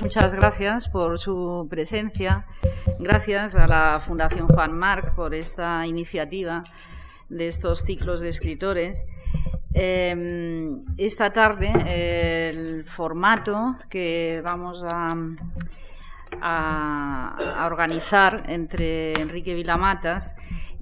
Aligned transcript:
Muchas 0.00 0.34
gracias 0.36 0.88
por 0.88 1.18
su 1.18 1.66
presencia. 1.68 2.46
Gracias 3.00 3.56
a 3.56 3.66
la 3.66 3.98
Fundación 3.98 4.46
Juan 4.46 4.72
Marc 4.72 5.14
por 5.14 5.34
esta 5.34 5.86
iniciativa 5.86 6.62
de 7.28 7.48
estos 7.48 7.80
ciclos 7.80 8.20
de 8.20 8.28
escritores. 8.28 9.06
Em, 9.74 10.82
esta 10.98 11.32
tarde 11.32 11.72
el 12.48 12.84
formato 12.84 13.76
que 13.90 14.40
vamos 14.44 14.84
a, 14.88 15.16
organizar 17.66 18.44
entre 18.48 19.14
Enrique 19.14 19.54
Vilamatas 19.54 20.36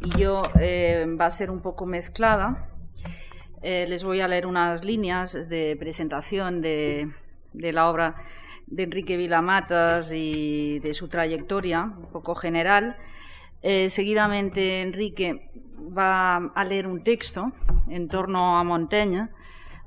y 0.05 0.11
yo 0.19 0.43
em, 0.61 1.19
va 1.19 1.27
a 1.27 1.31
ser 1.31 1.51
un 1.51 1.63
poco 1.63 1.87
mezclada. 1.87 2.69
Eh, 3.63 3.87
les 3.89 4.05
voy 4.05 4.21
a 4.21 4.29
leer 4.29 4.47
unas 4.47 4.85
líneas 4.85 5.49
de 5.49 5.77
presentación 5.79 6.61
de, 6.61 7.11
de 7.55 7.73
la 7.73 7.89
obra 7.89 8.17
de 8.67 8.83
Enrique 8.85 9.17
Vilamatas 9.17 10.13
y 10.13 10.79
de 10.81 10.95
su 10.95 11.09
trayectoria, 11.09 11.83
un 11.85 12.11
poco 12.11 12.35
general. 12.35 12.97
Eh, 13.63 13.91
seguidamente 13.91 14.83
Enrique 14.83 15.51
va 15.97 16.37
a 16.37 16.65
leer 16.65 16.87
un 16.87 17.03
texto 17.03 17.53
en 17.89 18.09
torno 18.09 18.59
a 18.59 18.65
Montaigne, 18.65 19.29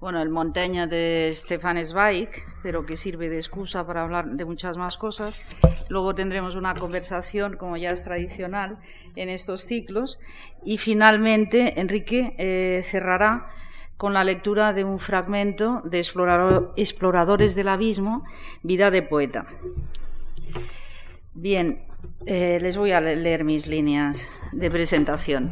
bueno, 0.01 0.21
el 0.21 0.29
Montaigne 0.29 0.87
de 0.87 1.29
Stefan 1.33 1.83
Zweig, 1.85 2.29
pero 2.63 2.85
que 2.85 2.95
sirve 2.95 3.27
de 3.27 3.35
excusa 3.35 3.85
para 3.85 4.03
hablar 4.03 4.29
de 4.29 4.45
muchas 4.45 4.77
más 4.77 4.97
cosas. 4.97 5.41
Luego 5.89 6.15
tendremos 6.15 6.55
una 6.55 6.73
conversación, 6.73 7.57
como 7.57 7.75
ya 7.75 7.91
es 7.91 8.05
tradicional 8.05 8.77
en 9.17 9.27
estos 9.27 9.61
ciclos. 9.61 10.17
Y 10.63 10.77
finalmente 10.77 11.81
Enrique 11.81 12.33
eh, 12.37 12.81
cerrará 12.85 13.49
con 13.99 14.13
la 14.13 14.23
lectura 14.23 14.71
de 14.71 14.85
un 14.85 14.97
fragmento 14.97 15.81
de 15.83 15.99
Exploradores 15.99 17.53
del 17.53 17.67
Abismo, 17.67 18.23
Vida 18.63 18.91
de 18.91 19.01
Poeta. 19.01 19.45
Bien, 21.33 21.79
eh, 22.25 22.59
les 22.61 22.77
voy 22.77 22.93
a 22.93 23.01
leer 23.01 23.43
mis 23.43 23.67
líneas 23.67 24.31
de 24.53 24.71
presentación. 24.71 25.51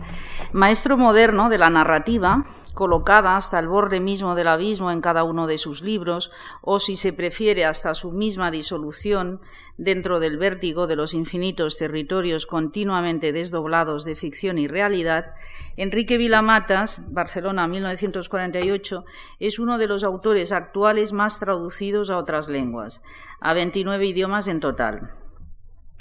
Maestro 0.54 0.98
moderno 0.98 1.50
de 1.50 1.58
la 1.58 1.70
narrativa, 1.70 2.46
colocada 2.78 3.36
hasta 3.36 3.58
el 3.58 3.68
borde 3.68 4.00
mismo 4.00 4.36
del 4.36 4.48
abismo 4.48 4.92
en 4.92 5.02
cada 5.02 5.24
uno 5.24 5.48
de 5.48 5.58
sus 5.58 5.82
libros, 5.82 6.30
o 6.62 6.78
si 6.78 6.96
se 6.96 7.12
prefiere 7.12 7.66
hasta 7.66 7.96
su 7.96 8.12
misma 8.12 8.52
disolución 8.52 9.42
dentro 9.78 10.20
del 10.20 10.38
vértigo 10.38 10.86
de 10.86 10.96
los 10.96 11.16
infinitos 11.16 11.76
territorios 11.76 12.46
continuamente 12.46 13.32
desdoblados 13.32 14.06
de 14.06 14.14
ficción 14.14 14.60
y 14.60 14.68
realidad, 14.68 15.34
Enrique 15.76 16.18
Vilamatas, 16.18 17.12
Barcelona 17.12 17.68
1948, 17.68 19.06
es 19.40 19.58
uno 19.58 19.80
de 19.80 19.88
los 19.88 20.04
autores 20.04 20.52
actuales 20.52 21.14
más 21.14 21.40
traducidos 21.40 22.12
a 22.12 22.18
otras 22.18 22.48
lenguas, 22.48 23.02
a 23.40 23.56
29 23.56 24.06
idiomas 24.06 24.48
en 24.48 24.60
total 24.60 25.10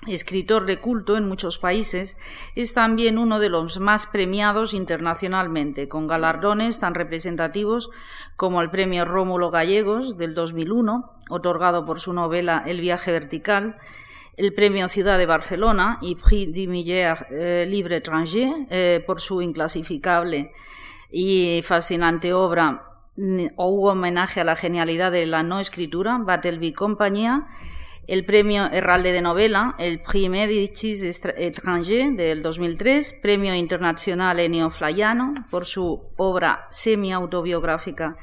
escritor 0.07 0.67
de 0.67 0.79
culto 0.79 1.17
en 1.17 1.29
muchos 1.29 1.59
países, 1.59 2.17
es 2.55 2.75
también 2.75 3.19
uno 3.19 3.39
de 3.39 3.49
los 3.49 3.81
más 3.81 4.07
premiados 4.07 4.75
internacionalmente, 4.75 5.89
con 5.89 6.07
galardones 6.07 6.79
tan 6.79 6.95
representativos 6.95 7.91
como 8.37 8.61
el 8.61 8.71
Premio 8.71 9.05
Rómulo 9.05 9.51
Gallegos 9.51 10.17
del 10.17 10.35
2001, 10.35 11.13
otorgado 11.31 11.85
por 11.85 11.99
su 11.99 12.13
novela 12.13 12.63
El 12.67 12.81
viaje 12.81 13.11
vertical, 13.11 13.79
el 14.37 14.53
Premio 14.53 14.89
Ciudad 14.89 15.19
de 15.19 15.27
Barcelona 15.27 15.99
y 16.03 16.15
Prix 16.15 16.55
du 16.55 16.71
Miller 16.71 17.27
eh, 17.31 17.67
Libre 17.67 17.97
Étranger 17.97 18.67
eh, 18.69 19.03
por 19.07 19.21
su 19.21 19.41
inclasificable 19.41 20.53
y 21.11 21.63
fascinante 21.65 22.35
obra 22.35 22.83
o 23.57 23.91
homenaje 23.91 24.41
a 24.43 24.45
la 24.45 24.57
genialidad 24.57 25.11
de 25.11 25.25
la 25.25 25.43
no 25.43 25.59
escritura, 25.59 26.19
Battleby 26.19 26.75
Compañía, 26.75 27.47
el 28.07 28.25
premio 28.25 28.67
Herralde 28.73 29.13
de 29.13 29.23
Novela, 29.23 29.75
el 29.79 30.01
Prix 30.01 30.31
Medicis 30.31 31.25
Étranger 31.37 32.13
del 32.13 32.43
2003, 32.43 33.19
premio 33.21 33.55
internacional 33.55 34.39
Ennio 34.39 34.71
Flaiano 34.71 35.45
por 35.51 35.65
su 35.65 36.03
obra 36.17 36.67
semi-autobiográfica 36.71 38.17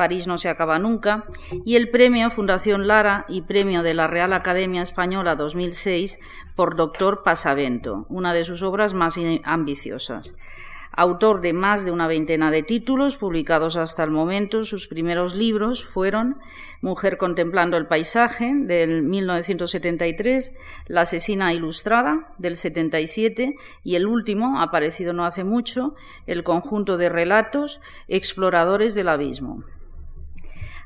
París 0.00 0.26
no 0.26 0.38
se 0.38 0.48
acaba 0.48 0.78
nunca, 0.78 1.24
y 1.66 1.76
el 1.76 1.90
premio 1.90 2.30
Fundación 2.30 2.86
Lara 2.86 3.26
y 3.28 3.42
premio 3.42 3.82
de 3.82 3.92
la 3.92 4.06
Real 4.06 4.32
Academia 4.32 4.80
Española 4.80 5.36
2006 5.36 6.18
por 6.56 6.74
Doctor 6.74 7.22
Pasavento, 7.22 8.06
una 8.08 8.32
de 8.32 8.46
sus 8.46 8.62
obras 8.62 8.94
más 8.94 9.18
ambiciosas 9.44 10.34
autor 11.00 11.40
de 11.40 11.54
más 11.54 11.86
de 11.86 11.92
una 11.92 12.06
veintena 12.06 12.50
de 12.50 12.62
títulos 12.62 13.16
publicados 13.16 13.78
hasta 13.78 14.04
el 14.04 14.10
momento. 14.10 14.64
Sus 14.64 14.86
primeros 14.86 15.34
libros 15.34 15.82
fueron 15.82 16.36
Mujer 16.82 17.16
contemplando 17.16 17.78
el 17.78 17.86
paisaje 17.86 18.52
del 18.54 19.02
1973, 19.02 20.54
La 20.88 21.02
asesina 21.02 21.54
ilustrada 21.54 22.34
del 22.36 22.56
77 22.56 23.56
y 23.82 23.94
el 23.94 24.06
último, 24.06 24.60
aparecido 24.60 25.14
no 25.14 25.24
hace 25.24 25.42
mucho, 25.42 25.94
el 26.26 26.42
conjunto 26.42 26.98
de 26.98 27.08
relatos 27.08 27.80
Exploradores 28.06 28.94
del 28.94 29.08
abismo 29.08 29.64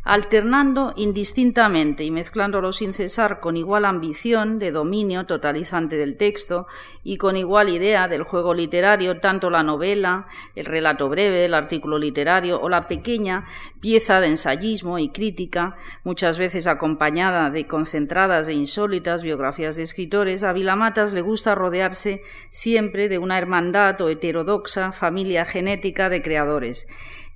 alternando 0.05 0.93
indistintamente 0.97 2.05
y 2.05 2.11
mezclándolo 2.11 2.73
sin 2.73 2.93
cesar 2.93 3.41
con 3.41 3.57
igual 3.57 3.87
ambición 3.87 4.59
de 4.59 4.71
dominio 4.71 5.25
totalizante 5.25 5.97
del 5.97 6.19
texto 6.19 6.67
y 7.03 7.17
con 7.17 7.37
igual 7.37 7.71
idea 7.71 8.07
del 8.07 8.23
juego 8.23 8.53
literario, 8.53 9.21
tanto 9.21 9.49
la 9.49 9.63
novela, 9.63 10.27
el 10.55 10.67
relato 10.67 11.09
breve, 11.09 11.47
el 11.47 11.55
artículo 11.55 11.99
literario 11.99 12.61
o 12.61 12.69
la 12.69 12.87
pequeña 12.87 13.47
pieza 13.81 14.21
de 14.21 14.29
ensayismo 14.29 14.99
y 14.99 15.09
crítica, 15.09 15.77
muchas 16.05 16.37
veces 16.37 16.67
acompañada 16.67 17.49
de 17.51 17.67
concentradas 17.67 18.49
e 18.49 18.53
insólitas 18.53 19.23
biografías 19.23 19.77
de 19.77 19.85
escritores, 19.85 20.45
a 20.45 20.53
Vilamatas 20.53 21.15
le 21.15 21.23
gusta 21.23 21.55
rodearse 21.55 22.23
siempre 22.51 23.09
de 23.09 23.19
una 23.19 23.39
hermandad 23.39 23.99
o 24.03 24.11
heterodoxa 24.11 24.93
familia 24.93 25.47
genética 25.47 26.11
de 26.11 26.21
creadores 26.21 26.87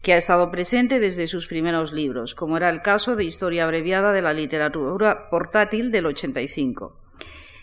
que 0.03 0.13
ha 0.13 0.17
estado 0.17 0.51
presente 0.51 1.01
desde 1.01 1.27
sus 1.27 1.47
primeros 1.47 1.93
libros, 1.93 2.35
como 2.35 2.57
era 2.57 2.71
el 2.71 2.83
caso 2.83 3.17
de 3.17 3.25
Historia 3.25 3.65
abreviada 3.65 4.13
de 4.13 4.23
la 4.23 4.33
literatura 4.33 5.29
portátil 5.29 5.91
del 5.91 6.07
85. 6.07 6.97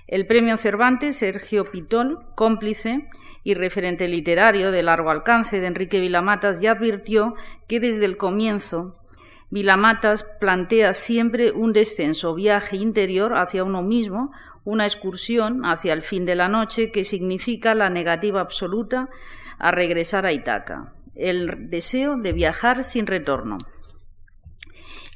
El 0.07 0.28
premio 0.28 0.57
Cervantes 0.57 1.18
Sergio 1.18 1.72
Pitol, 1.72 2.19
cómplice 2.35 3.07
y 3.44 3.53
referente 3.53 4.07
literario 4.07 4.72
de 4.72 4.84
largo 4.84 5.09
alcance 5.09 5.59
de 5.59 5.68
Enrique 5.68 6.00
Vilamatas, 6.00 6.62
ya 6.62 6.72
advirtió 6.72 7.35
que 7.68 7.79
desde 7.79 8.06
el 8.06 8.18
comienzo 8.18 9.00
Vilamatas 9.50 10.25
plantea 10.40 10.94
siempre 10.94 11.51
un 11.51 11.72
descenso, 11.72 12.35
viaje 12.35 12.78
interior 12.78 13.35
hacia 13.35 13.63
uno 13.63 13.81
mismo, 13.81 14.31
una 14.63 14.85
excursión 14.85 15.63
hacia 15.66 15.94
el 15.94 16.01
fin 16.01 16.25
de 16.25 16.35
la 16.35 16.50
noche 16.50 16.91
que 16.91 17.03
significa 17.03 17.75
la 17.75 17.90
negativa 17.90 18.41
absoluta 18.41 19.09
a 19.57 19.72
regresar 19.72 20.25
a 20.25 20.34
Itaca 20.34 20.95
el 21.16 21.70
deseo 21.70 22.18
de 22.18 22.34
viajar 22.34 22.84
sin 22.84 23.08
retorno. 23.08 23.58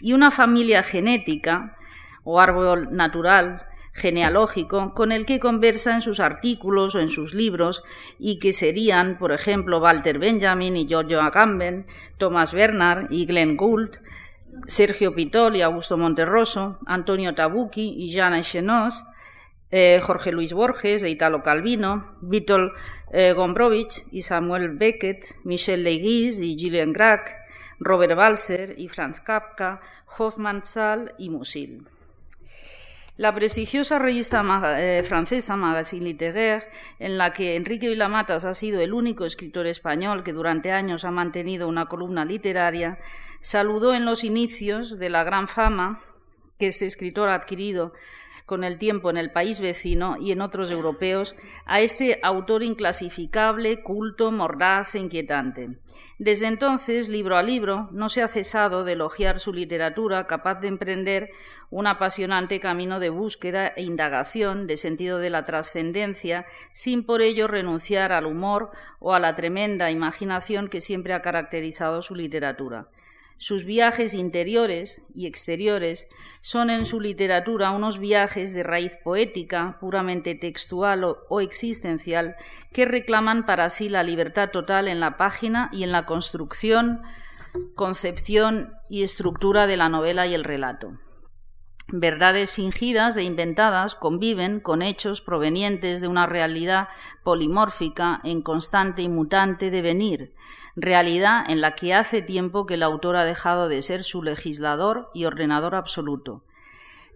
Y 0.01 0.13
una 0.13 0.31
familia 0.31 0.83
genética 0.83 1.77
o 2.23 2.39
árbol 2.39 2.89
natural 2.91 3.65
genealógico 3.93 4.93
con 4.93 5.11
el 5.11 5.25
que 5.25 5.39
conversa 5.39 5.93
en 5.93 6.01
sus 6.01 6.19
artículos 6.19 6.95
o 6.95 6.99
en 6.99 7.09
sus 7.09 7.33
libros 7.33 7.83
y 8.17 8.39
que 8.39 8.53
serían, 8.53 9.17
por 9.17 9.31
ejemplo, 9.31 9.79
Walter 9.79 10.19
Benjamin 10.19 10.77
y 10.77 10.87
Giorgio 10.87 11.21
Agamben, 11.21 11.85
Thomas 12.17 12.53
Bernard 12.53 13.11
y 13.11 13.25
Glenn 13.25 13.57
Gould, 13.57 13.97
Sergio 14.65 15.13
Pitol 15.13 15.55
y 15.55 15.61
Augusto 15.61 15.97
Monterroso, 15.97 16.79
Antonio 16.85 17.35
Tabucchi 17.35 17.93
y 17.97 18.09
Jean 18.09 18.33
Echenós, 18.33 19.05
eh, 19.71 19.99
Jorge 20.01 20.31
Luis 20.31 20.53
Borges 20.53 21.01
de 21.01 21.09
Italo 21.09 21.43
Calvino, 21.43 22.17
Vítor 22.21 22.73
eh, 23.11 23.33
Gombrowicz 23.33 24.05
y 24.11 24.23
Samuel 24.23 24.69
Beckett, 24.69 25.37
Michel 25.43 25.83
Leguis 25.83 26.39
y 26.39 26.57
Gillian 26.57 26.93
Grack, 26.93 27.37
Robert 27.79 28.15
Balser 28.15 28.75
y 28.77 28.87
Franz 28.87 29.21
Kafka, 29.21 29.81
Hoffmann 30.17 30.63
Zahl 30.63 31.13
y 31.17 31.29
Musil. 31.29 31.87
La 33.19 33.35
prestigiosa 33.35 33.99
revista 33.99 34.41
eh, 34.77 35.03
francesa 35.03 35.57
Magazine 35.57 36.05
Littéraire, 36.05 36.69
en 36.99 37.17
la 37.17 37.33
que 37.33 37.57
Enrique 37.57 37.89
Vilamatas 37.89 38.45
ha 38.45 38.53
sido 38.53 38.79
el 38.79 38.93
único 38.93 39.25
escritor 39.25 39.67
español 39.67 40.23
que 40.23 40.31
durante 40.31 40.71
años 40.71 41.03
ha 41.03 41.11
mantenido 41.11 41.67
una 41.67 41.87
columna 41.87 42.23
literaria, 42.23 42.97
saludó 43.41 43.93
en 43.93 44.05
los 44.05 44.23
inicios 44.23 44.97
de 44.99 45.09
la 45.09 45.25
gran 45.25 45.49
fama 45.49 46.01
que 46.57 46.67
este 46.67 46.85
escritor 46.85 47.27
ha 47.27 47.35
adquirido 47.35 47.93
con 48.49 48.63
el 48.63 48.79
tiempo 48.79 49.11
en 49.11 49.17
el 49.17 49.31
país 49.31 49.61
vecino 49.61 50.17
y 50.19 50.31
en 50.31 50.41
otros 50.41 50.71
europeos 50.71 51.35
a 51.67 51.81
este 51.81 52.19
autor 52.23 52.63
inclasificable, 52.63 53.83
culto, 53.83 54.31
mordaz 54.31 54.95
e 54.95 54.99
inquietante. 54.99 55.77
Desde 56.17 56.47
entonces, 56.47 57.09
libro 57.09 57.37
a 57.37 57.43
libro, 57.43 57.89
no 57.91 58.09
se 58.09 58.23
ha 58.23 58.27
cesado 58.27 58.83
de 58.83 58.93
elogiar 58.93 59.39
su 59.39 59.53
literatura, 59.53 60.25
capaz 60.25 60.55
de 60.61 60.67
emprender 60.67 61.29
un 61.69 61.85
apasionante 61.85 62.59
camino 62.59 62.99
de 62.99 63.09
búsqueda 63.09 63.67
e 63.67 63.83
indagación 63.83 64.65
de 64.65 64.77
sentido 64.77 65.19
de 65.19 65.29
la 65.29 65.45
trascendencia, 65.45 66.47
sin 66.73 67.05
por 67.05 67.21
ello 67.21 67.47
renunciar 67.47 68.11
al 68.11 68.25
humor 68.25 68.71
o 68.99 69.13
a 69.13 69.19
la 69.19 69.35
tremenda 69.35 69.91
imaginación 69.91 70.69
que 70.69 70.81
siempre 70.81 71.13
ha 71.13 71.21
caracterizado 71.21 72.01
su 72.01 72.15
literatura. 72.15 72.87
Sus 73.41 73.63
viajes 73.63 74.15
interiores 74.15 75.07
y 75.15 75.25
exteriores 75.25 76.09
son 76.41 76.69
en 76.69 76.83
su 76.83 76.99
literatura 76.99 77.71
unos 77.71 77.97
viajes 77.97 78.53
de 78.53 78.63
raíz 78.63 78.97
poética, 79.01 79.77
puramente 79.79 80.35
textual 80.35 81.05
o, 81.05 81.39
existencial, 81.39 82.35
que 82.73 82.83
reclaman 82.83 83.45
para 83.45 83.69
sí 83.69 83.87
la 83.87 84.03
libertad 84.03 84.49
total 84.51 84.89
en 84.89 84.99
la 84.99 85.15
página 85.15 85.69
y 85.71 85.83
en 85.83 85.93
la 85.93 86.05
construcción, 86.05 87.01
concepción 87.75 88.73
y 88.89 89.03
estructura 89.03 89.67
de 89.67 89.77
la 89.77 89.87
novela 89.87 90.27
y 90.27 90.33
el 90.33 90.43
relato. 90.43 90.99
Verdades 91.93 92.51
fingidas 92.51 93.15
e 93.15 93.23
inventadas 93.23 93.95
conviven 93.95 94.59
con 94.59 94.81
hechos 94.81 95.21
provenientes 95.21 96.01
de 96.01 96.09
una 96.09 96.25
realidad 96.25 96.89
polimórfica 97.23 98.19
en 98.25 98.41
constante 98.41 99.01
y 99.01 99.07
mutante 99.07 99.71
devenir, 99.71 100.33
realidad 100.81 101.43
en 101.47 101.61
la 101.61 101.75
que 101.75 101.93
hace 101.93 102.21
tiempo 102.21 102.65
que 102.65 102.75
el 102.75 102.83
autor 102.83 103.15
ha 103.15 103.25
dejado 103.25 103.69
de 103.69 103.81
ser 103.81 104.03
su 104.03 104.23
legislador 104.23 105.09
y 105.13 105.25
ordenador 105.25 105.75
absoluto. 105.75 106.43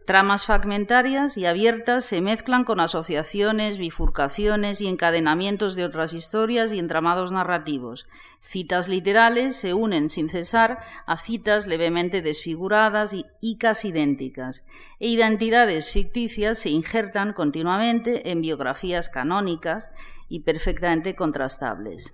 Tramas 0.06 0.46
fragmentarias 0.46 1.38
y 1.38 1.46
abiertas 1.46 2.04
se 2.04 2.20
mezclan 2.20 2.66
con 2.66 2.82
asociaciones, 2.82 3.78
bifurcaciones 3.78 4.82
y 4.82 4.88
encadenamientos 4.88 5.78
de 5.78 5.86
otras 5.86 6.14
historias 6.14 6.74
y 6.74 6.80
entramados 6.80 7.32
narrativos. 7.32 8.06
Citas 8.42 8.90
literales 8.90 9.56
se 9.56 9.74
unen 9.74 10.10
sin 10.10 10.28
cesar 10.28 10.80
a 11.06 11.16
citas 11.16 11.68
levemente 11.68 12.22
desfiguradas 12.22 13.16
y, 13.40 13.58
casi 13.58 13.90
idénticas, 13.90 14.66
e 15.00 15.08
identidades 15.08 15.90
ficticias 15.90 16.60
se 16.60 16.70
injertan 16.70 17.32
continuamente 17.32 18.30
en 18.30 18.42
biografías 18.42 19.08
canónicas 19.08 19.90
y 20.28 20.42
perfectamente 20.42 21.16
contrastables. 21.16 22.14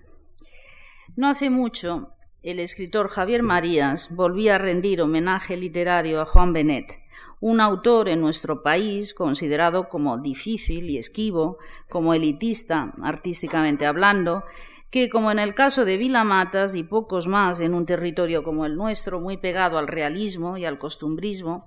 No 1.19 1.27
hace 1.27 1.49
mucho, 1.49 2.13
el 2.43 2.61
escritor 2.61 3.09
Javier 3.09 3.43
Marías 3.43 4.15
volvía 4.15 4.55
a 4.55 4.57
rendir 4.57 5.01
homenaje 5.01 5.57
literario 5.57 6.21
a 6.21 6.25
Juan 6.25 6.53
Benet, 6.53 6.97
un 7.41 7.59
autor 7.59 8.07
en 8.07 8.21
nuestro 8.21 8.63
país 8.63 9.13
considerado 9.13 9.89
como 9.89 10.17
difícil 10.19 10.89
y 10.89 10.97
esquivo, 10.97 11.57
como 11.89 12.13
elitista, 12.13 12.93
artísticamente 13.03 13.85
hablando, 13.85 14.45
que, 14.91 15.09
como 15.09 15.29
en 15.29 15.39
el 15.39 15.55
caso 15.55 15.83
de 15.83 15.97
Vila 15.97 16.23
Matas 16.23 16.73
y 16.75 16.83
pocos 16.83 17.27
más 17.27 17.59
en 17.59 17.73
un 17.73 17.85
territorio 17.85 18.41
como 18.41 18.65
el 18.65 18.75
nuestro, 18.75 19.19
muy 19.19 19.35
pegado 19.35 19.77
al 19.77 19.89
realismo 19.89 20.55
y 20.55 20.63
al 20.63 20.79
costumbrismo, 20.79 21.59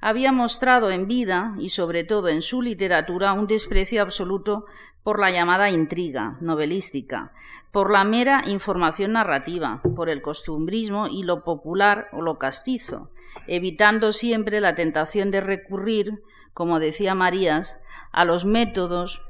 había 0.00 0.32
mostrado 0.32 0.90
en 0.90 1.06
vida 1.06 1.54
y 1.58 1.68
sobre 1.68 2.04
todo 2.04 2.28
en 2.28 2.40
su 2.40 2.62
literatura 2.62 3.34
un 3.34 3.46
desprecio 3.46 4.00
absoluto 4.00 4.64
por 5.02 5.20
la 5.20 5.30
llamada 5.30 5.68
intriga 5.68 6.38
novelística, 6.40 7.34
por 7.76 7.90
la 7.90 8.04
mera 8.04 8.42
información 8.46 9.12
narrativa, 9.12 9.82
por 9.94 10.08
el 10.08 10.22
costumbrismo 10.22 11.08
y 11.08 11.24
lo 11.24 11.44
popular 11.44 12.08
o 12.12 12.22
lo 12.22 12.38
castizo, 12.38 13.10
evitando 13.46 14.12
siempre 14.12 14.62
la 14.62 14.74
tentación 14.74 15.30
de 15.30 15.42
recurrir, 15.42 16.22
como 16.54 16.80
decía 16.80 17.14
Marías, 17.14 17.82
a 18.12 18.24
los 18.24 18.46
métodos 18.46 19.20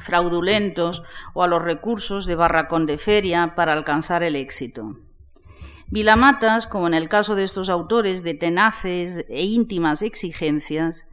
fraudulentos 0.00 1.04
o 1.32 1.44
a 1.44 1.46
los 1.46 1.62
recursos 1.62 2.26
de 2.26 2.34
barracón 2.34 2.86
de 2.86 2.98
feria 2.98 3.54
para 3.54 3.74
alcanzar 3.74 4.24
el 4.24 4.34
éxito. 4.34 4.96
Vilamatas, 5.86 6.66
como 6.66 6.88
en 6.88 6.94
el 6.94 7.08
caso 7.08 7.36
de 7.36 7.44
estos 7.44 7.68
autores 7.68 8.24
de 8.24 8.34
tenaces 8.34 9.24
e 9.28 9.44
íntimas 9.44 10.02
exigencias, 10.02 11.06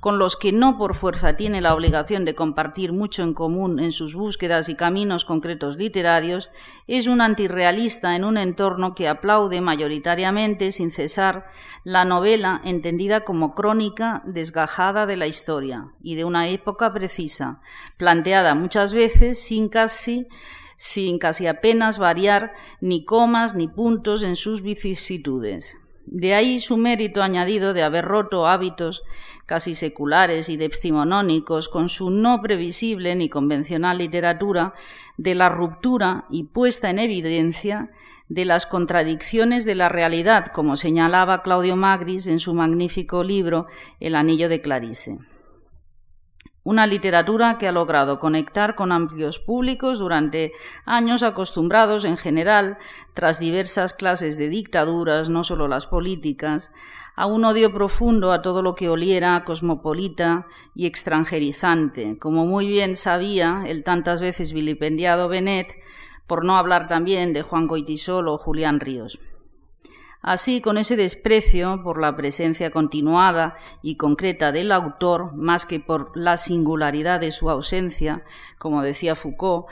con 0.00 0.18
los 0.18 0.36
que 0.36 0.52
no 0.52 0.78
por 0.78 0.94
fuerza 0.94 1.36
tiene 1.36 1.60
la 1.60 1.74
obligación 1.74 2.24
de 2.24 2.34
compartir 2.34 2.92
mucho 2.92 3.22
en 3.22 3.34
común 3.34 3.78
en 3.78 3.92
sus 3.92 4.14
búsquedas 4.14 4.70
y 4.70 4.74
caminos 4.74 5.26
concretos 5.26 5.76
literarios, 5.76 6.50
es 6.86 7.06
un 7.06 7.20
antirrealista 7.20 8.16
en 8.16 8.24
un 8.24 8.38
entorno 8.38 8.94
que 8.94 9.08
aplaude 9.08 9.60
mayoritariamente, 9.60 10.72
sin 10.72 10.90
cesar, 10.90 11.46
la 11.84 12.06
novela 12.06 12.62
entendida 12.64 13.24
como 13.24 13.54
crónica 13.54 14.22
desgajada 14.24 15.04
de 15.04 15.16
la 15.16 15.26
historia 15.26 15.92
y 16.02 16.14
de 16.14 16.24
una 16.24 16.48
época 16.48 16.92
precisa, 16.92 17.60
planteada 17.98 18.54
muchas 18.54 18.94
veces 18.94 19.38
sin 19.42 19.68
casi 19.68 20.26
sin 20.80 21.18
casi 21.18 21.46
apenas 21.46 21.98
variar 21.98 22.54
ni 22.80 23.04
comas 23.04 23.54
ni 23.54 23.68
puntos 23.68 24.22
en 24.22 24.34
sus 24.34 24.62
vicisitudes. 24.62 25.78
De 26.12 26.34
ahí 26.34 26.58
su 26.58 26.76
mérito 26.76 27.22
añadido 27.22 27.72
de 27.72 27.84
haber 27.84 28.04
roto 28.04 28.48
hábitos 28.48 29.04
casi 29.46 29.76
seculares 29.76 30.48
y 30.48 30.56
decimonónicos 30.56 31.68
con 31.68 31.88
su 31.88 32.10
no 32.10 32.42
previsible 32.42 33.14
ni 33.14 33.28
convencional 33.28 33.98
literatura 33.98 34.74
de 35.16 35.36
la 35.36 35.48
ruptura 35.48 36.24
y 36.28 36.44
puesta 36.44 36.90
en 36.90 36.98
evidencia 36.98 37.90
de 38.28 38.44
las 38.44 38.66
contradicciones 38.66 39.64
de 39.64 39.76
la 39.76 39.88
realidad, 39.88 40.46
como 40.46 40.74
señalaba 40.74 41.42
Claudio 41.42 41.76
Magris 41.76 42.26
en 42.26 42.40
su 42.40 42.54
magnífico 42.54 43.22
libro 43.22 43.68
El 44.00 44.16
anillo 44.16 44.48
de 44.48 44.60
Clarice. 44.60 45.29
Una 46.62 46.86
literatura 46.86 47.56
que 47.56 47.68
ha 47.68 47.72
logrado 47.72 48.18
conectar 48.18 48.74
con 48.74 48.92
amplios 48.92 49.38
públicos 49.38 49.98
durante 49.98 50.52
años 50.84 51.22
acostumbrados 51.22 52.04
en 52.04 52.18
general, 52.18 52.76
tras 53.14 53.40
diversas 53.40 53.94
clases 53.94 54.36
de 54.36 54.50
dictaduras, 54.50 55.30
no 55.30 55.42
solo 55.42 55.68
las 55.68 55.86
políticas, 55.86 56.70
a 57.16 57.24
un 57.24 57.46
odio 57.46 57.72
profundo 57.72 58.30
a 58.30 58.42
todo 58.42 58.60
lo 58.60 58.74
que 58.74 58.90
oliera 58.90 59.42
cosmopolita 59.44 60.46
y 60.74 60.86
extranjerizante, 60.86 62.18
como 62.18 62.44
muy 62.44 62.66
bien 62.66 62.94
sabía 62.94 63.64
el 63.66 63.82
tantas 63.82 64.20
veces 64.20 64.52
vilipendiado 64.52 65.28
Benet, 65.28 65.74
por 66.26 66.44
no 66.44 66.56
hablar 66.56 66.86
también 66.86 67.32
de 67.32 67.42
Juan 67.42 67.66
Goitisol 67.66 68.28
o 68.28 68.36
Julián 68.36 68.80
Ríos. 68.80 69.18
Así, 70.22 70.60
con 70.60 70.76
ese 70.76 70.96
desprecio 70.96 71.80
por 71.82 71.98
la 71.98 72.14
presencia 72.14 72.70
continuada 72.70 73.56
y 73.80 73.96
concreta 73.96 74.52
del 74.52 74.70
autor, 74.70 75.34
más 75.34 75.64
que 75.64 75.80
por 75.80 76.14
la 76.14 76.36
singularidad 76.36 77.20
de 77.20 77.32
su 77.32 77.48
ausencia, 77.48 78.22
como 78.58 78.82
decía 78.82 79.14
Foucault, 79.14 79.66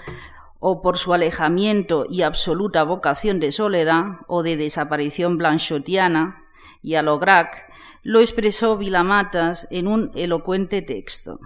o 0.58 0.80
por 0.80 0.96
su 0.96 1.12
alejamiento 1.12 2.06
y 2.08 2.22
absoluta 2.22 2.82
vocación 2.82 3.40
de 3.40 3.52
soledad 3.52 4.20
o 4.26 4.42
de 4.42 4.56
desaparición 4.56 5.36
blanchotiana, 5.36 6.44
y 6.82 6.94
a 6.94 7.02
lo 7.02 7.18
Grac, 7.18 7.66
lo 8.02 8.20
expresó 8.20 8.78
Vilamatas 8.78 9.68
en 9.70 9.86
un 9.86 10.10
elocuente 10.14 10.80
texto. 10.80 11.40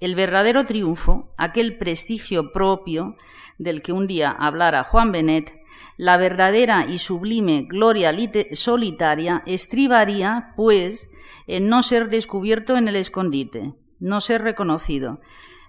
El 0.00 0.16
verdadero 0.16 0.64
triunfo, 0.64 1.32
aquel 1.36 1.78
prestigio 1.78 2.52
propio 2.52 3.16
del 3.58 3.82
que 3.82 3.92
un 3.92 4.06
día 4.06 4.30
hablara 4.30 4.82
Juan 4.82 5.12
Benet, 5.12 5.54
la 5.96 6.16
verdadera 6.16 6.86
y 6.86 6.98
sublime 6.98 7.66
gloria 7.68 8.14
solitaria 8.52 9.42
estribaría, 9.46 10.52
pues, 10.56 11.10
en 11.46 11.68
no 11.68 11.82
ser 11.82 12.08
descubierto 12.08 12.76
en 12.76 12.88
el 12.88 12.96
escondite, 12.96 13.74
no 13.98 14.20
ser 14.20 14.42
reconocido. 14.42 15.20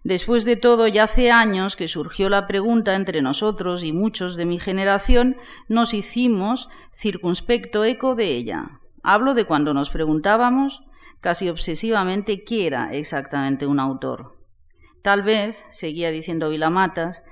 Después 0.04 0.46
de 0.46 0.56
todo, 0.56 0.88
ya 0.88 1.04
hace 1.04 1.32
años 1.32 1.76
que 1.76 1.88
surgió 1.88 2.30
la 2.30 2.48
pregunta 2.48 2.96
entre 2.96 3.22
nosotros 3.22 3.84
y 3.84 3.92
muchos 3.92 4.36
de 4.36 4.46
mi 4.46 4.60
generación, 4.60 5.38
nos 5.68 5.94
hicimos 5.94 6.70
circunspecto 6.94 7.84
eco 7.84 8.16
de 8.16 8.36
ella. 8.36 8.80
Hablo 9.04 9.34
de 9.34 9.46
cuando 9.46 9.74
nos 9.74 9.90
preguntábamos 9.90 10.84
casi 11.20 11.50
obsesivamente 11.50 12.44
qué 12.44 12.68
era 12.68 12.92
exactamente 12.94 13.66
un 13.66 13.80
autor. 13.80 14.38
Tal 15.02 15.24
vez, 15.24 15.64
seguía 15.70 16.12
diciendo 16.12 16.50
Vilamatas, 16.50 17.24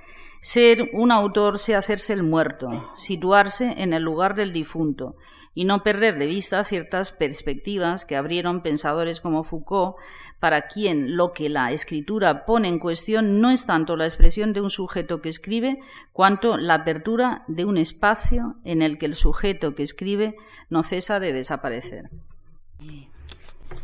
ser 0.46 0.90
un 0.92 1.10
autor 1.10 1.58
sea 1.58 1.78
hacerse 1.78 2.12
el 2.12 2.22
muerto, 2.22 2.68
situarse 2.98 3.74
en 3.78 3.92
el 3.92 4.04
lugar 4.04 4.36
del 4.36 4.52
difunto 4.52 5.16
y 5.54 5.64
no 5.64 5.82
perder 5.82 6.20
de 6.20 6.26
vista 6.26 6.62
ciertas 6.62 7.10
perspectivas 7.10 8.04
que 8.04 8.14
abrieron 8.14 8.62
pensadores 8.62 9.20
como 9.20 9.42
Foucault, 9.42 9.96
para 10.38 10.68
quien 10.68 11.16
lo 11.16 11.32
que 11.32 11.48
la 11.48 11.72
escritura 11.72 12.46
pone 12.46 12.68
en 12.68 12.78
cuestión 12.78 13.40
no 13.40 13.50
es 13.50 13.66
tanto 13.66 13.96
la 13.96 14.04
expresión 14.04 14.52
de 14.52 14.60
un 14.60 14.70
sujeto 14.70 15.20
que 15.20 15.30
escribe, 15.30 15.80
cuanto 16.12 16.56
la 16.58 16.74
apertura 16.74 17.42
de 17.48 17.64
un 17.64 17.76
espacio 17.76 18.54
en 18.62 18.82
el 18.82 18.98
que 18.98 19.06
el 19.06 19.16
sujeto 19.16 19.74
que 19.74 19.82
escribe 19.82 20.36
no 20.70 20.84
cesa 20.84 21.18
de 21.18 21.32
desaparecer. 21.32 22.04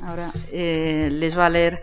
Ahora 0.00 0.30
eh, 0.52 1.08
les 1.10 1.36
va 1.36 1.46
a 1.46 1.50
leer 1.50 1.82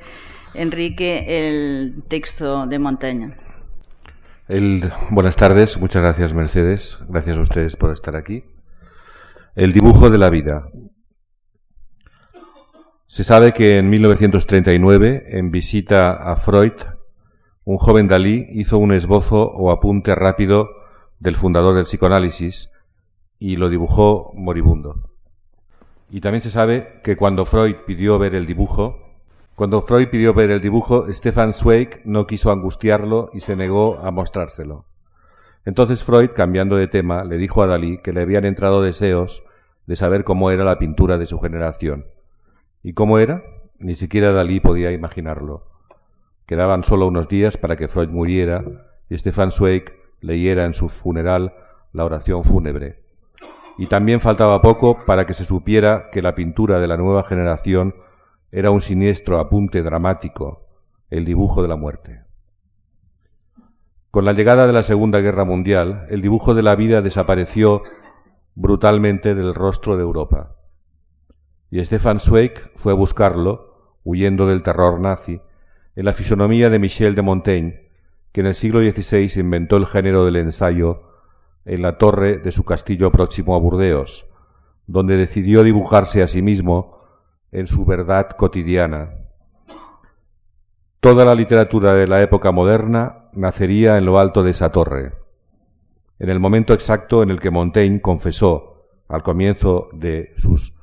Enrique 0.53 1.25
el 1.27 2.01
texto 2.07 2.65
de 2.65 2.79
Montaña 2.79 3.35
buenas 5.11 5.35
tardes, 5.35 5.79
muchas 5.79 6.01
gracias 6.01 6.33
Mercedes, 6.33 6.97
gracias 7.07 7.37
a 7.37 7.41
ustedes 7.41 7.75
por 7.75 7.93
estar 7.93 8.15
aquí. 8.15 8.43
El 9.55 9.73
dibujo 9.73 10.09
de 10.09 10.17
la 10.17 10.31
vida. 10.31 10.69
Se 13.05 13.23
sabe 13.23 13.53
que 13.53 13.77
en 13.77 13.91
1939, 13.91 15.37
en 15.37 15.51
visita 15.51 16.13
a 16.13 16.35
Freud, 16.35 16.73
un 17.63 17.77
joven 17.77 18.07
Dalí 18.07 18.47
hizo 18.49 18.79
un 18.79 18.91
esbozo 18.91 19.51
o 19.51 19.69
apunte 19.69 20.15
rápido 20.15 20.69
del 21.19 21.35
fundador 21.35 21.75
del 21.75 21.85
psicoanálisis 21.85 22.71
y 23.37 23.57
lo 23.57 23.69
dibujó 23.69 24.31
moribundo. 24.33 25.11
Y 26.09 26.21
también 26.21 26.41
se 26.41 26.49
sabe 26.49 27.01
que 27.03 27.15
cuando 27.15 27.45
Freud 27.45 27.75
pidió 27.85 28.17
ver 28.17 28.33
el 28.33 28.47
dibujo, 28.47 29.08
cuando 29.59 29.81
Freud 29.81 30.07
pidió 30.07 30.33
ver 30.33 30.51
el 30.51 30.61
dibujo, 30.61 31.11
Stefan 31.11 31.51
Zweig 31.51 31.99
no 32.05 32.27
quiso 32.27 32.49
angustiarlo 32.49 33.29
y 33.33 33.41
se 33.41 33.57
negó 33.57 33.97
a 33.97 34.09
mostrárselo. 34.09 34.85
Entonces 35.65 36.05
Freud, 36.05 36.29
cambiando 36.33 36.77
de 36.77 36.87
tema, 36.87 37.25
le 37.25 37.35
dijo 37.35 37.61
a 37.61 37.67
Dalí 37.67 37.97
que 37.97 38.13
le 38.13 38.21
habían 38.21 38.45
entrado 38.45 38.81
deseos 38.81 39.43
de 39.85 39.97
saber 39.97 40.23
cómo 40.23 40.49
era 40.49 40.63
la 40.63 40.79
pintura 40.79 41.17
de 41.17 41.25
su 41.25 41.39
generación. 41.41 42.05
¿Y 42.83 42.93
cómo 42.93 43.19
era? 43.19 43.43
Ni 43.79 43.95
siquiera 43.95 44.31
Dalí 44.31 44.61
podía 44.61 44.93
imaginarlo. 44.93 45.67
Quedaban 46.45 46.85
solo 46.85 47.07
unos 47.07 47.27
días 47.27 47.57
para 47.57 47.75
que 47.75 47.89
Freud 47.89 48.07
muriera 48.07 48.63
y 49.09 49.17
Stefan 49.17 49.51
Zweig 49.51 49.91
leyera 50.21 50.63
en 50.63 50.73
su 50.73 50.87
funeral 50.87 51.53
la 51.91 52.05
oración 52.05 52.45
fúnebre. 52.45 53.03
Y 53.77 53.87
también 53.87 54.21
faltaba 54.21 54.61
poco 54.61 55.03
para 55.05 55.25
que 55.25 55.33
se 55.33 55.43
supiera 55.43 56.09
que 56.13 56.21
la 56.21 56.33
pintura 56.33 56.79
de 56.79 56.87
la 56.87 56.95
nueva 56.95 57.25
generación 57.25 57.93
era 58.51 58.71
un 58.71 58.81
siniestro 58.81 59.39
apunte 59.39 59.83
dramático, 59.83 60.67
el 61.09 61.25
dibujo 61.25 61.61
de 61.61 61.67
la 61.67 61.75
muerte. 61.75 62.23
Con 64.11 64.25
la 64.25 64.33
llegada 64.33 64.65
de 64.65 64.73
la 64.73 64.81
Segunda 64.81 65.19
Guerra 65.19 65.45
Mundial, 65.45 66.07
el 66.09 66.21
dibujo 66.21 66.55
de 66.55 66.63
la 66.63 66.75
vida 66.75 67.01
desapareció 67.01 67.83
brutalmente 68.55 69.35
del 69.35 69.53
rostro 69.53 69.97
de 69.97 70.03
Europa. 70.03 70.55
Y 71.69 71.83
Stefan 71.85 72.19
Zweig 72.19 72.71
fue 72.75 72.93
a 72.93 72.95
buscarlo, 72.95 73.97
huyendo 74.03 74.47
del 74.47 74.63
terror 74.63 74.99
nazi, 74.99 75.41
en 75.95 76.05
la 76.05 76.13
fisonomía 76.13 76.71
de 76.71 76.79
Michel 76.79 77.13
de 77.13 77.21
Montaigne, 77.21 77.91
que 78.31 78.41
en 78.41 78.47
el 78.47 78.55
siglo 78.55 78.79
XVI 78.79 79.39
inventó 79.39 79.77
el 79.77 79.85
género 79.85 80.25
del 80.25 80.37
ensayo 80.37 81.03
en 81.65 81.83
la 81.83 81.99
torre 81.99 82.37
de 82.37 82.51
su 82.51 82.65
castillo 82.65 83.11
próximo 83.11 83.55
a 83.55 83.59
Burdeos, 83.59 84.25
donde 84.87 85.17
decidió 85.17 85.63
dibujarse 85.63 86.23
a 86.23 86.27
sí 86.27 86.41
mismo 86.41 86.98
en 87.51 87.67
su 87.67 87.85
verdad 87.85 88.29
cotidiana. 88.31 89.15
Toda 90.99 91.25
la 91.25 91.35
literatura 91.35 91.93
de 91.93 92.07
la 92.07 92.21
época 92.21 92.51
moderna 92.51 93.29
nacería 93.33 93.97
en 93.97 94.05
lo 94.05 94.19
alto 94.19 94.43
de 94.43 94.51
esa 94.51 94.71
torre, 94.71 95.13
en 96.19 96.29
el 96.29 96.39
momento 96.39 96.73
exacto 96.73 97.23
en 97.23 97.29
el 97.29 97.39
que 97.39 97.51
Montaigne 97.51 98.01
confesó, 98.01 98.87
al 99.07 99.23
comienzo 99.23 99.89
de 99.93 100.33
sus 100.37 100.75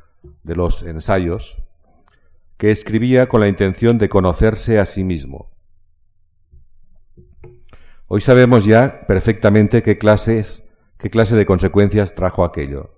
de 0.42 0.56
los 0.56 0.82
ensayos, 0.82 1.62
que 2.56 2.70
escribía 2.70 3.28
con 3.28 3.40
la 3.40 3.48
intención 3.48 3.98
de 3.98 4.08
conocerse 4.08 4.78
a 4.78 4.86
sí 4.86 5.04
mismo. 5.04 5.50
Hoy 8.06 8.20
sabemos 8.20 8.64
ya 8.64 9.06
perfectamente 9.06 9.82
qué 9.82 9.98
clases, 9.98 10.72
qué 10.98 11.10
clase 11.10 11.34
de 11.34 11.44
consecuencias 11.44 12.14
trajo 12.14 12.44
aquello. 12.44 12.95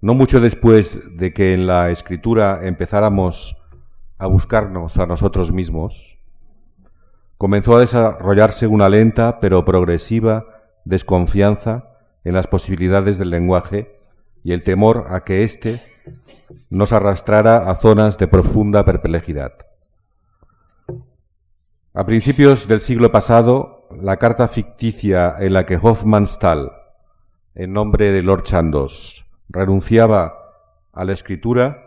No 0.00 0.14
mucho 0.14 0.40
después 0.40 1.16
de 1.16 1.32
que 1.32 1.54
en 1.54 1.66
la 1.66 1.90
escritura 1.90 2.60
empezáramos 2.62 3.64
a 4.16 4.26
buscarnos 4.26 4.96
a 4.98 5.06
nosotros 5.06 5.50
mismos, 5.50 6.18
comenzó 7.36 7.76
a 7.76 7.80
desarrollarse 7.80 8.68
una 8.68 8.88
lenta 8.88 9.40
pero 9.40 9.64
progresiva 9.64 10.46
desconfianza 10.84 11.90
en 12.24 12.34
las 12.34 12.46
posibilidades 12.46 13.18
del 13.18 13.30
lenguaje 13.30 13.90
y 14.44 14.52
el 14.52 14.62
temor 14.62 15.06
a 15.10 15.24
que 15.24 15.42
éste 15.42 15.82
nos 16.70 16.92
arrastrara 16.92 17.70
a 17.70 17.74
zonas 17.76 18.18
de 18.18 18.28
profunda 18.28 18.84
perplejidad. 18.84 19.52
A 21.92 22.06
principios 22.06 22.68
del 22.68 22.80
siglo 22.80 23.10
pasado, 23.10 23.88
la 24.00 24.16
carta 24.16 24.46
ficticia 24.46 25.34
en 25.40 25.54
la 25.54 25.66
que 25.66 25.76
Hofmannsthal, 25.76 26.70
en 27.56 27.72
nombre 27.72 28.12
de 28.12 28.22
Lord 28.22 28.44
Chandos, 28.44 29.27
renunciaba 29.48 30.34
a 30.92 31.04
la 31.04 31.12
escritura, 31.12 31.84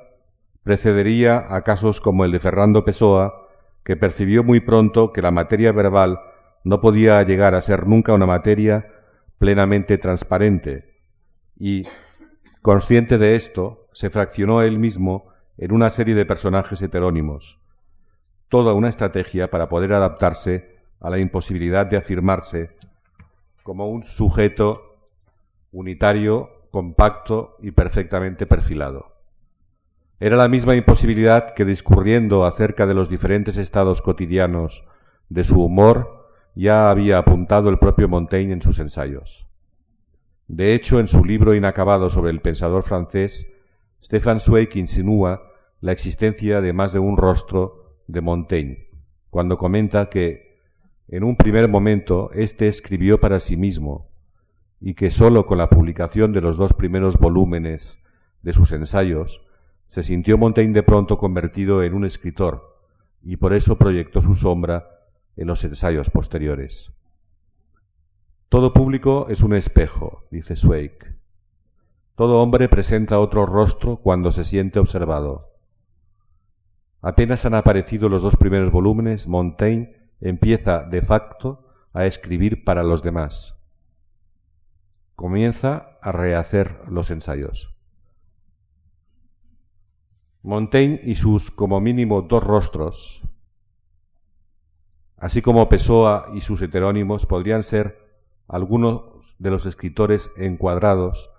precedería 0.64 1.54
a 1.56 1.64
casos 1.64 2.02
como 2.02 2.26
el 2.26 2.32
de 2.32 2.40
Fernando 2.40 2.86
Pessoa, 2.86 3.48
que 3.84 3.98
percibió 3.98 4.44
muy 4.44 4.60
pronto 4.60 5.12
que 5.12 5.22
la 5.22 5.32
materia 5.32 5.72
verbal 5.72 6.20
no 6.64 6.82
podía 6.82 7.22
llegar 7.24 7.56
a 7.56 7.62
ser 7.62 7.88
nunca 7.88 8.14
una 8.14 8.26
materia 8.26 8.88
plenamente 9.38 9.98
transparente. 9.98 11.02
Y, 11.58 11.84
consciente 12.62 13.18
de 13.18 13.36
esto, 13.36 13.88
se 13.94 14.10
fraccionó 14.10 14.62
él 14.62 14.78
mismo 14.78 15.32
en 15.58 15.72
una 15.72 15.90
serie 15.90 16.16
de 16.16 16.26
personajes 16.26 16.82
heterónimos, 16.82 17.60
toda 18.50 18.74
una 18.74 18.90
estrategia 18.90 19.50
para 19.50 19.70
poder 19.70 19.94
adaptarse 19.94 20.80
a 21.00 21.10
la 21.10 21.20
imposibilidad 21.20 21.86
de 21.86 21.98
afirmarse 21.98 22.76
como 23.64 23.90
un 23.90 24.04
sujeto 24.04 25.00
unitario, 25.72 26.50
compacto 26.72 27.58
y 27.62 27.72
perfectamente 27.72 28.46
perfilado. 28.46 29.12
Era 30.20 30.38
la 30.38 30.48
misma 30.48 30.76
imposibilidad 30.76 31.54
que 31.54 31.66
discurriendo 31.66 32.46
acerca 32.46 32.86
de 32.86 32.94
los 32.94 33.10
diferentes 33.10 33.58
estados 33.58 34.02
cotidianos 34.02 34.88
de 35.30 35.44
su 35.44 35.64
humor 35.64 36.30
ya 36.56 36.90
había 36.90 37.18
apuntado 37.18 37.70
el 37.70 37.80
propio 37.80 38.08
Montaigne 38.08 38.54
en 38.54 38.62
sus 38.62 38.80
ensayos. 38.80 39.48
De 40.48 40.74
hecho, 40.74 41.00
en 41.00 41.08
su 41.08 41.24
libro 41.24 41.56
inacabado 41.56 42.10
sobre 42.10 42.32
el 42.32 42.42
pensador 42.42 42.84
francés, 42.84 43.52
Stefan 44.04 44.40
Zweig 44.40 44.70
insinúa 44.76 45.44
la 45.80 45.92
existencia 45.92 46.62
de 46.62 46.74
más 46.74 46.92
de 46.92 47.00
un 47.00 47.18
rostro 47.18 47.98
de 48.08 48.22
Montaigne, 48.22 48.90
cuando 49.30 49.58
comenta 49.58 50.10
que 50.10 50.52
en 51.08 51.26
un 51.26 51.36
primer 51.36 51.68
momento, 51.68 52.32
éste 52.34 52.68
escribió 52.68 53.20
para 53.20 53.40
sí 53.42 53.58
mismo, 53.58 54.11
y 54.82 54.96
que 54.96 55.12
sólo 55.12 55.46
con 55.46 55.60
la 55.60 55.70
publicación 55.70 56.34
de 56.34 56.42
los 56.42 56.58
dos 56.58 56.74
primeros 56.74 57.18
volúmenes 57.18 58.04
de 58.42 58.52
sus 58.52 58.72
ensayos, 58.72 59.46
se 59.88 60.02
sintió 60.02 60.40
Montaigne 60.40 60.74
de 60.74 60.84
pronto 60.84 61.20
convertido 61.20 61.84
en 61.84 61.94
un 61.94 62.04
escritor, 62.04 62.80
y 63.22 63.36
por 63.38 63.54
eso 63.54 63.78
proyectó 63.78 64.22
su 64.22 64.36
sombra 64.36 64.90
en 65.38 65.48
los 65.48 65.64
ensayos 65.64 66.10
posteriores. 66.10 66.92
Todo 68.50 68.74
público 68.74 69.28
es 69.30 69.44
un 69.44 69.54
espejo, 69.54 70.28
dice 70.32 70.56
Zweig. 70.56 71.16
Todo 72.16 72.42
hombre 72.42 72.68
presenta 72.68 73.20
otro 73.20 73.46
rostro 73.46 73.98
cuando 73.98 74.32
se 74.32 74.44
siente 74.44 74.80
observado. 74.80 75.52
Apenas 77.02 77.46
han 77.46 77.54
aparecido 77.54 78.10
los 78.10 78.24
dos 78.24 78.36
primeros 78.36 78.72
volúmenes, 78.72 79.28
Montaigne 79.28 79.96
empieza 80.20 80.84
de 80.84 81.02
facto 81.02 81.68
a 81.94 82.06
escribir 82.06 82.64
para 82.64 82.84
los 82.84 83.04
demás. 83.04 83.61
Comienza 85.16 85.98
a 86.02 86.12
rehacer 86.12 86.82
los 86.88 87.12
ensayos. 87.12 87.76
Montaigne 90.44 91.00
y 91.04 91.16
sus 91.16 91.52
como 91.52 91.80
mínimo 91.80 92.24
dos 92.24 92.44
rostros, 92.44 93.22
así 95.18 95.42
como 95.44 95.70
Pessoa 95.70 96.30
y 96.34 96.42
sus 96.42 96.62
heterónimos, 96.62 97.28
podrían 97.28 97.62
ser 97.62 98.00
algunos 98.48 99.36
de 99.38 99.52
los 99.52 99.66
escritores 99.66 100.32
encuadrados 100.38 101.30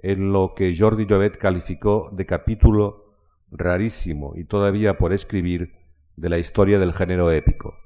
en 0.00 0.32
lo 0.32 0.54
que 0.54 0.76
Jordi 0.76 1.06
Llobet 1.06 1.38
calificó 1.38 2.10
de 2.12 2.26
capítulo 2.26 3.14
rarísimo 3.50 4.32
y 4.36 4.44
todavía 4.44 4.98
por 4.98 5.12
escribir 5.12 5.74
de 6.16 6.28
la 6.28 6.38
historia 6.38 6.78
del 6.78 6.92
género 6.92 7.30
épico. 7.30 7.76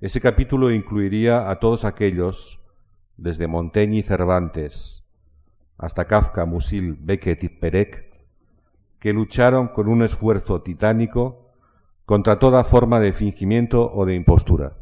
Ese 0.00 0.20
capítulo 0.20 0.70
incluiría 0.70 1.50
a 1.50 1.58
todos 1.60 1.84
aquellos, 1.84 2.60
desde 3.16 3.46
Montaigne 3.46 3.98
y 3.98 4.02
Cervantes 4.02 5.04
hasta 5.76 6.06
Kafka, 6.06 6.44
Musil, 6.44 6.96
Beckett 7.00 7.44
y 7.44 7.48
Perec, 7.48 8.14
que 9.00 9.12
lucharon 9.12 9.68
con 9.68 9.88
un 9.88 10.02
esfuerzo 10.02 10.62
titánico 10.62 11.50
contra 12.04 12.38
toda 12.38 12.64
forma 12.64 13.00
de 13.00 13.12
fingimiento 13.12 13.90
o 13.92 14.06
de 14.06 14.14
impostura. 14.14 14.76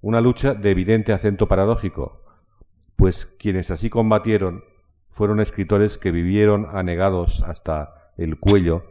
Una 0.00 0.20
lucha 0.20 0.54
de 0.54 0.70
evidente 0.70 1.12
acento 1.12 1.48
paradójico, 1.48 2.22
pues 2.96 3.26
quienes 3.26 3.70
así 3.70 3.90
combatieron 3.90 4.64
fueron 5.10 5.40
escritores 5.40 5.98
que 5.98 6.12
vivieron 6.12 6.68
anegados 6.72 7.42
hasta 7.42 8.12
el 8.16 8.38
cuello 8.38 8.84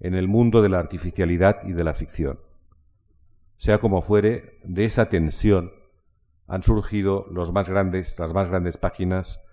en 0.00 0.14
el 0.14 0.28
mundo 0.28 0.62
de 0.62 0.68
la 0.68 0.78
artificialidad 0.78 1.62
y 1.64 1.72
de 1.72 1.84
la 1.84 1.94
ficción. 1.94 2.40
Sea 3.56 3.78
como 3.78 4.02
fuere, 4.02 4.58
de 4.64 4.84
esa 4.84 5.08
tensión 5.08 5.72
han 6.46 6.62
surgido 6.62 7.26
las 7.32 7.52
más 7.52 7.68
grandes 7.68 8.76
páginas 8.76 9.44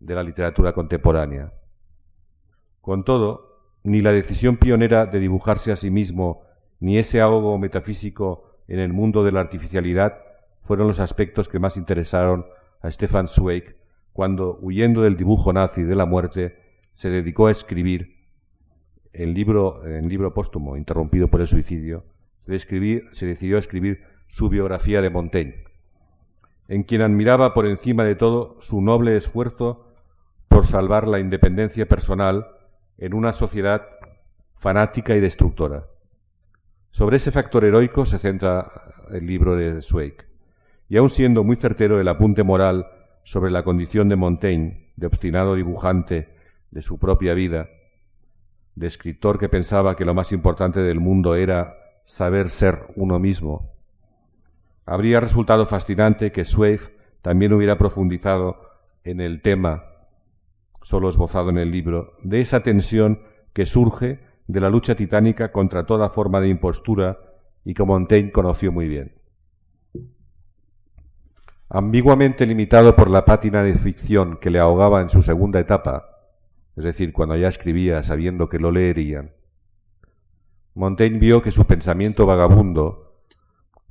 de 0.00 0.14
la 0.14 0.22
literatura 0.22 0.72
contemporánea. 0.72 1.52
Con 2.80 3.04
todo, 3.04 3.50
ni 3.82 4.00
la 4.00 4.12
decisión 4.12 4.56
pionera 4.56 5.06
de 5.06 5.20
dibujarse 5.20 5.72
a 5.72 5.76
sí 5.76 5.90
mismo, 5.90 6.42
ni 6.80 6.98
ese 6.98 7.20
ahogo 7.20 7.58
metafísico 7.58 8.44
en 8.68 8.78
el 8.78 8.92
mundo 8.92 9.24
de 9.24 9.32
la 9.32 9.40
artificialidad 9.40 10.18
fueron 10.62 10.88
los 10.88 11.00
aspectos 11.00 11.48
que 11.48 11.58
más 11.58 11.76
interesaron 11.76 12.46
a 12.80 12.90
Stefan 12.90 13.28
Zweig 13.28 13.76
cuando, 14.12 14.58
huyendo 14.60 15.02
del 15.02 15.16
dibujo 15.16 15.52
nazi 15.52 15.82
de 15.82 15.94
la 15.94 16.06
muerte, 16.06 16.58
se 16.92 17.10
dedicó 17.10 17.46
a 17.46 17.52
escribir 17.52 18.16
el 19.12 19.34
libro, 19.34 19.84
el 19.84 20.08
libro 20.08 20.34
póstumo 20.34 20.76
interrumpido 20.76 21.28
por 21.28 21.40
el 21.40 21.46
suicidio, 21.46 22.04
se 22.46 23.26
decidió 23.26 23.56
a 23.56 23.60
escribir 23.60 24.02
su 24.26 24.48
biografía 24.48 25.00
de 25.00 25.10
Montaigne, 25.10 25.64
en 26.70 26.84
quien 26.84 27.02
admiraba 27.02 27.52
por 27.52 27.66
encima 27.66 28.04
de 28.04 28.14
todo 28.14 28.56
su 28.60 28.80
noble 28.80 29.16
esfuerzo 29.16 29.88
por 30.46 30.64
salvar 30.64 31.08
la 31.08 31.18
independencia 31.18 31.88
personal 31.88 32.46
en 32.96 33.12
una 33.12 33.32
sociedad 33.32 33.88
fanática 34.56 35.16
y 35.16 35.20
destructora. 35.20 35.88
Sobre 36.92 37.16
ese 37.16 37.32
factor 37.32 37.64
heroico 37.64 38.06
se 38.06 38.20
centra 38.20 38.70
el 39.10 39.26
libro 39.26 39.56
de 39.56 39.82
Zweig, 39.82 40.14
y 40.88 40.96
aun 40.96 41.10
siendo 41.10 41.42
muy 41.42 41.56
certero 41.56 42.00
el 42.00 42.06
apunte 42.06 42.44
moral 42.44 42.86
sobre 43.24 43.50
la 43.50 43.64
condición 43.64 44.08
de 44.08 44.14
Montaigne, 44.14 44.92
de 44.94 45.08
obstinado 45.08 45.56
dibujante 45.56 46.28
de 46.70 46.82
su 46.82 47.00
propia 47.00 47.34
vida, 47.34 47.68
de 48.76 48.86
escritor 48.86 49.40
que 49.40 49.48
pensaba 49.48 49.96
que 49.96 50.04
lo 50.04 50.14
más 50.14 50.30
importante 50.30 50.80
del 50.80 51.00
mundo 51.00 51.34
era 51.34 51.74
saber 52.04 52.48
ser 52.48 52.86
uno 52.94 53.18
mismo, 53.18 53.79
habría 54.90 55.20
resultado 55.20 55.66
fascinante 55.66 56.32
que 56.32 56.44
Swift 56.44 56.88
también 57.22 57.52
hubiera 57.52 57.78
profundizado 57.78 58.60
en 59.04 59.20
el 59.20 59.40
tema, 59.40 59.84
solo 60.82 61.08
esbozado 61.08 61.48
en 61.50 61.58
el 61.58 61.70
libro, 61.70 62.14
de 62.24 62.40
esa 62.40 62.64
tensión 62.64 63.22
que 63.52 63.66
surge 63.66 64.18
de 64.48 64.60
la 64.60 64.68
lucha 64.68 64.96
titánica 64.96 65.52
contra 65.52 65.86
toda 65.86 66.10
forma 66.10 66.40
de 66.40 66.48
impostura 66.48 67.20
y 67.64 67.72
que 67.74 67.84
Montaigne 67.84 68.32
conoció 68.32 68.72
muy 68.72 68.88
bien. 68.88 69.14
Ambiguamente 71.68 72.44
limitado 72.44 72.96
por 72.96 73.10
la 73.10 73.24
pátina 73.24 73.62
de 73.62 73.76
ficción 73.76 74.38
que 74.38 74.50
le 74.50 74.58
ahogaba 74.58 75.02
en 75.02 75.08
su 75.08 75.22
segunda 75.22 75.60
etapa, 75.60 76.18
es 76.74 76.82
decir, 76.82 77.12
cuando 77.12 77.36
ya 77.36 77.46
escribía 77.46 78.02
sabiendo 78.02 78.48
que 78.48 78.58
lo 78.58 78.72
leerían, 78.72 79.34
Montaigne 80.74 81.20
vio 81.20 81.42
que 81.42 81.52
su 81.52 81.64
pensamiento 81.64 82.26
vagabundo, 82.26 83.09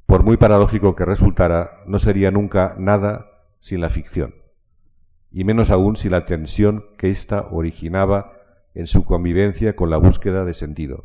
por 0.10 0.24
muy 0.24 0.38
paradójico 0.38 0.96
que 0.96 1.06
resultara, 1.06 1.84
no 1.86 2.00
sería 2.00 2.32
nunca 2.32 2.74
nada 2.80 3.46
sin 3.60 3.80
la 3.80 3.92
ficción, 3.92 4.34
y 5.32 5.44
menos 5.44 5.70
aún 5.70 5.96
sin 5.96 6.10
la 6.10 6.26
tensión 6.26 6.84
que 6.98 7.10
ésta 7.10 7.48
originaba 7.52 8.34
en 8.74 8.88
su 8.88 9.06
convivencia 9.06 9.76
con 9.76 9.92
la 9.92 9.98
búsqueda 9.98 10.46
de 10.46 10.56
sentido. 10.56 11.04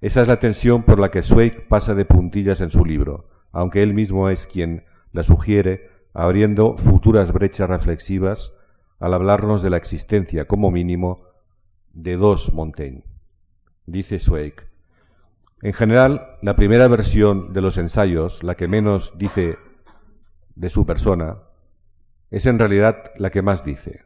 Esa 0.00 0.22
es 0.22 0.28
la 0.28 0.38
tensión 0.38 0.84
por 0.84 1.00
la 1.00 1.10
que 1.10 1.24
Zweig 1.24 1.66
pasa 1.66 1.94
de 1.96 2.04
puntillas 2.04 2.60
en 2.60 2.70
su 2.70 2.84
libro, 2.84 3.28
aunque 3.50 3.82
él 3.82 3.92
mismo 3.92 4.28
es 4.28 4.46
quien 4.46 4.84
la 5.10 5.24
sugiere, 5.24 5.88
abriendo 6.14 6.76
futuras 6.76 7.32
brechas 7.32 7.68
reflexivas 7.68 8.52
al 9.00 9.14
hablarnos 9.14 9.62
de 9.62 9.70
la 9.70 9.78
existencia, 9.78 10.46
como 10.46 10.70
mínimo, 10.70 11.24
de 11.92 12.16
dos 12.16 12.54
Montaigne. 12.54 13.02
Dice 13.86 14.20
Zweig, 14.20 14.71
en 15.62 15.72
general, 15.72 16.38
la 16.42 16.56
primera 16.56 16.88
versión 16.88 17.52
de 17.52 17.60
los 17.60 17.78
ensayos, 17.78 18.42
la 18.42 18.56
que 18.56 18.66
menos 18.66 19.16
dice 19.16 19.58
de 20.56 20.68
su 20.68 20.84
persona, 20.84 21.38
es 22.32 22.46
en 22.46 22.58
realidad 22.58 23.12
la 23.16 23.30
que 23.30 23.42
más 23.42 23.64
dice. 23.64 24.02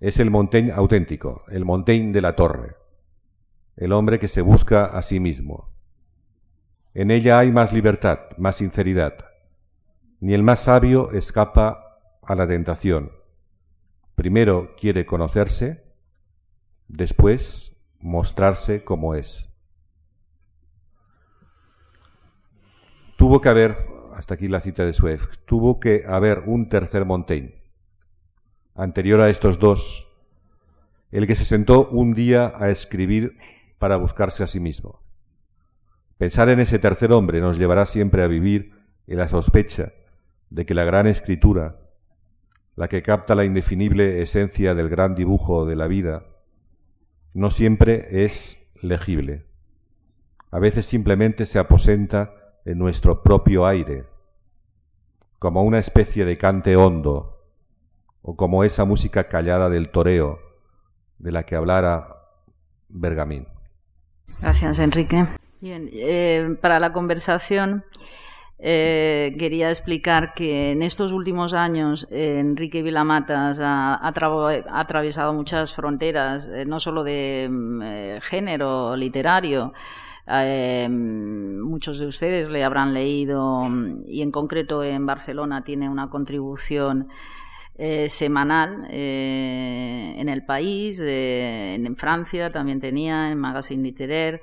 Es 0.00 0.18
el 0.18 0.32
Montaigne 0.32 0.72
auténtico, 0.72 1.44
el 1.46 1.64
Montaigne 1.64 2.12
de 2.12 2.20
la 2.20 2.34
torre, 2.34 2.74
el 3.76 3.92
hombre 3.92 4.18
que 4.18 4.26
se 4.26 4.42
busca 4.42 4.86
a 4.86 5.00
sí 5.00 5.20
mismo. 5.20 5.72
En 6.92 7.12
ella 7.12 7.38
hay 7.38 7.52
más 7.52 7.72
libertad, 7.72 8.18
más 8.36 8.56
sinceridad. 8.56 9.14
Ni 10.18 10.34
el 10.34 10.42
más 10.42 10.58
sabio 10.64 11.12
escapa 11.12 12.00
a 12.20 12.34
la 12.34 12.48
tentación. 12.48 13.12
Primero 14.16 14.74
quiere 14.76 15.06
conocerse, 15.06 15.84
después 16.88 17.76
mostrarse 18.00 18.82
como 18.82 19.14
es. 19.14 19.53
Tuvo 23.24 23.40
que 23.40 23.48
haber, 23.48 23.78
hasta 24.14 24.34
aquí 24.34 24.48
la 24.48 24.60
cita 24.60 24.84
de 24.84 24.92
Swift, 24.92 25.28
tuvo 25.46 25.80
que 25.80 26.04
haber 26.06 26.42
un 26.44 26.68
tercer 26.68 27.06
Montaigne, 27.06 27.54
anterior 28.74 29.18
a 29.22 29.30
estos 29.30 29.58
dos, 29.58 30.06
el 31.10 31.26
que 31.26 31.34
se 31.34 31.46
sentó 31.46 31.88
un 31.88 32.12
día 32.12 32.52
a 32.54 32.68
escribir 32.68 33.38
para 33.78 33.96
buscarse 33.96 34.44
a 34.44 34.46
sí 34.46 34.60
mismo. 34.60 35.00
Pensar 36.18 36.50
en 36.50 36.60
ese 36.60 36.78
tercer 36.78 37.12
hombre 37.12 37.40
nos 37.40 37.56
llevará 37.56 37.86
siempre 37.86 38.22
a 38.22 38.26
vivir 38.26 38.72
en 39.06 39.16
la 39.16 39.28
sospecha 39.28 39.94
de 40.50 40.66
que 40.66 40.74
la 40.74 40.84
gran 40.84 41.06
escritura, 41.06 41.80
la 42.76 42.88
que 42.88 43.02
capta 43.02 43.34
la 43.34 43.46
indefinible 43.46 44.20
esencia 44.20 44.74
del 44.74 44.90
gran 44.90 45.14
dibujo 45.14 45.64
de 45.64 45.76
la 45.76 45.86
vida, 45.86 46.26
no 47.32 47.50
siempre 47.50 48.22
es 48.22 48.70
legible. 48.82 49.46
A 50.50 50.58
veces 50.58 50.84
simplemente 50.84 51.46
se 51.46 51.58
aposenta 51.58 52.43
en 52.64 52.78
nuestro 52.78 53.22
propio 53.22 53.66
aire, 53.66 54.04
como 55.38 55.62
una 55.62 55.78
especie 55.78 56.24
de 56.24 56.38
cante 56.38 56.76
hondo 56.76 57.34
o 58.22 58.36
como 58.36 58.64
esa 58.64 58.84
música 58.84 59.28
callada 59.28 59.68
del 59.68 59.90
toreo 59.90 60.38
de 61.18 61.32
la 61.32 61.44
que 61.44 61.56
hablara 61.56 62.08
Bergamín. 62.88 63.46
Gracias, 64.40 64.78
Enrique. 64.78 65.26
Bien, 65.60 65.88
eh, 65.92 66.56
para 66.60 66.80
la 66.80 66.92
conversación 66.92 67.84
eh, 68.58 69.34
quería 69.38 69.68
explicar 69.68 70.32
que 70.34 70.72
en 70.72 70.82
estos 70.82 71.12
últimos 71.12 71.54
años 71.54 72.06
Enrique 72.10 72.82
Vilamatas 72.82 73.60
ha, 73.60 74.00
atravesado 74.06 75.34
muchas 75.34 75.74
fronteras, 75.74 76.48
eh, 76.48 76.64
no 76.66 76.80
solo 76.80 77.04
de 77.04 77.48
mm, 77.50 78.20
género 78.20 78.96
literario, 78.96 79.72
muchos 80.26 81.98
de 81.98 82.06
ustedes 82.06 82.48
le 82.48 82.64
habrán 82.64 82.94
leído 82.94 83.68
y 84.06 84.22
en 84.22 84.30
concreto 84.30 84.82
en 84.82 85.04
Barcelona 85.06 85.64
tiene 85.64 85.88
una 85.88 86.08
contribución 86.08 87.08
eh, 87.76 88.08
semanal 88.08 88.86
eh, 88.88 90.14
en 90.16 90.28
el 90.28 90.44
país, 90.44 91.00
eh, 91.00 91.74
en 91.74 91.96
Francia 91.96 92.52
también 92.52 92.78
tenía, 92.78 93.32
en 93.32 93.38
Magazine 93.38 93.82
Literaire, 93.82 94.40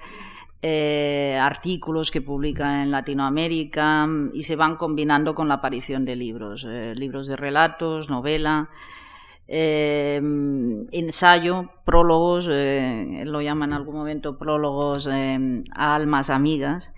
artículos 1.39 2.12
que 2.12 2.22
publica 2.22 2.84
en 2.84 2.91
Latinoamérica 2.91 4.06
y 4.34 4.44
se 4.44 4.58
van 4.58 4.76
combinando 4.76 5.34
con 5.34 5.48
la 5.48 5.56
aparición 5.56 6.04
de 6.04 6.17
libros, 6.17 6.65
libros 6.65 7.28
de 7.28 7.38
relatos, 7.38 8.10
novela. 8.10 8.70
Ensayo, 10.92 11.72
prólogos, 11.84 12.48
lo 12.48 13.42
llaman 13.42 13.70
en 13.72 13.74
algún 13.74 13.96
momento 13.96 14.38
prólogos 14.38 15.08
a 15.08 15.96
almas 15.96 16.30
amigas, 16.30 16.94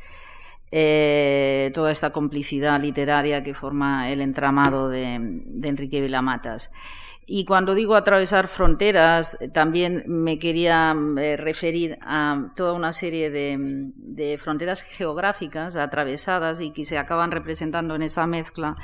eh, 0.75 1.69
toda 1.75 1.91
esta 1.91 2.11
complicidad 2.11 2.81
literaria 2.81 3.43
que 3.43 3.53
forma 3.53 4.09
el 4.09 4.21
entramado 4.21 4.89
de, 4.89 5.13
Enrique 5.13 6.01
Vilamatas. 6.01 6.71
Y 7.25 7.45
cuando 7.45 7.73
digo 7.73 7.95
atravesar 7.95 8.47
fronteras, 8.47 9.37
también 9.53 10.03
me 10.07 10.39
quería 10.39 10.95
eh, 11.17 11.37
referir 11.37 11.97
a 12.01 12.51
toda 12.55 12.73
una 12.73 12.91
serie 12.91 13.29
de, 13.29 14.37
fronteras 14.37 14.81
geográficas 14.81 15.75
atravesadas 15.75 16.59
y 16.59 16.71
que 16.71 16.85
se 16.85 16.97
acaban 16.97 17.31
representando 17.31 17.95
en 17.95 18.01
esa 18.01 18.27
mezcla 18.27 18.75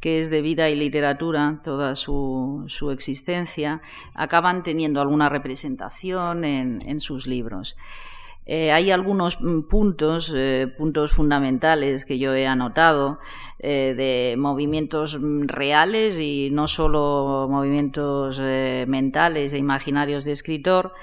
que 0.00 0.20
es 0.20 0.30
de 0.30 0.42
vida 0.42 0.70
y 0.70 0.76
literatura, 0.76 1.58
toda 1.64 1.94
su, 1.94 2.66
existencia, 2.92 3.80
acaban 4.14 4.62
teniendo 4.62 5.00
alguna 5.00 5.28
representación 5.28 6.44
en 6.44 7.00
sus 7.00 7.26
libros. 7.26 7.76
Eh, 8.50 8.72
hay 8.72 8.90
algunos 8.90 9.42
mm, 9.42 9.68
puntos, 9.68 10.32
eh, 10.34 10.72
puntos 10.78 11.12
fundamentales 11.12 12.06
que 12.06 12.18
yo 12.18 12.34
he 12.34 12.46
anotado 12.46 13.18
eh, 13.58 13.94
de 13.94 14.36
movimientos 14.38 15.20
mm, 15.20 15.48
reales 15.48 16.18
y 16.18 16.48
no 16.50 16.66
solo 16.66 17.46
movimientos 17.50 18.40
mentales 18.40 19.52
e 19.52 19.58
imaginarios 19.58 20.24
de 20.24 20.32
escritor, 20.32 20.94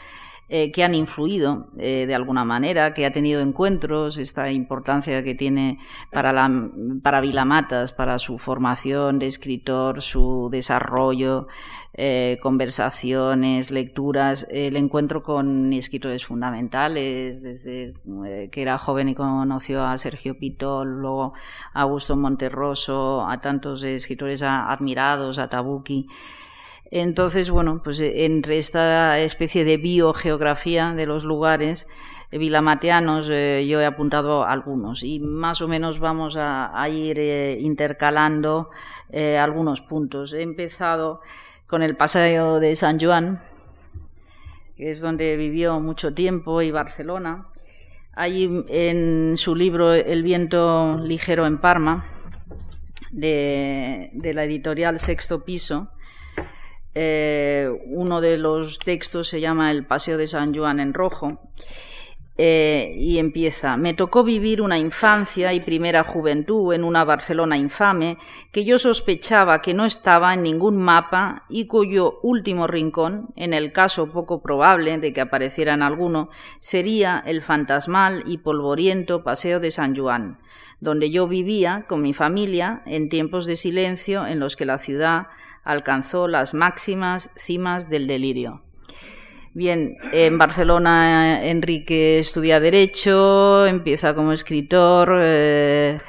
que 0.48 0.84
han 0.84 0.94
influido 0.94 1.70
de 1.74 2.14
alguna 2.14 2.46
manera, 2.46 2.94
que 2.94 3.08
ha 3.08 3.12
tenido 3.12 3.42
encuentros, 3.42 4.20
esta 4.20 4.52
importancia 4.52 5.24
que 5.24 5.34
tiene 5.34 5.80
para, 6.12 6.32
la, 6.32 6.70
para 7.02 7.20
Vilamatas, 7.20 7.94
para 7.94 8.20
su 8.20 8.38
formación 8.38 9.18
de 9.18 9.26
escritor, 9.26 10.04
su 10.04 10.50
desarrollo, 10.52 11.48
eh, 11.98 12.40
conversaciones, 12.42 13.72
lecturas, 13.72 14.46
el 14.52 14.76
encuentro 14.76 15.24
con 15.24 15.72
escritores 15.72 16.26
fundamentales, 16.26 17.42
desde 17.42 17.94
eh, 18.26 18.50
que 18.52 18.62
era 18.62 18.78
joven 18.78 19.08
y 19.08 19.16
conoció 19.16 19.82
a 19.82 19.98
Sergio 19.98 20.38
Pitol, 20.38 21.00
luego 21.00 21.34
a 21.72 21.84
Augusto 21.84 22.18
Monterroso, 22.18 23.26
a 23.26 23.40
tantos 23.40 23.82
escritores 23.86 24.44
admirados, 24.44 25.40
a 25.40 25.48
Tabucchi. 25.48 26.08
Entonces, 26.92 27.50
bueno, 27.50 27.82
pues 27.82 28.02
eh, 28.02 28.26
entre 28.26 28.58
esta 28.58 29.18
especie 29.20 29.64
de 29.64 29.78
biogeografía 29.78 30.92
de 30.92 31.06
los 31.06 31.24
lugares, 31.24 31.88
vilamateanos, 32.30 33.28
yo 33.28 33.80
he 33.80 33.86
apuntado 33.86 34.44
algunos 34.44 35.04
y 35.04 35.22
más 35.22 35.62
o 35.62 35.70
menos 35.70 36.00
vamos 36.00 36.36
a, 36.38 36.90
ir 36.90 37.18
intercalando 37.62 38.72
algunos 39.14 39.80
puntos. 39.80 40.34
He 40.34 40.42
empezado 40.42 41.22
con 41.68 41.82
el 41.84 41.96
paseo 41.96 42.60
de 42.60 42.76
San 42.76 43.00
Juan, 43.00 43.42
que 44.78 44.90
es 44.90 45.02
donde 45.02 45.38
vivió 45.38 45.80
mucho 45.80 46.14
tiempo, 46.14 46.62
y 46.62 46.72
Barcelona. 46.72 47.48
Allí 48.14 48.64
en 48.70 49.34
su 49.36 49.56
libro 49.56 49.94
El 49.94 50.24
viento 50.24 50.98
ligero 51.04 51.46
en 51.46 51.60
Parma, 51.60 52.06
de, 53.12 54.12
la 54.34 54.44
editorial 54.44 55.00
Sexto 55.00 55.44
Piso, 55.44 55.90
eh, 56.94 57.70
uno 57.88 58.22
de 58.22 58.38
los 58.38 58.80
textos 58.80 59.28
se 59.28 59.42
llama 59.42 59.72
El 59.72 59.86
paseo 59.86 60.18
de 60.18 60.28
San 60.28 60.54
Juan 60.56 60.80
en 60.80 60.94
rojo. 60.94 61.42
Eh, 62.38 62.94
y 62.98 63.18
empieza, 63.18 63.78
me 63.78 63.94
tocó 63.94 64.26
vivir 64.26 64.62
una 64.62 64.78
infancia 64.78 65.54
y 65.54 65.62
primera 65.62 66.04
juventud 66.04 66.74
en 66.74 66.84
una 66.84 67.06
Barcelona 67.06 67.58
infame 67.58 68.18
que 68.52 68.66
yo 68.66 68.78
sospechaba 68.78 69.62
que 69.62 69.74
no 69.74 69.86
estaba 69.86 70.34
en 70.34 70.44
ningún 70.44 70.76
mapa 70.76 71.46
y 71.48 71.66
cuyo 71.68 72.20
último 72.24 72.68
rincón, 72.68 73.30
en 73.38 73.54
el 73.54 73.72
caso 73.72 74.12
poco 74.12 74.42
probable 74.42 74.98
de 74.98 75.14
que 75.14 75.22
apareciera 75.22 75.76
en 75.76 75.82
alguno, 75.82 76.30
sería 76.60 77.24
el 77.26 77.42
fantasmal 77.42 78.24
y 78.26 78.40
polvoriento 78.40 79.24
Paseo 79.24 79.62
de 79.62 79.72
San 79.72 79.96
Juan, 79.96 80.40
donde 80.82 81.12
yo 81.12 81.30
vivía 81.30 81.86
con 81.88 82.02
mi 82.02 82.14
familia 82.14 82.82
en 82.86 83.08
tiempos 83.08 83.46
de 83.46 83.56
silencio 83.56 84.28
en 84.28 84.40
los 84.40 84.58
que 84.58 84.66
la 84.66 84.78
ciudad 84.78 85.28
alcanzó 85.64 86.28
las 86.28 86.54
máximas 86.54 87.30
cimas 87.38 87.90
del 87.90 88.08
delirio. 88.08 88.60
Bien, 89.56 89.96
en 90.12 90.38
Barcelona 90.38 91.46
Enrique 91.46 92.20
estudia 92.20 92.60
Derecho, 92.60 93.66
empieza 93.66 94.14
como 94.14 94.34
escritor, 94.34 95.18
eh, 95.22 96.02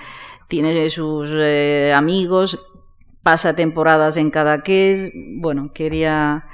tiene 0.49 0.91
sus 0.91 1.31
eh, 1.33 1.93
amigos, 1.95 2.59
pasa 3.23 3.55
temporadas 3.55 4.17
en 4.17 4.33
Cadaqués. 4.33 5.13
Bueno, 5.15 5.71
quería 5.73 6.47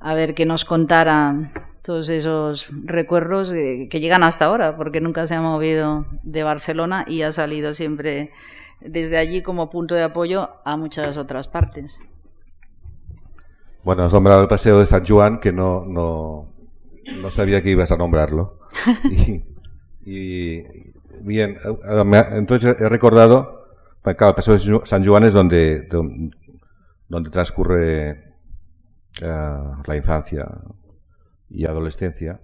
a 0.00 0.14
ver 0.14 0.34
que 0.34 0.44
nos 0.44 0.64
contara 0.64 1.52
todos 1.84 2.08
esos 2.08 2.68
recuerdos 2.82 3.52
que 3.52 4.00
llegan 4.00 4.24
hasta 4.24 4.46
ahora, 4.46 4.76
porque 4.76 5.00
nunca 5.00 5.28
se 5.28 5.36
ha 5.36 5.40
movido 5.40 6.06
de 6.24 6.42
Barcelona 6.42 7.04
y 7.06 7.22
ha 7.22 7.30
salido 7.30 7.74
siempre 7.74 8.32
desde 8.80 9.18
allí 9.18 9.42
como 9.42 9.70
punto 9.70 9.94
de 9.94 10.02
apoyo 10.02 10.50
a 10.64 10.76
muchas 10.76 11.16
otras 11.16 11.46
partes. 11.46 12.00
Bueno, 13.82 14.02
has 14.02 14.12
nombrado 14.12 14.42
el 14.42 14.48
paseo 14.48 14.78
de 14.78 14.86
San 14.86 15.06
Juan, 15.06 15.40
que 15.40 15.52
no, 15.52 15.84
no, 15.86 16.52
no 17.22 17.30
sabía 17.30 17.62
que 17.62 17.70
ibas 17.70 17.92
a 17.92 17.96
nombrarlo. 17.96 18.58
Y, 20.02 20.64
bien, 21.20 21.58
entonces 22.32 22.74
he 22.80 22.88
recordado, 22.88 23.68
claro, 24.02 24.30
el 24.30 24.34
paseo 24.34 24.54
de 24.54 24.86
San 24.86 25.04
Juan 25.04 25.24
es 25.24 25.34
donde, 25.34 25.86
donde, 25.86 27.30
transcurre 27.30 28.10
eh, 29.20 29.64
la 29.86 29.96
infancia 29.96 30.48
y 31.50 31.66
adolescencia. 31.66 32.40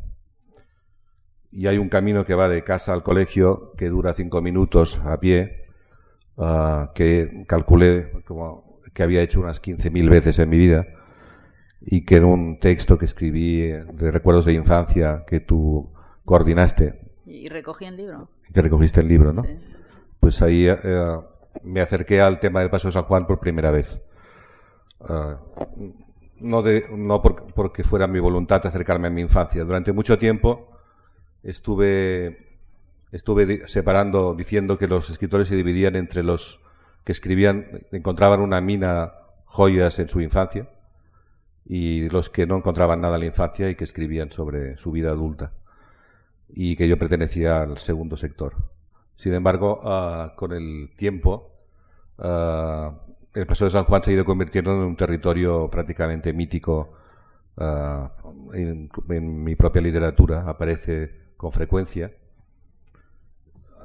Y 1.50 1.66
hay 1.66 1.78
un 1.78 1.88
camino 1.88 2.26
que 2.26 2.34
va 2.34 2.48
de 2.48 2.62
casa 2.62 2.92
al 2.92 3.02
colegio 3.02 3.72
que 3.76 3.88
dura 3.88 4.12
cinco 4.12 4.42
minutos 4.42 5.00
a 5.04 5.18
pie, 5.18 5.62
ah, 6.36 6.92
que 6.94 7.46
calculé 7.48 8.12
como 8.26 8.80
que 8.92 9.02
había 9.02 9.22
hecho 9.22 9.40
unas 9.40 9.60
15.000 9.62 10.10
veces 10.10 10.38
en 10.38 10.50
mi 10.50 10.58
vida 10.58 10.86
y 11.88 12.04
que 12.04 12.16
en 12.16 12.24
un 12.24 12.58
texto 12.58 12.98
que 12.98 13.04
escribí 13.04 13.68
de 13.68 14.10
recuerdos 14.10 14.44
de 14.44 14.54
infancia 14.54 15.24
que 15.24 15.38
tú 15.38 15.88
coordinaste. 16.24 17.00
Y 17.24 17.48
recogí 17.48 17.84
el 17.84 17.96
libro. 17.96 18.28
Que 18.52 18.60
recogiste 18.60 19.00
el 19.00 19.08
libro, 19.08 19.32
¿no? 19.32 19.44
Sí. 19.44 19.56
Pues 20.18 20.42
ahí 20.42 20.66
eh, 20.66 21.20
me 21.62 21.80
acerqué 21.80 22.20
al 22.20 22.40
tema 22.40 22.60
del 22.60 22.70
Paso 22.70 22.88
de 22.88 22.92
San 22.92 23.04
Juan 23.04 23.26
por 23.28 23.38
primera 23.38 23.70
vez. 23.70 24.02
Uh, 24.98 25.36
no, 26.40 26.62
de, 26.62 26.86
no 26.90 27.22
por, 27.22 27.46
porque 27.54 27.84
fuera 27.84 28.08
mi 28.08 28.18
voluntad 28.18 28.60
de 28.62 28.68
acercarme 28.68 29.06
a 29.06 29.10
mi 29.10 29.20
infancia. 29.20 29.62
Durante 29.62 29.92
mucho 29.92 30.18
tiempo 30.18 30.76
estuve, 31.44 32.58
estuve 33.12 33.68
separando, 33.68 34.34
diciendo 34.34 34.76
que 34.76 34.88
los 34.88 35.08
escritores 35.08 35.46
se 35.46 35.54
dividían 35.54 35.94
entre 35.94 36.24
los 36.24 36.60
que 37.04 37.12
escribían, 37.12 37.86
encontraban 37.92 38.40
una 38.40 38.60
mina 38.60 39.12
joyas 39.44 40.00
en 40.00 40.08
su 40.08 40.20
infancia 40.20 40.68
y 41.68 42.08
los 42.10 42.30
que 42.30 42.46
no 42.46 42.56
encontraban 42.56 43.00
nada 43.00 43.16
en 43.16 43.20
la 43.20 43.26
infancia 43.26 43.68
y 43.68 43.74
que 43.74 43.84
escribían 43.84 44.30
sobre 44.30 44.76
su 44.76 44.92
vida 44.92 45.10
adulta 45.10 45.52
y 46.48 46.76
que 46.76 46.88
yo 46.88 46.98
pertenecía 46.98 47.62
al 47.62 47.78
segundo 47.78 48.16
sector. 48.16 48.54
Sin 49.14 49.34
embargo, 49.34 49.80
uh, 49.82 50.36
con 50.36 50.52
el 50.52 50.90
tiempo, 50.96 51.50
uh, 52.18 52.92
el 53.34 53.46
Paso 53.46 53.64
de 53.64 53.70
San 53.70 53.84
Juan 53.84 54.02
se 54.02 54.10
ha 54.10 54.14
ido 54.14 54.24
convirtiendo 54.24 54.72
en 54.72 54.80
un 54.80 54.96
territorio 54.96 55.68
prácticamente 55.70 56.32
mítico 56.32 56.92
uh, 57.56 58.52
en, 58.54 58.90
en, 59.08 59.42
mi 59.42 59.56
propia 59.56 59.82
literatura, 59.82 60.48
aparece 60.48 61.32
con 61.36 61.52
frecuencia. 61.52 62.12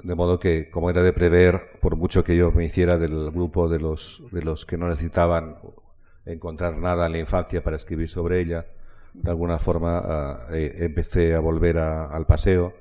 De 0.03 0.15
modo 0.15 0.39
que, 0.39 0.69
como 0.69 0.89
era 0.89 1.03
de 1.03 1.13
prever, 1.13 1.79
por 1.79 1.95
mucho 1.95 2.23
que 2.23 2.35
yo 2.35 2.51
me 2.51 2.65
hiciera 2.65 2.97
del 2.97 3.31
grupo 3.31 3.69
de 3.69 3.79
los, 3.79 4.23
de 4.31 4.41
los 4.41 4.65
que 4.65 4.77
no 4.77 4.87
necesitaban 4.87 5.57
encontrar 6.25 6.77
nada 6.77 7.05
en 7.05 7.13
la 7.13 7.19
infancia 7.19 7.63
para 7.63 7.75
escribir 7.75 8.07
sobre 8.07 8.39
ella. 8.39 8.67
De 9.13 9.29
alguna 9.29 9.59
forma 9.59 10.47
eh, 10.51 10.77
empecé 10.79 11.35
a 11.35 11.39
volver 11.39 11.77
al 11.77 12.25
paseo 12.25 12.73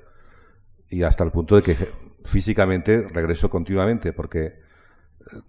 y 0.89 1.03
hasta 1.03 1.23
el 1.23 1.31
punto 1.31 1.55
de 1.55 1.61
que 1.61 1.75
físicamente 2.23 3.01
regreso 3.01 3.49
continuamente 3.49 4.13
porque 4.13 4.45
eh, 4.45 4.53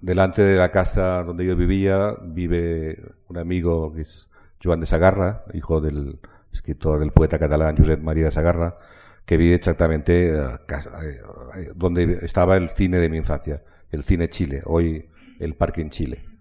delante 0.01 0.43
de 0.43 0.59
la 0.59 0.71
casa 0.71 1.23
donde 1.23 1.47
yo 1.47 1.57
vivía 1.57 2.17
vive 2.23 3.01
un 3.29 3.39
amigo 3.39 3.93
que 3.93 4.03
es 4.03 4.31
Joan 4.63 4.81
de 4.81 4.87
Sagarra, 4.87 5.45
hijo 5.55 5.81
del 5.81 6.21
escritor, 6.53 7.01
del 7.01 7.11
poeta 7.11 7.39
catalán 7.39 7.77
Josep 7.77 8.01
María 8.01 8.25
de 8.25 8.31
Sagarra, 8.31 8.79
que 9.25 9.37
vive 9.37 9.55
exactamente 9.55 10.31
eh, 10.31 11.73
donde 11.75 12.21
estaba 12.23 12.57
el 12.57 12.71
cine 12.71 12.99
de 12.99 13.09
mi 13.09 13.19
infancia, 13.19 13.63
el 13.91 14.05
cine 14.05 14.29
Chile, 14.29 14.63
hoy 14.65 15.09
el 15.39 15.55
Parque 15.55 15.81
en 15.81 15.91
Chile. 15.91 16.32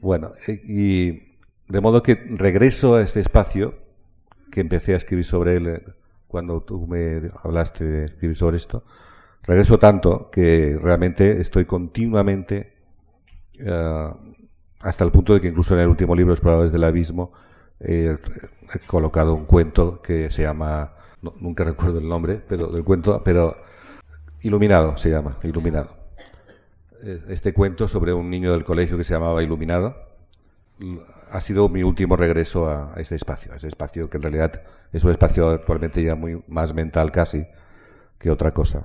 Bueno, 0.00 0.32
eh, 0.46 0.60
y 0.64 1.36
de 1.68 1.80
modo 1.80 2.02
que 2.02 2.14
regreso 2.14 2.96
a 2.96 3.02
este 3.02 3.20
espacio 3.20 3.74
que 4.50 4.60
empecé 4.60 4.94
a 4.94 4.96
escribir 4.96 5.24
sobre 5.24 5.56
él 5.56 5.66
eh, 5.66 5.84
cuando 6.26 6.62
tú 6.62 6.86
me 6.86 7.30
hablaste 7.42 7.84
de 7.84 8.04
escribir 8.06 8.36
sobre 8.36 8.56
esto. 8.56 8.84
Regreso 9.42 9.78
tanto 9.78 10.30
que 10.30 10.78
realmente 10.80 11.40
estoy 11.40 11.66
continuamente, 11.66 12.74
uh, 13.60 14.14
hasta 14.80 15.04
el 15.04 15.12
punto 15.12 15.34
de 15.34 15.40
que 15.40 15.48
incluso 15.48 15.74
en 15.74 15.80
el 15.80 15.88
último 15.88 16.16
libro, 16.16 16.32
Exploradores 16.32 16.72
del 16.72 16.82
Abismo, 16.82 17.32
eh, 17.78 18.16
he 18.74 18.78
colocado 18.86 19.34
un 19.34 19.44
cuento 19.44 20.02
que 20.02 20.30
se 20.32 20.42
llama, 20.42 20.94
no, 21.22 21.34
nunca 21.38 21.62
recuerdo 21.62 21.98
el 21.98 22.08
nombre, 22.08 22.42
pero 22.46 22.66
del 22.66 22.82
cuento, 22.82 23.22
pero 23.24 23.56
Iluminado 24.42 24.96
se 24.96 25.10
llama, 25.10 25.34
Iluminado. 25.44 26.05
Eh, 27.06 27.22
este 27.28 27.54
cuento 27.54 27.86
sobre 27.86 28.12
un 28.12 28.28
niño 28.28 28.50
del 28.50 28.64
colegio 28.64 28.98
que 28.98 29.04
se 29.04 29.14
llamaba 29.14 29.40
Iluminado. 29.40 29.94
Ha 31.30 31.40
sido 31.40 31.68
mi 31.68 31.84
último 31.84 32.16
regreso 32.16 32.68
a, 32.68 32.94
ese 32.96 33.14
espacio, 33.14 33.52
a 33.52 33.56
ese 33.56 33.68
espacio 33.68 34.10
que 34.10 34.16
en 34.16 34.24
realidad 34.24 34.60
es 34.92 35.04
un 35.04 35.12
espacio 35.12 35.50
actualmente 35.50 36.02
ya 36.02 36.16
muy 36.16 36.42
más 36.48 36.74
mental 36.74 37.12
casi 37.12 37.46
que 38.18 38.28
otra 38.28 38.52
cosa. 38.52 38.82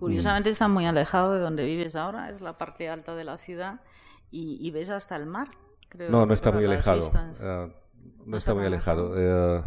Curiosamente 0.00 0.50
está 0.50 0.66
muy 0.66 0.84
alejado 0.84 1.32
de 1.34 1.40
donde 1.40 1.64
vives 1.64 1.94
ahora, 1.94 2.28
es 2.28 2.40
la 2.40 2.58
parte 2.58 2.88
alta 2.88 3.14
de 3.14 3.22
la 3.22 3.38
ciudad 3.38 3.80
y, 4.32 4.68
ves 4.72 4.90
hasta 4.90 5.14
el 5.14 5.26
mar. 5.26 5.46
no, 6.10 6.26
no 6.26 6.34
está 6.34 6.50
muy 6.50 6.64
alejado. 6.64 7.00
Uh, 7.00 7.70
no 8.26 8.36
está 8.36 8.52
muy 8.52 8.64
alejado. 8.64 9.12
Uh, 9.12 9.62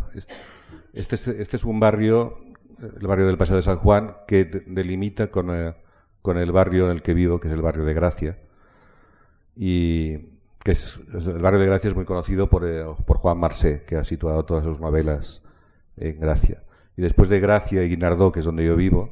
este, 0.91 1.15
este, 1.15 1.55
es 1.55 1.63
un 1.63 1.79
barrio, 1.79 2.37
el 2.79 3.07
barrio 3.07 3.25
del 3.27 3.37
Paseo 3.37 3.55
de 3.55 3.61
San 3.61 3.77
Juan, 3.77 4.17
que 4.27 4.43
delimita 4.67 5.31
con 5.31 5.49
uh, 5.49 5.73
con 6.29 6.37
el 6.37 6.51
barrio 6.51 6.85
en 6.85 6.91
el 6.91 7.01
que 7.01 7.15
vivo, 7.15 7.39
que 7.39 7.47
es 7.47 7.53
el 7.55 7.63
barrio 7.63 7.83
de 7.85 7.95
Gracia. 7.95 8.37
Y 9.55 10.17
que 10.63 10.73
es, 10.73 10.99
el 11.11 11.41
barrio 11.41 11.59
de 11.59 11.65
Gracia 11.65 11.87
es 11.87 11.95
muy 11.95 12.05
conocido 12.05 12.47
por, 12.51 12.63
eh, 12.67 12.85
por 13.07 13.17
Juan 13.17 13.39
Marsé, 13.39 13.83
que 13.83 13.95
ha 13.95 14.03
situado 14.03 14.45
todas 14.45 14.63
sus 14.63 14.79
novelas 14.79 15.41
en 15.97 16.19
Gracia. 16.19 16.61
Y 16.95 17.01
después 17.01 17.29
de 17.29 17.39
Gracia 17.39 17.81
y 17.81 17.89
Guinardó, 17.89 18.31
que 18.31 18.41
es 18.41 18.45
donde 18.45 18.63
yo 18.63 18.75
vivo, 18.75 19.09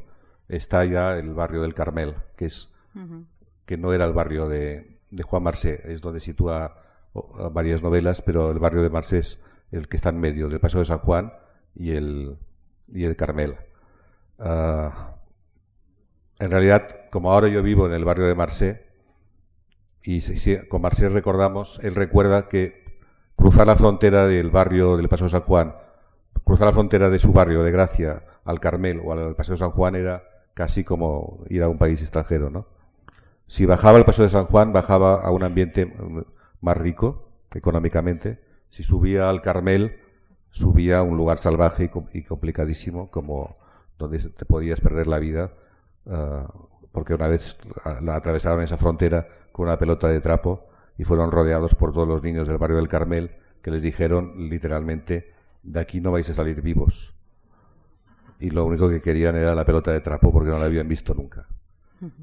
está 0.48 0.86
ya 0.86 1.18
el 1.18 1.34
barrio 1.34 1.64
del 1.64 1.74
Carmel, 1.74 2.14
que 2.36 2.46
es 2.46 2.72
que 3.66 3.78
no 3.78 3.94
era 3.94 4.06
el 4.06 4.14
barrio 4.14 4.48
de, 4.48 5.00
de 5.10 5.24
Juan 5.24 5.42
Marsé, 5.42 5.82
es 5.86 6.02
donde 6.02 6.20
sitúa 6.20 6.84
varias 7.52 7.82
novelas, 7.82 8.22
pero 8.22 8.52
el 8.52 8.60
barrio 8.60 8.84
de 8.84 8.92
Marsé 8.92 9.18
es 9.18 9.44
el 9.72 9.88
que 9.88 9.98
está 9.98 10.10
en 10.10 10.20
medio 10.20 10.50
del 10.50 10.60
Paso 10.60 10.78
de 10.78 10.86
San 10.86 11.00
Juan 11.00 11.34
y 11.74 11.94
el, 11.94 12.38
y 12.94 13.06
el 13.06 13.16
Carmel. 13.16 13.56
Uh, 14.38 15.17
en 16.40 16.52
realidad, 16.52 17.10
como 17.12 17.32
ahora 17.32 17.48
yo 17.48 17.64
vivo 17.64 17.86
en 17.86 17.94
el 17.94 18.06
barrio 18.06 18.26
de 18.26 18.36
Marsé, 18.36 18.88
y 20.04 20.22
con 20.70 20.82
Marsé 20.82 21.10
recordamos, 21.10 21.80
él 21.84 21.96
recuerda 21.96 22.48
que 22.48 22.86
cruzar 23.36 23.68
la 23.68 23.76
frontera 23.76 24.26
del 24.26 24.50
barrio 24.50 24.96
del 24.96 25.10
Paso 25.10 25.26
de 25.26 25.32
San 25.32 25.42
Juan, 25.42 25.76
cruzar 26.44 26.68
la 26.68 26.74
frontera 26.74 27.10
de 27.10 27.20
su 27.20 27.34
barrio 27.34 27.64
de 27.64 27.72
Gracia 27.72 28.24
al 28.46 28.62
Carmel 28.62 29.02
o 29.04 29.12
al 29.12 29.36
Paseo 29.36 29.58
San 29.58 29.72
Juan 29.72 29.96
era 29.96 30.24
casi 30.54 30.86
como 30.86 31.44
ir 31.50 31.62
a 31.62 31.70
un 31.70 31.78
país 31.78 32.02
extranjero, 32.02 32.50
¿no? 32.50 32.68
Si 33.48 33.66
bajaba 33.66 33.98
el 33.98 34.06
Paso 34.06 34.24
de 34.24 34.30
San 34.30 34.46
Juan, 34.46 34.74
bajaba 34.74 35.22
a 35.22 35.32
un 35.32 35.44
ambiente 35.44 35.94
más 36.62 36.78
rico 36.78 37.30
económicamente. 37.54 38.40
Si 38.70 38.84
subía 38.84 39.30
al 39.30 39.42
Carmel, 39.42 40.00
subía 40.50 41.00
a 41.00 41.04
un 41.04 41.18
lugar 41.18 41.38
salvaje 41.38 41.92
y 42.14 42.24
complicadísimo, 42.24 43.12
como 43.12 43.58
donde 43.98 44.20
te 44.20 44.46
podías 44.46 44.82
perder 44.82 45.08
la 45.08 45.20
vida 45.20 45.52
Ah, 46.10 46.48
porque 46.92 47.14
una 47.14 47.28
vez 47.28 47.58
la 48.02 48.16
atravesaron 48.16 48.62
esa 48.62 48.78
frontera 48.78 49.28
con 49.52 49.68
una 49.68 49.78
pelota 49.78 50.08
de 50.08 50.20
trapo 50.20 50.68
y 50.98 51.04
fueron 51.04 51.32
rodeados 51.32 51.76
por 51.76 51.94
todos 51.94 52.08
los 52.08 52.24
niños 52.24 52.48
del 52.48 52.58
barrio 52.58 52.78
del 52.78 52.88
Carmel 52.88 53.36
que 53.62 53.72
les 53.72 53.82
dijeron 53.82 54.50
literalmente 54.50 55.34
de 55.64 55.80
aquí 55.80 56.00
no 56.00 56.12
vais 56.12 56.30
a 56.30 56.34
salir 56.34 56.62
vivos. 56.62 57.14
y 58.40 58.52
lo 58.52 58.66
único 58.66 58.88
que 58.88 59.02
querían 59.02 59.36
era 59.36 59.56
la 59.56 59.66
pelota 59.66 59.92
de 59.92 60.00
trapo 60.00 60.32
porque 60.32 60.50
no 60.50 60.60
la 60.60 60.66
habían 60.66 60.88
visto 60.88 61.14
nunca. 61.14 61.48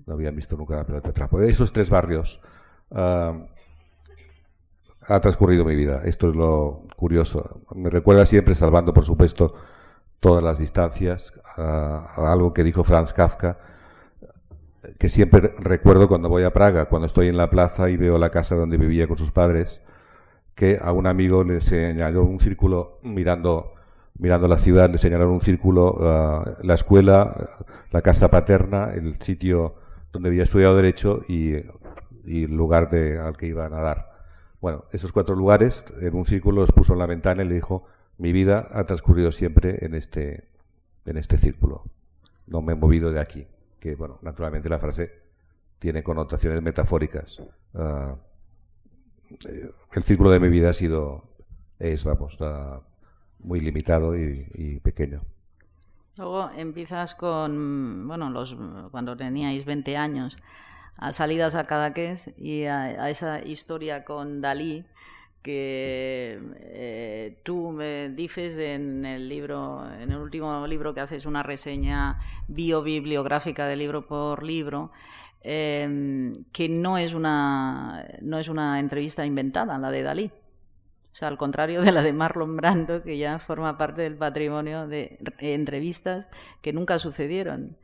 No 0.06 0.14
habían 0.14 0.36
visto 0.36 0.56
nunca 0.56 0.76
la 0.76 0.84
pelota 0.84 1.08
de 1.08 1.12
trapo. 1.12 1.38
De 1.38 1.50
esos 1.50 1.72
tres 1.72 1.90
barrios 1.90 2.40
ah, 2.92 3.46
ha 5.02 5.20
transcurrido 5.20 5.64
mi 5.64 5.74
vida. 5.74 6.02
Esto 6.04 6.28
es 6.28 6.36
lo 6.36 6.84
curioso. 6.96 7.62
Me 7.74 7.90
recuerda 7.90 8.24
siempre, 8.24 8.54
salvando 8.54 8.94
por 8.94 9.04
supuesto 9.04 9.54
todas 10.20 10.42
las 10.42 10.58
distancias, 10.58 11.34
a, 11.56 12.14
algo 12.32 12.54
que 12.54 12.62
dijo 12.62 12.84
Franz 12.84 13.12
Kafka, 13.12 13.58
que 14.98 15.08
siempre 15.08 15.54
recuerdo 15.58 16.08
cuando 16.08 16.28
voy 16.28 16.42
a 16.44 16.52
Praga, 16.52 16.86
cuando 16.86 17.06
estoy 17.06 17.28
en 17.28 17.36
la 17.36 17.50
plaza 17.50 17.90
y 17.90 17.96
veo 17.96 18.18
la 18.18 18.30
casa 18.30 18.54
donde 18.54 18.76
vivía 18.76 19.06
con 19.06 19.16
sus 19.16 19.30
padres, 19.32 19.82
que 20.54 20.78
a 20.80 20.92
un 20.92 21.06
amigo 21.06 21.44
le 21.44 21.60
señaló 21.60 22.24
un 22.24 22.40
círculo 22.40 22.98
mirando 23.02 23.74
mirando 24.18 24.48
la 24.48 24.58
ciudad, 24.58 24.90
le 24.90 24.98
señalaron 24.98 25.34
un 25.34 25.40
círculo, 25.40 25.92
uh, 25.94 26.64
la 26.64 26.74
escuela, 26.74 27.58
la 27.90 28.02
casa 28.02 28.28
paterna, 28.28 28.92
el 28.94 29.20
sitio 29.20 29.74
donde 30.12 30.28
había 30.28 30.44
estudiado 30.44 30.76
Derecho 30.76 31.22
y, 31.28 31.56
y 32.24 32.44
el 32.44 32.56
lugar 32.56 32.90
de, 32.90 33.18
al 33.18 33.36
que 33.36 33.46
iba 33.46 33.66
a 33.66 33.68
nadar. 33.68 34.12
Bueno, 34.60 34.84
esos 34.92 35.12
cuatro 35.12 35.34
lugares, 35.34 35.84
en 36.00 36.14
un 36.14 36.24
círculo 36.24 36.60
los 36.60 36.72
puso 36.72 36.92
en 36.92 37.00
la 37.00 37.06
ventana 37.06 37.42
y 37.42 37.48
le 37.48 37.54
dijo, 37.54 37.86
mi 38.16 38.32
vida 38.32 38.68
ha 38.72 38.84
transcurrido 38.84 39.32
siempre 39.32 39.84
en 39.84 39.94
este, 39.94 40.48
en 41.04 41.16
este 41.16 41.36
círculo. 41.36 41.84
No 42.46 42.62
me 42.62 42.72
he 42.72 42.76
movido 42.76 43.10
de 43.10 43.20
aquí. 43.20 43.46
Que, 43.84 43.96
bueno, 43.96 44.18
naturalmente 44.22 44.70
la 44.70 44.78
frase 44.78 45.12
tiene 45.78 46.02
connotaciones 46.02 46.62
metafóricas. 46.62 47.42
Uh, 47.74 48.16
el 49.92 50.02
círculo 50.04 50.30
de 50.30 50.40
mi 50.40 50.48
vida 50.48 50.70
ha 50.70 50.72
sido, 50.72 51.36
es, 51.78 52.02
vamos, 52.02 52.40
uh, 52.40 52.80
muy 53.40 53.60
limitado 53.60 54.16
y, 54.16 54.80
pequeño. 54.82 55.20
Luego 56.16 56.48
empiezas 56.56 57.14
con, 57.14 58.08
bueno, 58.08 58.30
los, 58.30 58.56
cuando 58.90 59.18
teníais 59.18 59.66
20 59.66 59.98
años, 59.98 60.38
a 60.96 61.12
salidas 61.12 61.54
a 61.54 61.64
Cadaqués 61.64 62.32
y 62.38 62.64
a, 62.64 63.10
esa 63.10 63.44
historia 63.44 64.06
con 64.06 64.40
Dalí 64.40 64.86
que 65.44 66.40
eh, 66.56 67.38
tú 67.44 67.70
me 67.70 68.08
dices 68.08 68.56
en 68.58 69.04
el 69.04 69.28
libro, 69.28 69.84
en 70.00 70.10
el 70.10 70.16
último 70.16 70.66
libro 70.66 70.94
que 70.94 71.00
haces 71.00 71.26
una 71.26 71.42
reseña 71.42 72.18
biobibliográfica 72.48 73.66
de 73.66 73.76
libro 73.76 74.08
por 74.08 74.42
libro, 74.42 74.90
eh, 75.42 76.32
que 76.50 76.68
no 76.70 76.96
es 76.98 77.12
una 77.12 78.08
no 78.22 78.38
es 78.38 78.48
una 78.48 78.80
entrevista 78.80 79.26
inventada, 79.26 79.78
la 79.78 79.90
de 79.90 80.02
Dalí. 80.02 80.32
O 81.12 81.16
sea, 81.16 81.28
al 81.28 81.36
contrario 81.36 81.82
de 81.82 81.92
la 81.92 82.02
de 82.02 82.12
Marlon 82.12 82.56
Brando, 82.56 83.02
que 83.02 83.18
ya 83.18 83.38
forma 83.38 83.78
parte 83.78 84.02
del 84.02 84.16
patrimonio 84.16 84.88
de 84.88 85.18
entrevistas 85.40 86.30
que 86.62 86.72
nunca 86.72 86.98
sucedieron. 86.98 87.76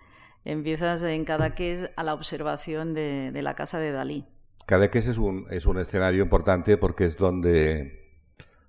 Empiezas 0.45 1.03
en 1.03 1.25
Cadaqués 1.25 1.91
a 1.97 2.05
la 2.05 2.15
observación 2.15 2.95
de, 2.95 3.39
la 3.43 3.55
casa 3.55 3.79
de 3.79 3.93
Dalí. 3.93 4.25
Cadaqués 4.71 5.09
es 5.09 5.19
un, 5.19 5.47
es 5.51 5.67
un 5.67 5.81
escenario 5.81 6.23
importante 6.23 6.77
porque 6.77 7.05
es 7.05 7.17
donde, 7.19 8.07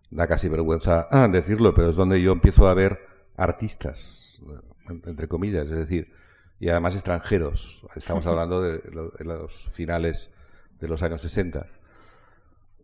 da 0.09 0.25
casi 0.25 0.49
vergüenza 0.49 1.07
ah, 1.11 1.27
decirlo, 1.27 1.75
pero 1.75 1.91
es 1.91 1.95
donde 1.95 2.19
yo 2.19 2.31
empiezo 2.31 2.67
a 2.67 2.73
ver 2.73 3.05
artistas, 3.37 4.41
entre 5.05 5.27
comillas, 5.27 5.65
es 5.65 5.77
decir, 5.77 6.11
y 6.59 6.69
además 6.69 6.95
extranjeros. 6.95 7.85
Estamos 7.95 8.25
hablando 8.25 8.63
de, 8.63 8.81
los 9.19 9.69
finales 9.69 10.33
de 10.79 10.87
los 10.87 11.03
años 11.03 11.21
60 11.21 11.67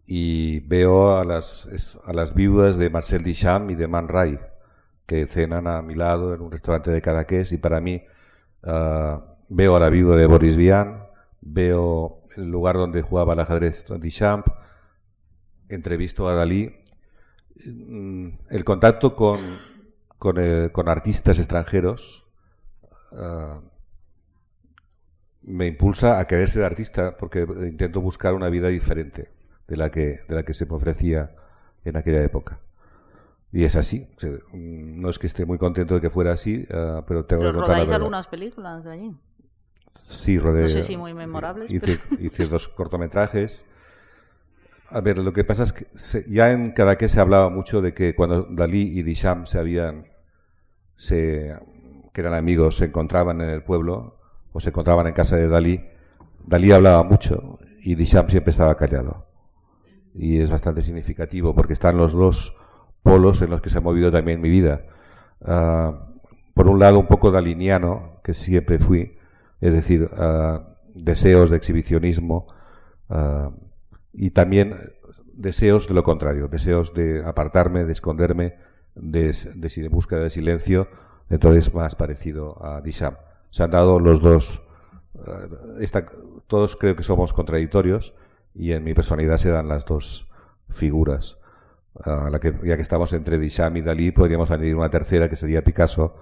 y 0.05 0.59
veo 0.59 1.17
a 1.17 1.25
las, 1.25 1.97
a 2.05 2.13
las 2.13 2.35
viudas 2.35 2.77
de 2.77 2.91
Marcel 2.91 3.23
Duchamp 3.23 3.71
y 3.71 3.73
de 3.75 3.87
Man 3.87 4.09
Ray, 4.09 4.39
que 5.07 5.25
cenan 5.25 5.65
a 5.65 5.81
mi 5.81 5.95
lado 5.95 6.35
en 6.35 6.41
un 6.41 6.51
restaurante 6.51 6.91
de 6.91 7.01
Cadaqués 7.01 7.51
y 7.51 7.57
para 7.57 7.81
mí 7.81 8.03
uh, 8.61 9.19
veo 9.49 9.75
a 9.75 9.79
la 9.79 9.89
viuda 9.89 10.15
de 10.17 10.27
Boris 10.27 10.55
Vian, 10.55 11.06
veo 11.47 12.23
el 12.35 12.49
lugar 12.49 12.75
donde 12.75 13.01
jugaba 13.01 13.33
el 13.33 13.39
ajedrez 13.39 13.85
Duchamp, 13.87 14.47
entrevisto 15.69 16.27
a 16.27 16.35
Dalí. 16.35 16.75
Mm, 17.65 18.29
el 18.49 18.63
contacto 18.63 19.15
con, 19.15 19.39
con, 20.17 20.37
eh, 20.39 20.69
con 20.71 20.89
artistas 20.89 21.39
extranjeros 21.39 22.27
uh, 23.11 23.59
me 25.41 25.65
impulsa 25.65 26.19
a 26.19 26.27
querer 26.27 26.47
ser 26.47 26.63
artista 26.63 27.17
porque 27.17 27.47
intento 27.67 28.01
buscar 28.01 28.33
una 28.35 28.49
vida 28.49 28.67
diferente 28.67 29.31
de 29.67 29.77
la 29.77 29.89
que, 29.89 30.21
de 30.27 30.35
la 30.35 30.43
que 30.43 30.53
se 30.53 30.65
me 30.65 30.75
ofrecía 30.75 31.35
en 31.83 31.97
aquella 31.97 32.23
época. 32.23 32.59
Y 33.51 33.63
es 33.63 33.75
así. 33.75 34.07
No 34.53 35.09
es 35.09 35.17
que 35.17 35.27
esté 35.27 35.45
muy 35.45 35.57
contento 35.57 35.95
de 35.95 36.01
que 36.01 36.09
fuera 36.09 36.33
así, 36.33 36.67
uh, 36.69 37.03
pero 37.07 37.25
tengo 37.25 37.41
¿Pero 37.41 37.53
que 37.53 37.57
contar 37.59 37.67
rodáis 37.67 37.91
algunas 37.91 38.27
películas 38.27 38.83
de 38.83 38.91
allí? 38.91 39.15
Sí, 40.07 40.37
rodé. 40.39 40.63
No 40.63 40.69
sé 40.69 40.83
si 40.83 40.97
muy 40.97 41.13
memorables. 41.13 41.71
Hice, 41.71 41.99
hice 42.19 42.47
dos 42.47 42.67
cortometrajes. 42.67 43.65
A 44.89 45.01
ver, 45.01 45.17
lo 45.17 45.33
que 45.33 45.43
pasa 45.43 45.63
es 45.63 45.73
que 45.73 45.87
ya 46.27 46.51
en 46.51 46.71
Cadaqués 46.71 47.11
se 47.11 47.19
hablaba 47.19 47.49
mucho 47.49 47.81
de 47.81 47.93
que 47.93 48.15
cuando 48.15 48.47
Dalí 48.49 48.97
y 48.97 49.03
Disham 49.03 49.45
se 49.45 49.59
habían, 49.59 50.07
se, 50.95 51.53
que 52.13 52.21
eran 52.21 52.33
amigos, 52.33 52.77
se 52.77 52.85
encontraban 52.85 53.41
en 53.41 53.49
el 53.49 53.63
pueblo 53.63 54.17
o 54.53 54.59
se 54.61 54.69
encontraban 54.69 55.07
en 55.07 55.13
casa 55.13 55.35
de 55.35 55.49
Dalí, 55.49 55.85
Dalí 56.45 56.71
hablaba 56.71 57.03
mucho 57.03 57.59
y 57.81 57.95
Disham 57.95 58.29
siempre 58.29 58.51
estaba 58.51 58.77
callado 58.77 59.27
y 60.17 60.39
es 60.39 60.49
bastante 60.49 60.81
significativo 60.81 61.53
porque 61.53 61.73
están 61.73 61.97
los 61.97 62.13
dos 62.13 62.57
polos 63.03 63.41
en 63.41 63.51
los 63.51 63.61
que 63.61 63.69
se 63.69 63.77
ha 63.77 63.81
movido 63.81 64.11
también 64.11 64.41
mi 64.41 64.49
vida. 64.49 64.85
Ah, 65.45 66.07
por 66.53 66.67
un 66.67 66.79
lado, 66.79 66.99
un 66.99 67.07
poco 67.07 67.29
daliniano, 67.29 68.19
que 68.23 68.33
siempre 68.33 68.79
fui, 68.79 69.16
es 69.61 69.73
decir, 69.73 70.09
uh, 70.11 70.59
deseos 70.93 71.49
de 71.49 71.57
exhibicionismo 71.57 72.47
uh, 73.09 73.51
y 74.13 74.31
también 74.31 74.75
deseos 75.33 75.87
de 75.87 75.93
lo 75.93 76.03
contrario, 76.03 76.47
deseos 76.47 76.93
de 76.93 77.23
apartarme, 77.25 77.85
de 77.85 77.93
esconderme, 77.93 78.55
de, 78.95 79.35
de, 79.55 79.69
de 79.69 79.89
búsqueda 79.89 80.21
de 80.21 80.29
silencio, 80.29 80.87
entonces 81.29 81.73
más 81.73 81.95
parecido 81.95 82.63
a 82.65 82.81
Disham. 82.81 83.15
Se 83.51 83.63
han 83.63 83.71
dado 83.71 83.99
los 83.99 84.21
dos, 84.21 84.61
esta, 85.79 86.05
todos 86.47 86.75
creo 86.75 86.95
que 86.95 87.03
somos 87.03 87.33
contradictorios, 87.33 88.13
y 88.53 88.71
en 88.71 88.83
mi 88.83 88.93
personalidad 88.93 89.37
se 89.37 89.49
dan 89.49 89.67
las 89.67 89.85
dos 89.85 90.31
figuras. 90.69 91.37
Ya 92.05 92.75
que 92.75 92.81
estamos 92.81 93.13
entre 93.13 93.39
Duchamp 93.39 93.77
y 93.77 93.81
Dalí, 93.81 94.11
podríamos 94.11 94.51
añadir 94.51 94.75
una 94.75 94.89
tercera 94.89 95.29
que 95.29 95.35
sería 95.35 95.63
Picasso, 95.63 96.15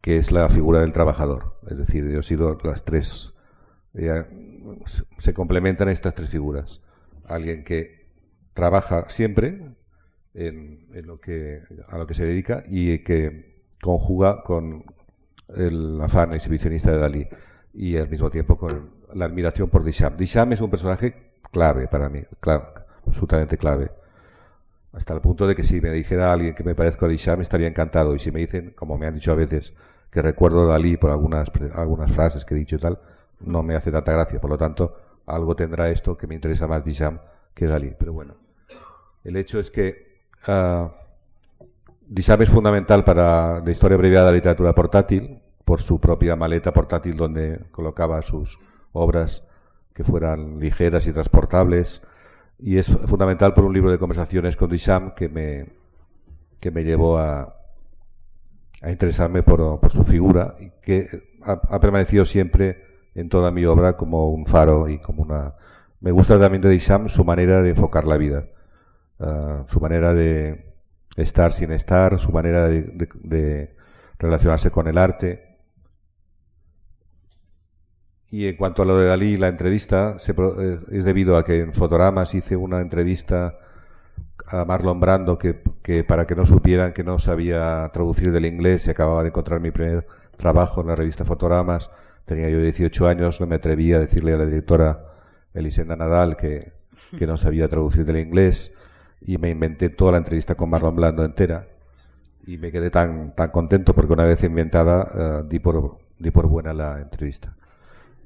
que 0.00 0.16
es 0.16 0.32
la 0.32 0.48
figura 0.48 0.80
del 0.80 0.92
trabajador. 0.92 1.58
Es 1.68 1.78
decir, 1.78 2.08
yo 2.08 2.20
he 2.20 2.22
sido 2.22 2.58
las 2.62 2.84
tres, 2.84 3.34
se 5.18 5.34
complementan 5.34 5.88
estas 5.88 6.14
tres 6.14 6.30
figuras. 6.30 6.82
Alguien 7.24 7.64
que 7.64 8.08
trabaja 8.54 9.08
siempre 9.08 9.76
en, 10.34 10.88
lo 11.04 11.20
que, 11.20 11.62
a 11.88 11.98
lo 11.98 12.06
que 12.06 12.14
se 12.14 12.24
dedica 12.24 12.62
y 12.66 12.98
que 13.00 13.62
conjuga 13.80 14.42
con 14.42 14.84
el 15.56 16.00
afán 16.00 16.32
exhibicionista 16.34 16.90
de 16.90 16.98
Dalí 16.98 17.28
y 17.74 17.96
al 17.96 18.08
mismo 18.08 18.30
tiempo 18.30 18.56
con 18.58 18.90
la 19.14 19.24
admiración 19.24 19.68
por 19.68 19.84
Duchamp. 19.84 20.18
Duchamp 20.18 20.52
es 20.52 20.60
un 20.60 20.70
personaje 20.70 21.32
clave 21.50 21.88
para 21.88 22.08
mí, 22.08 22.22
claro, 22.40 22.72
absolutamente 23.06 23.56
clave. 23.56 23.90
Hasta 24.92 25.14
el 25.14 25.20
punto 25.20 25.46
de 25.46 25.54
que 25.54 25.64
si 25.64 25.80
me 25.80 25.90
dijera 25.90 26.32
alguien 26.32 26.54
que 26.54 26.64
me 26.64 26.74
parezco 26.74 27.06
a 27.06 27.08
me 27.08 27.42
estaría 27.42 27.68
encantado. 27.68 28.14
Y 28.14 28.18
si 28.18 28.30
me 28.30 28.40
dicen, 28.40 28.72
como 28.74 28.98
me 28.98 29.06
han 29.06 29.14
dicho 29.14 29.32
a 29.32 29.34
veces, 29.34 29.74
que 30.10 30.22
recuerdo 30.22 30.62
a 30.62 30.72
Dalí 30.72 30.96
por 30.96 31.10
algunas, 31.10 31.50
algunas 31.74 32.12
frases 32.12 32.44
que 32.44 32.54
he 32.54 32.58
dicho 32.58 32.76
y 32.76 32.78
tal, 32.78 32.98
no 33.40 33.62
me 33.62 33.76
hace 33.76 33.92
tanta 33.92 34.12
gracia. 34.12 34.40
Por 34.40 34.50
lo 34.50 34.58
tanto, 34.58 34.96
algo 35.26 35.54
tendrá 35.54 35.90
esto 35.90 36.16
que 36.16 36.26
me 36.26 36.34
interesa 36.34 36.66
más 36.66 36.84
Duchamp 36.84 37.20
que 37.54 37.66
Dalí. 37.66 37.94
Pero 37.98 38.12
bueno, 38.12 38.34
el 39.24 39.36
hecho 39.36 39.60
es 39.60 39.70
que 39.70 40.22
uh, 40.48 40.88
es 42.14 42.48
fundamental 42.48 43.04
para 43.04 43.60
la 43.60 43.70
historia 43.70 43.96
abreviada 43.96 44.26
de 44.26 44.32
la 44.32 44.36
literatura 44.36 44.74
portátil, 44.74 45.42
por 45.64 45.82
su 45.82 46.00
propia 46.00 46.34
maleta 46.34 46.72
portátil 46.72 47.14
donde 47.14 47.66
colocaba 47.70 48.22
sus 48.22 48.58
obras 48.92 49.46
que 49.92 50.02
fueran 50.02 50.58
ligeras 50.58 51.06
y 51.06 51.12
transportables. 51.12 52.00
Y 52.58 52.78
es 52.78 52.88
fundamental 52.88 53.54
por 53.54 53.64
un 53.64 53.72
libro 53.72 53.90
de 53.90 53.98
conversaciones 53.98 54.56
con 54.56 54.68
Duchamp 54.68 55.14
que 55.14 55.28
me, 55.28 55.66
que 56.60 56.70
me 56.70 56.82
llevó 56.82 57.18
a, 57.18 57.56
a 58.82 58.90
interesarme 58.90 59.42
por, 59.42 59.80
por, 59.80 59.90
su 59.90 60.02
figura 60.04 60.56
y 60.58 60.70
que 60.82 61.08
ha, 61.42 61.80
permanecido 61.80 62.24
siempre 62.24 62.84
en 63.14 63.28
toda 63.28 63.50
mi 63.50 63.64
obra 63.64 63.96
como 63.96 64.30
un 64.30 64.46
faro 64.46 64.88
y 64.88 64.98
como 64.98 65.22
una... 65.22 65.54
Me 66.00 66.10
gusta 66.10 66.38
también 66.38 66.62
de 66.62 66.72
Duchamp 66.72 67.08
su 67.08 67.24
manera 67.24 67.62
de 67.62 67.70
enfocar 67.70 68.04
la 68.04 68.16
vida, 68.16 68.46
uh, 69.18 69.66
su 69.66 69.80
manera 69.80 70.14
de 70.14 70.74
estar 71.16 71.52
sin 71.52 71.72
estar, 71.72 72.18
su 72.20 72.30
manera 72.30 72.68
de, 72.68 73.08
de 73.22 73.76
relacionarse 74.18 74.70
con 74.70 74.86
el 74.86 74.98
arte 74.98 75.47
y 78.30 78.46
en 78.46 78.56
cuanto 78.56 78.82
a 78.82 78.84
lo 78.84 78.98
de 78.98 79.06
Dalí, 79.06 79.36
la 79.36 79.48
entrevista 79.48 80.18
se, 80.18 80.32
eh, 80.32 80.80
es 80.92 81.04
debido 81.04 81.36
a 81.36 81.44
que 81.44 81.60
en 81.60 81.72
Fotogramas 81.72 82.34
hice 82.34 82.56
una 82.56 82.80
entrevista 82.80 83.58
a 84.46 84.64
Marlon 84.64 85.00
Brando 85.00 85.38
que, 85.38 85.62
que, 85.82 86.04
para 86.04 86.26
que 86.26 86.34
no 86.34 86.44
supieran 86.44 86.92
que 86.92 87.04
no 87.04 87.18
sabía 87.18 87.90
traducir 87.92 88.32
del 88.32 88.46
inglés 88.46 88.86
y 88.86 88.90
acababa 88.90 89.22
de 89.22 89.28
encontrar 89.28 89.60
mi 89.60 89.70
primer 89.70 90.06
trabajo 90.36 90.82
en 90.82 90.88
la 90.88 90.96
revista 90.96 91.24
Fotogramas. 91.24 91.90
Tenía 92.26 92.50
yo 92.50 92.60
18 92.60 93.08
años, 93.08 93.40
no 93.40 93.46
me 93.46 93.56
atrevía 93.56 93.96
a 93.96 94.00
decirle 94.00 94.34
a 94.34 94.36
la 94.36 94.44
directora 94.44 95.06
Elisenda 95.54 95.96
Nadal 95.96 96.36
que, 96.36 96.72
no 97.20 97.38
sabía 97.38 97.68
traducir 97.68 98.04
del 98.04 98.18
inglés 98.18 98.74
y 99.20 99.38
me 99.38 99.50
inventé 99.50 99.88
toda 99.88 100.12
la 100.12 100.18
entrevista 100.18 100.54
con 100.54 100.68
Marlon 100.68 100.96
Brando 100.96 101.24
entera 101.24 101.68
y 102.46 102.58
me 102.58 102.70
quedé 102.70 102.90
tan, 102.90 103.34
tan 103.34 103.50
contento 103.50 103.94
porque 103.94 104.12
una 104.12 104.24
vez 104.24 104.42
inventada 104.42 105.08
eh, 105.14 105.42
di, 105.48 105.60
por, 105.60 105.98
di 106.18 106.30
por 106.30 106.46
buena 106.46 106.74
la 106.74 107.00
entrevista. 107.00 107.54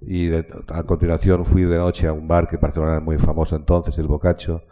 Y 0.07 0.35
a 0.35 0.83
continuación 0.85 1.45
fui 1.45 1.63
de 1.63 1.79
noche 1.79 2.07
a 2.07 2.13
un 2.13 2.27
bar 2.27 2.49
que 2.49 2.57
Barcelona 2.57 2.93
era 2.93 3.01
muy 3.01 3.19
famoso 3.19 3.57
entonces, 3.57 3.97
el 3.99 4.07
Bocacho, 4.07 4.65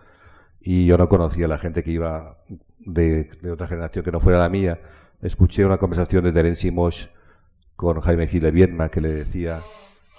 y 0.60 0.86
yo 0.86 0.98
no 0.98 1.08
conocía 1.08 1.46
a 1.46 1.48
la 1.48 1.58
gente 1.58 1.82
que 1.82 1.92
iba 1.92 2.38
de, 2.78 3.30
de, 3.40 3.50
otra 3.50 3.66
generación 3.66 4.04
que 4.04 4.12
no 4.12 4.20
fuera 4.20 4.38
la 4.38 4.48
mía. 4.48 4.80
Escuché 5.22 5.64
una 5.64 5.78
conversación 5.78 6.24
de 6.24 6.32
Terence 6.32 6.70
Mosh 6.72 7.06
con 7.76 8.00
Jaime 8.00 8.26
Gil 8.26 8.42
de 8.42 8.50
Viedma 8.50 8.90
que 8.90 9.00
le 9.00 9.08
decía 9.08 9.60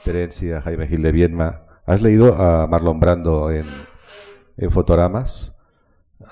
Terence 0.03 0.55
a 0.55 0.61
Jaime 0.61 0.87
Gil 0.87 1.03
de 1.03 1.11
Viedma, 1.11 1.61
¿has 1.85 2.01
leído 2.01 2.35
a 2.35 2.67
Marlon 2.67 2.99
Brando 2.99 3.51
en, 3.51 3.65
en 4.57 4.71
Fotogramas? 4.71 5.53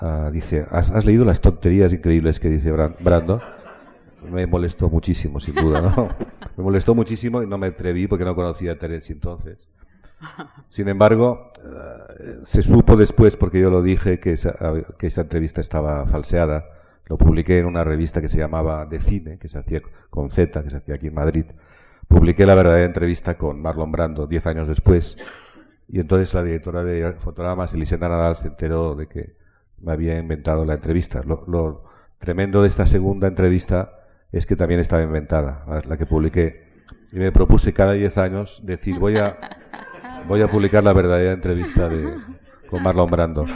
Uh, 0.00 0.30
dice, 0.30 0.66
¿has, 0.70 0.90
¿has, 0.90 1.04
leído 1.04 1.24
las 1.24 1.40
tonterías 1.40 1.92
increíbles 1.92 2.40
que 2.40 2.48
dice 2.48 2.72
Brando? 2.72 3.40
Me 4.22 4.46
molestó 4.46 4.88
muchísimo, 4.88 5.40
sin 5.40 5.54
duda, 5.54 5.80
¿no? 5.80 6.08
Me 6.56 6.64
molestó 6.64 6.94
muchísimo 6.94 7.42
y 7.42 7.46
no 7.46 7.58
me 7.58 7.68
atreví 7.68 8.06
porque 8.06 8.24
no 8.24 8.34
conocía 8.34 8.72
a 8.72 8.74
Terence 8.76 9.12
entonces. 9.12 9.68
Sin 10.68 10.88
embargo, 10.88 11.48
uh, 11.64 12.44
se 12.44 12.62
supo 12.62 12.96
después, 12.96 13.36
porque 13.36 13.60
yo 13.60 13.70
lo 13.70 13.82
dije, 13.82 14.20
que 14.20 14.32
esa, 14.32 14.54
que 14.98 15.06
esa 15.06 15.22
entrevista 15.22 15.60
estaba 15.60 16.06
falseada. 16.06 16.66
Lo 17.06 17.16
publiqué 17.16 17.58
en 17.58 17.66
una 17.66 17.82
revista 17.82 18.20
que 18.20 18.28
se 18.28 18.38
llamaba 18.38 18.86
De 18.86 19.00
Cine, 19.00 19.38
que 19.38 19.48
se 19.48 19.58
hacía 19.58 19.80
con 20.10 20.30
Z, 20.30 20.62
que 20.62 20.70
se 20.70 20.76
hacía 20.76 20.96
aquí 20.96 21.08
en 21.08 21.14
Madrid. 21.14 21.46
Publiqué 22.06 22.44
la 22.44 22.54
verdadera 22.54 22.84
entrevista 22.84 23.38
con 23.38 23.60
Marlon 23.62 23.90
Brando 23.90 24.26
diez 24.26 24.46
años 24.46 24.68
después. 24.68 25.16
Y 25.88 25.98
entonces 25.98 26.32
la 26.34 26.42
directora 26.42 26.84
de 26.84 27.14
fotogramas, 27.14 27.74
Elisenda 27.74 28.08
Nadal, 28.08 28.36
se 28.36 28.48
enteró 28.48 28.94
de 28.94 29.08
que 29.08 29.36
me 29.78 29.92
había 29.92 30.18
inventado 30.18 30.64
la 30.64 30.74
entrevista. 30.74 31.22
Lo, 31.24 31.44
lo 31.46 31.84
tremendo 32.18 32.62
de 32.62 32.68
esta 32.68 32.86
segunda 32.86 33.26
entrevista 33.26 33.99
es 34.32 34.46
que 34.46 34.56
también 34.56 34.80
estaba 34.80 35.02
inventada, 35.02 35.64
la 35.86 35.96
que 35.96 36.06
publiqué. 36.06 36.70
Y 37.12 37.18
me 37.18 37.32
propuse 37.32 37.72
cada 37.72 37.92
diez 37.92 38.18
años 38.18 38.60
decir, 38.64 38.98
voy 38.98 39.16
a, 39.16 39.36
voy 40.28 40.42
a 40.42 40.48
publicar 40.48 40.84
la 40.84 40.92
verdadera 40.92 41.32
entrevista 41.32 41.88
de, 41.88 42.14
con 42.68 42.82
Marlon 42.82 43.10
Brando. 43.10 43.46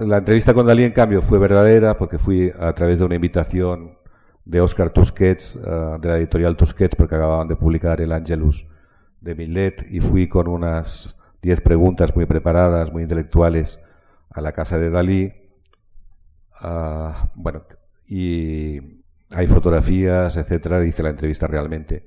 La 0.00 0.18
entrevista 0.18 0.54
con 0.54 0.66
Dalí, 0.66 0.84
en 0.84 0.92
cambio, 0.92 1.22
fue 1.22 1.40
verdadera 1.40 1.98
porque 1.98 2.18
fui 2.18 2.52
a 2.56 2.72
través 2.72 3.00
de 3.00 3.04
una 3.04 3.16
invitación 3.16 3.98
de 4.44 4.60
Oscar 4.60 4.90
Tusquets, 4.90 5.56
uh, 5.56 5.98
de 6.00 6.08
la 6.08 6.16
editorial 6.18 6.56
Tusquets, 6.56 6.94
porque 6.94 7.16
acababan 7.16 7.48
de 7.48 7.56
publicar 7.56 8.00
El 8.00 8.12
Angelus 8.12 8.66
de 9.20 9.34
Millet, 9.34 9.86
y 9.90 10.00
fui 10.00 10.28
con 10.28 10.46
unas 10.46 11.18
diez 11.42 11.60
preguntas 11.60 12.14
muy 12.14 12.26
preparadas, 12.26 12.92
muy 12.92 13.02
intelectuales, 13.02 13.80
a 14.30 14.40
la 14.40 14.52
casa 14.52 14.78
de 14.78 14.90
Dalí. 14.90 15.32
Uh, 16.62 17.12
bueno, 17.34 17.64
y 18.06 18.99
hay 19.30 19.46
fotografías, 19.46 20.36
etcétera, 20.36 20.84
hice 20.84 21.02
la 21.02 21.10
entrevista 21.10 21.46
realmente. 21.46 22.06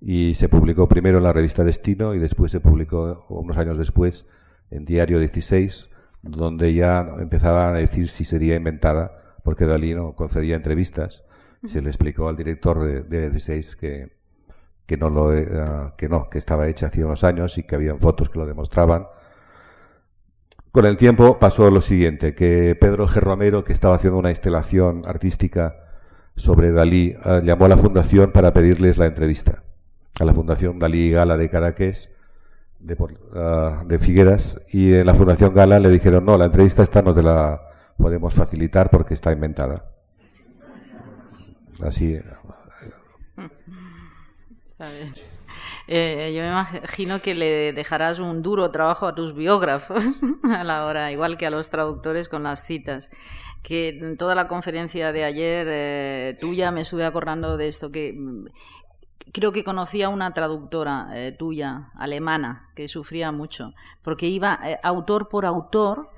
Y 0.00 0.34
se 0.34 0.48
publicó 0.48 0.88
primero 0.88 1.18
en 1.18 1.24
la 1.24 1.32
revista 1.32 1.64
Destino 1.64 2.14
y 2.14 2.18
después 2.18 2.50
se 2.50 2.60
publicó 2.60 3.26
unos 3.28 3.58
años 3.58 3.78
después 3.78 4.28
en 4.70 4.84
Diario 4.84 5.18
16, 5.18 5.90
donde 6.22 6.74
ya 6.74 7.14
empezaban 7.18 7.76
a 7.76 7.78
decir 7.78 8.08
si 8.08 8.24
sería 8.24 8.56
inventada, 8.56 9.36
porque 9.42 9.66
Dalí 9.66 9.94
no 9.94 10.14
concedía 10.14 10.56
entrevistas. 10.56 11.24
Se 11.66 11.80
le 11.80 11.88
explicó 11.88 12.28
al 12.28 12.36
director 12.36 12.82
de, 12.82 13.02
de 13.02 13.30
16 13.30 13.76
que, 13.76 14.16
que 14.86 14.96
no 14.96 15.10
lo 15.10 15.28
uh, 15.28 15.96
que 15.96 16.08
no, 16.08 16.28
que 16.30 16.38
estaba 16.38 16.68
hecha 16.68 16.86
hace 16.86 17.04
unos 17.04 17.24
años 17.24 17.58
y 17.58 17.64
que 17.64 17.74
habían 17.74 18.00
fotos 18.00 18.28
que 18.28 18.38
lo 18.38 18.46
demostraban. 18.46 19.06
Con 20.72 20.84
el 20.84 20.96
tiempo 20.96 21.38
pasó 21.38 21.70
lo 21.70 21.80
siguiente, 21.80 22.34
que 22.34 22.76
Pedro 22.78 23.08
G. 23.08 23.20
Romero, 23.20 23.64
que 23.64 23.72
estaba 23.72 23.96
haciendo 23.96 24.18
una 24.18 24.30
instalación 24.30 25.02
artística 25.06 25.85
sobre 26.36 26.72
Dalí, 26.72 27.16
uh, 27.24 27.40
llamó 27.42 27.64
a 27.64 27.68
la 27.68 27.76
fundación 27.76 28.32
para 28.32 28.52
pedirles 28.52 28.98
la 28.98 29.06
entrevista. 29.06 29.62
A 30.20 30.24
la 30.24 30.32
Fundación 30.32 30.78
Dalí 30.78 31.10
Gala 31.10 31.36
de 31.36 31.50
Caracas, 31.50 32.12
de, 32.78 32.94
uh, 32.94 33.86
de 33.86 33.98
Figueras, 33.98 34.60
y 34.70 34.94
en 34.94 35.06
la 35.06 35.14
Fundación 35.14 35.52
Gala 35.54 35.78
le 35.78 35.90
dijeron, 35.90 36.24
no, 36.24 36.38
la 36.38 36.46
entrevista 36.46 36.82
esta 36.82 37.02
no 37.02 37.14
te 37.14 37.22
la 37.22 37.60
podemos 37.96 38.34
facilitar 38.34 38.90
porque 38.90 39.14
está 39.14 39.32
inventada. 39.32 39.90
Así. 41.82 42.18
Está 44.66 44.90
bien. 44.90 45.35
Eh, 45.88 46.32
yo 46.34 46.42
me 46.42 46.48
imagino 46.48 47.20
que 47.20 47.34
le 47.34 47.72
dejarás 47.72 48.18
un 48.18 48.42
duro 48.42 48.70
trabajo 48.70 49.06
a 49.06 49.14
tus 49.14 49.34
biógrafos 49.34 50.02
a 50.42 50.64
la 50.64 50.84
hora, 50.84 51.12
igual 51.12 51.36
que 51.36 51.46
a 51.46 51.50
los 51.50 51.70
traductores 51.70 52.28
con 52.28 52.42
las 52.42 52.64
citas. 52.64 53.10
Que 53.62 54.14
toda 54.18 54.34
la 54.34 54.46
conferencia 54.46 55.12
de 55.12 55.24
ayer 55.24 55.66
eh, 55.68 56.36
tuya 56.40 56.70
me 56.70 56.82
estuve 56.82 57.04
acordando 57.04 57.56
de 57.56 57.68
esto, 57.68 57.90
que 57.90 58.12
mm, 58.12 58.46
creo 59.32 59.52
que 59.52 59.64
conocía 59.64 60.08
una 60.08 60.32
traductora 60.34 61.08
eh, 61.14 61.32
tuya, 61.32 61.90
alemana, 61.96 62.70
que 62.74 62.88
sufría 62.88 63.32
mucho, 63.32 63.72
porque 64.02 64.26
iba 64.26 64.58
eh, 64.64 64.78
autor 64.82 65.28
por 65.28 65.46
autor 65.46 66.10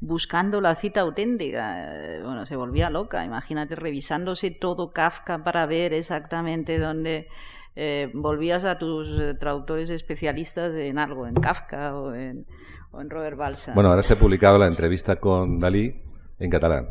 buscando 0.00 0.60
la 0.60 0.74
cita 0.74 1.00
auténtica. 1.00 2.20
Bueno, 2.24 2.44
se 2.44 2.56
volvía 2.56 2.90
loca, 2.90 3.24
imagínate, 3.24 3.76
revisándose 3.76 4.50
todo 4.50 4.90
Kafka 4.90 5.44
para 5.44 5.64
ver 5.66 5.92
exactamente 5.92 6.78
dónde 6.78 7.28
eh, 7.76 8.10
volvías 8.14 8.64
a 8.64 8.78
tus 8.78 9.18
eh, 9.18 9.34
traductores 9.34 9.90
especialistas 9.90 10.74
en 10.74 10.98
algo, 10.98 11.26
en 11.26 11.34
Kafka 11.34 11.94
o 11.96 12.14
en, 12.14 12.46
o 12.90 13.00
en 13.00 13.10
Robert 13.10 13.36
Balsa. 13.36 13.72
Bueno, 13.74 13.90
ahora 13.90 14.02
se 14.02 14.14
ha 14.14 14.16
publicado 14.16 14.58
la 14.58 14.66
entrevista 14.66 15.16
con 15.16 15.58
Dalí 15.58 16.02
en 16.38 16.50
catalán. 16.50 16.88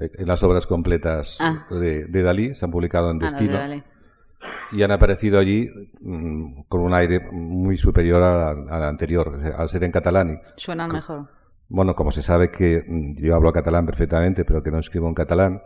Eh, 0.00 0.10
en 0.18 0.26
las 0.28 0.42
obras 0.42 0.66
completas 0.66 1.38
ah. 1.40 1.66
de, 1.70 2.06
de, 2.06 2.22
Dalí 2.22 2.54
se 2.54 2.64
han 2.64 2.70
publicado 2.70 3.10
en 3.10 3.18
Destino. 3.18 3.58
Ah, 3.58 3.66
no, 3.66 3.74
de 3.74 3.82
y 4.72 4.82
han 4.82 4.90
aparecido 4.90 5.38
allí 5.38 5.70
mmm, 6.00 6.62
con 6.68 6.80
un 6.80 6.94
aire 6.94 7.20
muy 7.32 7.76
superior 7.76 8.22
al, 8.22 8.82
anterior, 8.84 9.40
al 9.56 9.68
ser 9.68 9.84
en 9.84 9.92
catalán. 9.92 10.40
Suenan 10.56 10.90
mejor. 10.92 11.28
Bueno, 11.68 11.94
como 11.94 12.10
se 12.10 12.22
sabe 12.22 12.50
que 12.50 12.84
mm, 12.86 13.16
yo 13.16 13.34
hablo 13.34 13.52
catalán 13.52 13.86
perfectamente, 13.86 14.44
pero 14.44 14.62
que 14.62 14.70
no 14.70 14.78
escribo 14.78 15.08
en 15.08 15.14
catalán, 15.14 15.62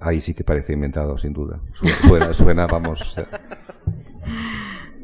Ahí 0.00 0.20
sí 0.20 0.34
que 0.34 0.44
parece 0.44 0.74
inventado, 0.74 1.16
sin 1.16 1.32
duda. 1.32 1.60
Suena, 2.06 2.32
suena 2.32 2.66
vamos. 2.66 3.16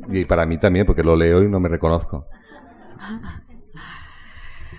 Y 0.08 0.24
para 0.24 0.44
mí 0.46 0.58
también, 0.58 0.86
porque 0.86 1.02
lo 1.02 1.16
leo 1.16 1.42
y 1.42 1.48
no 1.48 1.60
me 1.60 1.68
reconozco. 1.68 2.26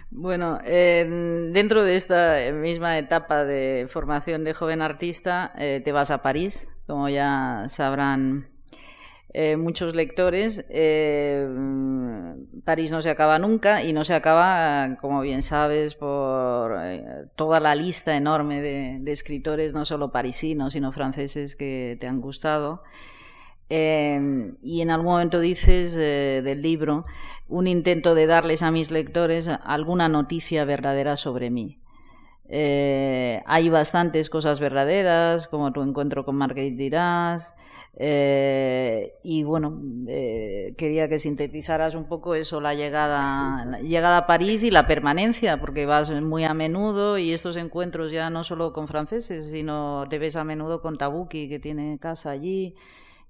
Bueno, 0.09 0.59
eh, 0.65 1.49
dentro 1.53 1.83
de 1.83 1.95
esta 1.95 2.37
misma 2.53 2.97
etapa 2.97 3.45
de 3.45 3.87
formación 3.89 4.43
de 4.43 4.53
joven 4.53 4.81
artista, 4.81 5.53
eh, 5.57 5.81
te 5.83 5.93
vas 5.93 6.11
a 6.11 6.21
París, 6.21 6.75
como 6.85 7.07
ya 7.07 7.63
sabrán 7.67 8.43
eh, 9.33 9.55
muchos 9.55 9.95
lectores. 9.95 10.65
Eh, 10.69 11.47
París 12.65 12.91
no 12.91 13.01
se 13.01 13.09
acaba 13.09 13.39
nunca 13.39 13.83
y 13.83 13.93
no 13.93 14.03
se 14.03 14.13
acaba, 14.13 14.97
como 14.99 15.21
bien 15.21 15.41
sabes, 15.41 15.95
por 15.95 16.75
eh, 16.77 17.03
toda 17.35 17.59
la 17.59 17.73
lista 17.75 18.17
enorme 18.17 18.61
de, 18.61 18.97
de, 18.99 19.11
escritores, 19.11 19.73
no 19.73 19.85
solo 19.85 20.11
parisinos, 20.11 20.73
sino 20.73 20.91
franceses 20.91 21.55
que 21.55 21.97
te 21.99 22.07
han 22.07 22.19
gustado. 22.19 22.83
Y 23.69 24.81
en 24.81 24.89
algún 24.89 25.13
momento 25.13 25.39
dices 25.39 25.95
del 25.95 26.61
libro 26.61 27.05
un 27.47 27.67
intento 27.67 28.15
de 28.15 28.25
darles 28.25 28.63
a 28.63 28.71
mis 28.71 28.91
lectores 28.91 29.47
alguna 29.47 30.09
noticia 30.09 30.65
verdadera 30.65 31.15
sobre 31.15 31.49
mí. 31.49 31.79
Eh, 32.53 33.41
hay 33.45 33.69
bastantes 33.69 34.29
cosas 34.29 34.59
verdaderas, 34.59 35.47
como 35.47 35.71
tu 35.71 35.81
encuentro 35.81 36.25
con 36.25 36.35
Marguerite 36.35 36.75
Dirás, 36.75 37.55
eh, 37.95 39.13
y 39.23 39.43
bueno, 39.43 39.79
eh, 40.07 40.73
quería 40.77 41.07
que 41.07 41.17
sintetizaras 41.17 41.95
un 41.95 42.09
poco 42.09 42.35
eso, 42.35 42.59
la 42.59 42.73
llegada, 42.73 43.65
la 43.65 43.79
llegada 43.79 44.17
a 44.17 44.27
París 44.27 44.63
y 44.63 44.71
la 44.71 44.85
permanencia, 44.85 45.61
porque 45.61 45.85
vas 45.85 46.11
muy 46.11 46.43
a 46.43 46.53
menudo 46.53 47.17
y 47.17 47.31
estos 47.31 47.55
encuentros 47.55 48.11
ya 48.11 48.29
no 48.29 48.43
solo 48.43 48.73
con 48.73 48.89
franceses, 48.89 49.49
sino 49.49 50.05
te 50.09 50.19
ves 50.19 50.35
a 50.35 50.43
menudo 50.43 50.81
con 50.81 50.97
Tabuki, 50.97 51.47
que 51.47 51.59
tiene 51.59 51.99
casa 51.99 52.31
allí, 52.31 52.75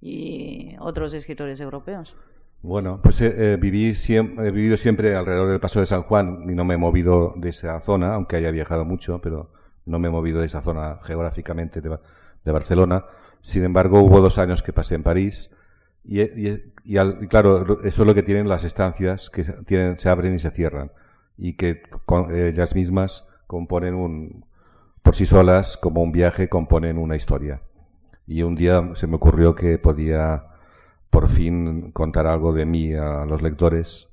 y 0.02 0.76
otros 0.80 1.14
escritores 1.14 1.60
europeos. 1.60 2.16
Bueno, 2.64 3.00
pues 3.02 3.20
eh, 3.22 3.58
viví 3.60 3.96
siempre, 3.96 4.48
he 4.48 4.52
vivido 4.52 4.78
siempre 4.78 5.16
alrededor 5.16 5.50
del 5.50 5.60
Paso 5.60 5.80
de 5.80 5.88
San 5.88 6.04
Juan 6.04 6.44
y 6.48 6.54
no 6.54 6.64
me 6.64 6.76
he 6.76 6.78
movido 6.78 7.34
de 7.36 7.50
esa 7.50 7.80
zona, 7.82 8.14
aunque 8.14 8.36
haya 8.36 8.52
viajado 8.52 8.86
mucho, 8.86 9.20
pero 9.20 9.52
no 9.86 9.98
me 9.98 10.10
he 10.10 10.12
movido 10.12 10.40
de 10.42 10.46
esa 10.46 10.62
zona 10.62 11.00
geográficamente 11.02 11.82
de, 11.82 11.98
de 12.46 12.52
Barcelona. 12.52 13.06
Sin 13.42 13.64
embargo, 13.64 14.00
hubo 14.02 14.22
dos 14.22 14.38
años 14.38 14.62
que 14.62 14.74
pasé 14.74 14.94
en 14.96 15.04
París 15.04 15.52
y, 16.04 16.22
y, 16.84 16.98
al, 16.98 17.28
claro, 17.28 17.82
eso 17.84 18.02
es 18.04 18.08
lo 18.08 18.14
que 18.14 18.24
tienen 18.24 18.48
las 18.48 18.64
estancias, 18.64 19.30
que 19.32 19.44
tienen, 19.66 20.00
se 20.00 20.10
abren 20.10 20.36
y 20.36 20.40
se 20.40 20.52
cierran. 20.52 20.92
y 21.38 21.54
que 21.54 21.82
ellas 22.32 22.76
mismas 22.76 23.28
componen 23.48 23.96
un, 23.96 24.46
por 25.02 25.16
sí 25.16 25.26
solas, 25.26 25.78
como 25.78 26.04
un 26.04 26.12
viaje, 26.12 26.50
componen 26.50 26.98
una 27.00 27.16
historia. 27.16 27.62
Y 28.28 28.44
un 28.44 28.56
día 28.56 28.92
se 28.94 29.08
me 29.08 29.16
ocurrió 29.16 29.56
que 29.56 29.78
podía 29.80 30.46
por 31.12 31.28
fin 31.28 31.92
contar 31.92 32.26
algo 32.26 32.54
de 32.54 32.66
mí 32.66 32.94
a 32.94 33.26
los 33.26 33.44
lectores, 33.44 34.10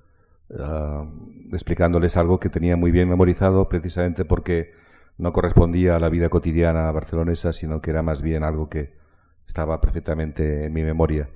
ah, 0.58 1.06
explicándoles 1.52 2.18
algo 2.18 2.38
que 2.38 2.50
tenía 2.50 2.76
muy 2.76 2.90
bien 2.90 3.08
memorizado, 3.08 3.68
precisamente 3.68 4.26
porque 4.26 4.72
no 5.16 5.32
correspondía 5.32 5.96
a 5.96 6.00
la 6.00 6.10
vida 6.10 6.28
cotidiana 6.28 6.92
barcelonesa, 6.92 7.52
sino 7.52 7.80
que 7.80 7.90
era 7.90 8.02
más 8.02 8.20
bien 8.20 8.42
algo 8.42 8.68
que 8.68 8.92
estaba 9.46 9.80
perfectamente 9.80 10.66
en 10.66 10.72
mi 10.72 10.82
memoria. 10.82 11.30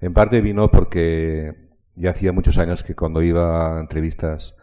En 0.00 0.14
parte 0.14 0.40
vino 0.40 0.70
porque 0.70 1.68
ya 1.94 2.10
hacía 2.10 2.32
muchos 2.32 2.56
años 2.56 2.82
que 2.82 2.94
cuando 2.94 3.22
iba 3.22 3.76
a 3.76 3.80
entrevistas 3.80 4.56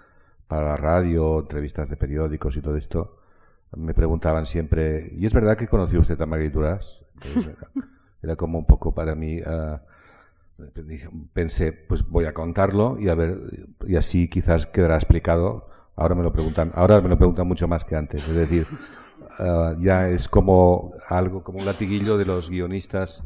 para 0.47 0.69
la 0.69 0.77
radio, 0.77 1.39
entrevistas 1.39 1.89
de 1.89 1.97
periódicos 1.97 2.57
y 2.57 2.61
todo 2.61 2.75
esto, 2.75 3.17
me 3.75 3.93
preguntaban 3.93 4.45
siempre, 4.45 5.11
¿y 5.13 5.25
es 5.25 5.33
verdad 5.33 5.57
que 5.57 5.67
conoció 5.67 5.99
usted 5.99 6.19
a 6.21 6.25
Marguerite 6.25 6.55
Duras? 6.55 7.03
era, 8.23 8.35
como 8.35 8.59
un 8.59 8.65
poco 8.65 8.95
para 8.95 9.13
mí, 9.13 9.41
uh, 9.41 9.77
pensé, 11.33 11.71
pues 11.71 12.07
voy 12.07 12.25
a 12.25 12.33
contarlo 12.33 12.97
y 12.99 13.09
a 13.09 13.15
ver, 13.15 13.37
y 13.85 13.95
así 13.95 14.29
quizás 14.29 14.65
quedará 14.65 14.95
explicado. 14.95 15.69
Ahora 15.95 16.15
me 16.15 16.23
lo 16.23 16.31
preguntan, 16.31 16.71
ahora 16.75 17.01
me 17.01 17.09
lo 17.09 17.17
preguntan 17.17 17.47
mucho 17.47 17.67
más 17.67 17.83
que 17.83 17.95
antes. 17.95 18.27
Es 18.27 18.35
decir, 18.35 18.65
uh, 19.39 19.73
ya 19.79 20.09
es 20.09 20.27
como 20.27 20.93
algo, 21.09 21.43
como 21.43 21.59
un 21.59 21.65
latiguillo 21.65 22.17
de 22.17 22.25
los 22.25 22.49
guionistas 22.49 23.23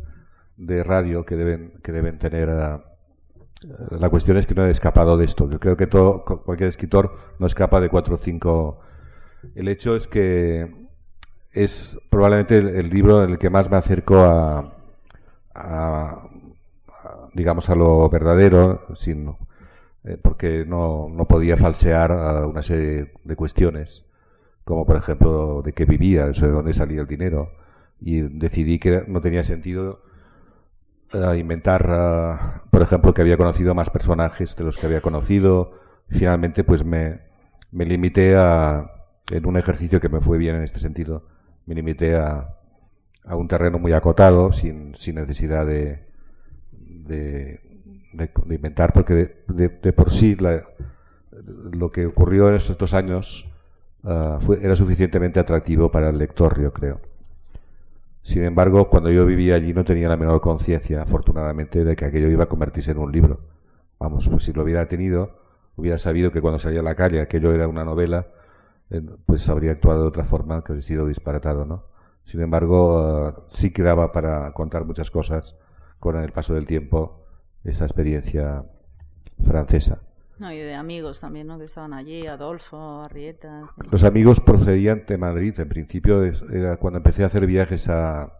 de 0.57 0.83
radio 0.83 1.25
que 1.25 1.35
deben, 1.35 1.73
que 1.83 1.91
deben 1.91 2.19
tener. 2.19 2.49
Uh, 2.49 3.95
la 3.99 4.09
cuestión 4.09 4.37
es 4.37 4.45
que 4.45 4.55
no 4.55 4.65
he 4.65 4.71
escapado 4.71 5.17
de 5.17 5.25
esto. 5.25 5.49
Yo 5.49 5.59
creo 5.59 5.77
que 5.77 5.87
todo, 5.87 6.23
cualquier 6.23 6.69
escritor 6.69 7.13
no 7.39 7.47
escapa 7.47 7.79
de 7.79 7.89
cuatro 7.89 8.15
o 8.15 8.17
cinco 8.17 8.79
el 9.55 9.67
hecho 9.67 9.95
es 9.95 10.07
que 10.07 10.71
es 11.53 11.99
probablemente 12.09 12.57
el, 12.57 12.89
libro 12.89 13.23
en 13.23 13.31
el 13.31 13.37
que 13.37 13.49
más 13.49 13.69
me 13.69 13.77
acerco 13.77 14.19
a, 14.23 14.77
digamos, 17.33 17.69
a 17.69 17.75
lo 17.75 18.09
verdadero, 18.09 18.85
sin, 18.95 19.35
eh, 20.03 20.17
porque 20.21 20.65
no, 20.65 21.09
no, 21.09 21.25
podía 21.27 21.57
falsear 21.57 22.11
una 22.45 22.63
serie 22.63 23.13
de 23.23 23.35
cuestiones, 23.35 24.05
como 24.63 24.85
por 24.85 24.97
ejemplo 24.97 25.61
de 25.63 25.73
qué 25.73 25.85
vivía, 25.85 26.27
de 26.27 26.47
dónde 26.47 26.73
salía 26.73 27.01
el 27.01 27.07
dinero, 27.07 27.51
y 27.99 28.21
decidí 28.21 28.79
que 28.79 29.03
no 29.07 29.21
tenía 29.21 29.43
sentido 29.43 30.01
eh, 31.13 31.37
inventar, 31.37 31.87
eh, 31.89 32.61
por 32.71 32.81
ejemplo, 32.81 33.13
que 33.13 33.21
había 33.21 33.37
conocido 33.37 33.75
más 33.75 33.89
personajes 33.89 34.55
de 34.55 34.63
los 34.63 34.77
que 34.77 34.87
había 34.87 35.01
conocido. 35.01 35.73
Finalmente, 36.09 36.63
pues 36.63 36.85
me, 36.85 37.21
me 37.71 37.85
limité 37.85 38.35
a, 38.37 38.91
en 39.29 39.45
un 39.45 39.57
ejercicio 39.57 39.99
que 39.99 40.09
me 40.09 40.21
fue 40.21 40.37
bien 40.37 40.55
en 40.55 40.63
este 40.63 40.79
sentido. 40.79 41.27
Me 41.65 41.75
limité 41.75 42.15
a, 42.15 42.57
a 43.25 43.35
un 43.35 43.47
terreno 43.47 43.77
muy 43.79 43.93
acotado, 43.93 44.51
sin, 44.51 44.95
sin 44.95 45.15
necesidad 45.15 45.65
de, 45.65 46.10
de, 47.11 48.31
inventar, 48.49 48.93
porque 48.93 49.13
de, 49.47 49.69
de, 49.69 49.93
por 49.93 50.11
sí 50.11 50.37
lo 51.71 51.91
que 51.91 52.05
ocurrió 52.05 52.49
en 52.49 52.55
estos 52.55 52.77
dos 52.77 52.93
años 52.93 53.45
ah, 54.03 54.37
fue, 54.39 54.63
era 54.63 54.75
suficientemente 54.75 55.39
atractivo 55.39 55.91
para 55.91 56.09
el 56.09 56.17
lector, 56.17 56.59
yo 56.61 56.71
creo. 56.71 56.99
Sin 58.23 58.43
embargo, 58.43 58.89
cuando 58.89 59.09
yo 59.09 59.25
vivía 59.25 59.55
allí 59.55 59.73
no 59.73 59.83
tenía 59.83 60.07
la 60.07 60.17
menor 60.17 60.41
conciencia, 60.41 61.01
afortunadamente, 61.01 61.83
de 61.83 61.95
que 61.95 62.05
aquello 62.05 62.29
iba 62.29 62.43
a 62.43 62.49
convertirse 62.49 62.91
en 62.91 62.99
un 62.99 63.11
libro. 63.11 63.39
Vamos, 63.99 64.29
pues 64.29 64.43
si 64.43 64.53
lo 64.53 64.63
hubiera 64.63 64.87
tenido, 64.87 65.39
hubiera 65.75 65.97
sabido 65.97 66.31
que 66.31 66.41
cuando 66.41 66.59
salía 66.59 66.81
a 66.81 66.83
la 66.83 66.95
calle 66.95 67.21
aquello 67.21 67.51
era 67.53 67.67
una 67.67 67.83
novela, 67.83 68.27
pues 69.25 69.47
habría 69.49 69.71
actuado 69.71 70.01
de 70.01 70.07
otra 70.07 70.23
forma 70.23 70.63
que 70.63 70.73
habría 70.73 70.83
sido 70.83 71.07
disparatado, 71.07 71.65
¿no? 71.65 71.85
Sin 72.25 72.41
embargo, 72.41 73.29
eh, 73.29 73.41
sí 73.47 73.73
quedaba 73.73 74.11
para 74.11 74.51
contar 74.53 74.85
muchas 74.85 75.09
cosas 75.09 75.55
con 76.01 76.17
el 76.17 76.31
paso 76.33 76.55
del 76.55 76.65
tiempo 76.65 77.23
esa 77.63 77.85
experiencia 77.85 78.65
francesa. 79.45 80.01
No, 80.39 80.51
y 80.51 80.57
de 80.57 80.73
amigos 80.73 81.21
también, 81.21 81.45
¿no? 81.45 81.59
Que 81.59 81.65
estaban 81.65 81.93
allí, 81.93 82.25
Adolfo, 82.25 83.03
Arrieta. 83.03 83.67
Los 83.91 84.03
amigos 84.03 84.39
procedían 84.39 85.03
de 85.07 85.17
Madrid. 85.19 85.53
En 85.59 85.69
principio 85.69 86.23
era 86.23 86.77
cuando 86.77 86.97
empecé 86.97 87.21
a 87.21 87.27
hacer 87.27 87.45
viajes 87.45 87.87
a, 87.87 88.33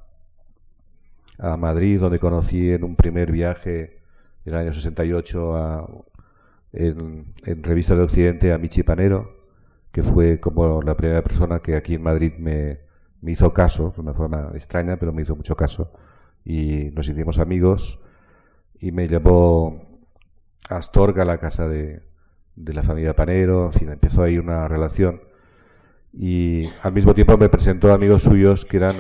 a 1.38 1.58
Madrid, 1.58 2.00
donde 2.00 2.18
conocí 2.18 2.72
en 2.72 2.84
un 2.84 2.96
primer 2.96 3.32
viaje 3.32 4.02
en 4.46 4.54
el 4.54 4.60
año 4.60 4.74
68 4.74 5.56
a, 5.56 5.88
en, 6.74 7.36
en 7.46 7.64
Revista 7.64 7.96
de 7.96 8.02
Occidente 8.02 8.52
a 8.52 8.58
Michi 8.58 8.82
Panero, 8.82 9.46
que 9.92 10.02
fue 10.02 10.40
como 10.40 10.82
la 10.82 10.98
primera 10.98 11.24
persona 11.24 11.60
que 11.60 11.76
aquí 11.76 11.94
en 11.94 12.02
Madrid 12.02 12.34
me, 12.40 12.80
me 13.22 13.34
hizo 13.34 13.54
caso, 13.54 13.94
de 13.96 14.02
una 14.02 14.16
forma 14.16 14.50
extraña, 14.56 14.98
pero 14.98 15.14
me 15.14 15.22
hizo 15.22 15.36
mucho 15.36 15.56
caso. 15.56 15.94
Y 16.44 16.92
nos 16.94 17.08
hicimos 17.08 17.40
amigos 17.40 18.00
y 18.80 18.92
me 18.92 19.08
llevó 19.08 19.82
a 20.70 20.78
Astorga, 20.78 21.24
a 21.24 21.26
la 21.26 21.38
casa 21.38 21.68
de, 21.68 22.02
de 22.56 22.74
la 22.74 22.84
familia 22.84 23.16
Panero, 23.16 23.68
en 23.68 23.74
fin, 23.74 23.90
empezó 23.90 24.24
ahí 24.24 24.38
una 24.38 24.68
relación. 24.68 25.22
Y 26.14 26.66
al 26.84 26.94
mismo 26.94 27.14
tiempo 27.14 27.38
me 27.38 27.50
presentó 27.50 27.94
amigos 27.94 28.24
suyos 28.24 28.66
que 28.66 28.78
eran 28.78 28.96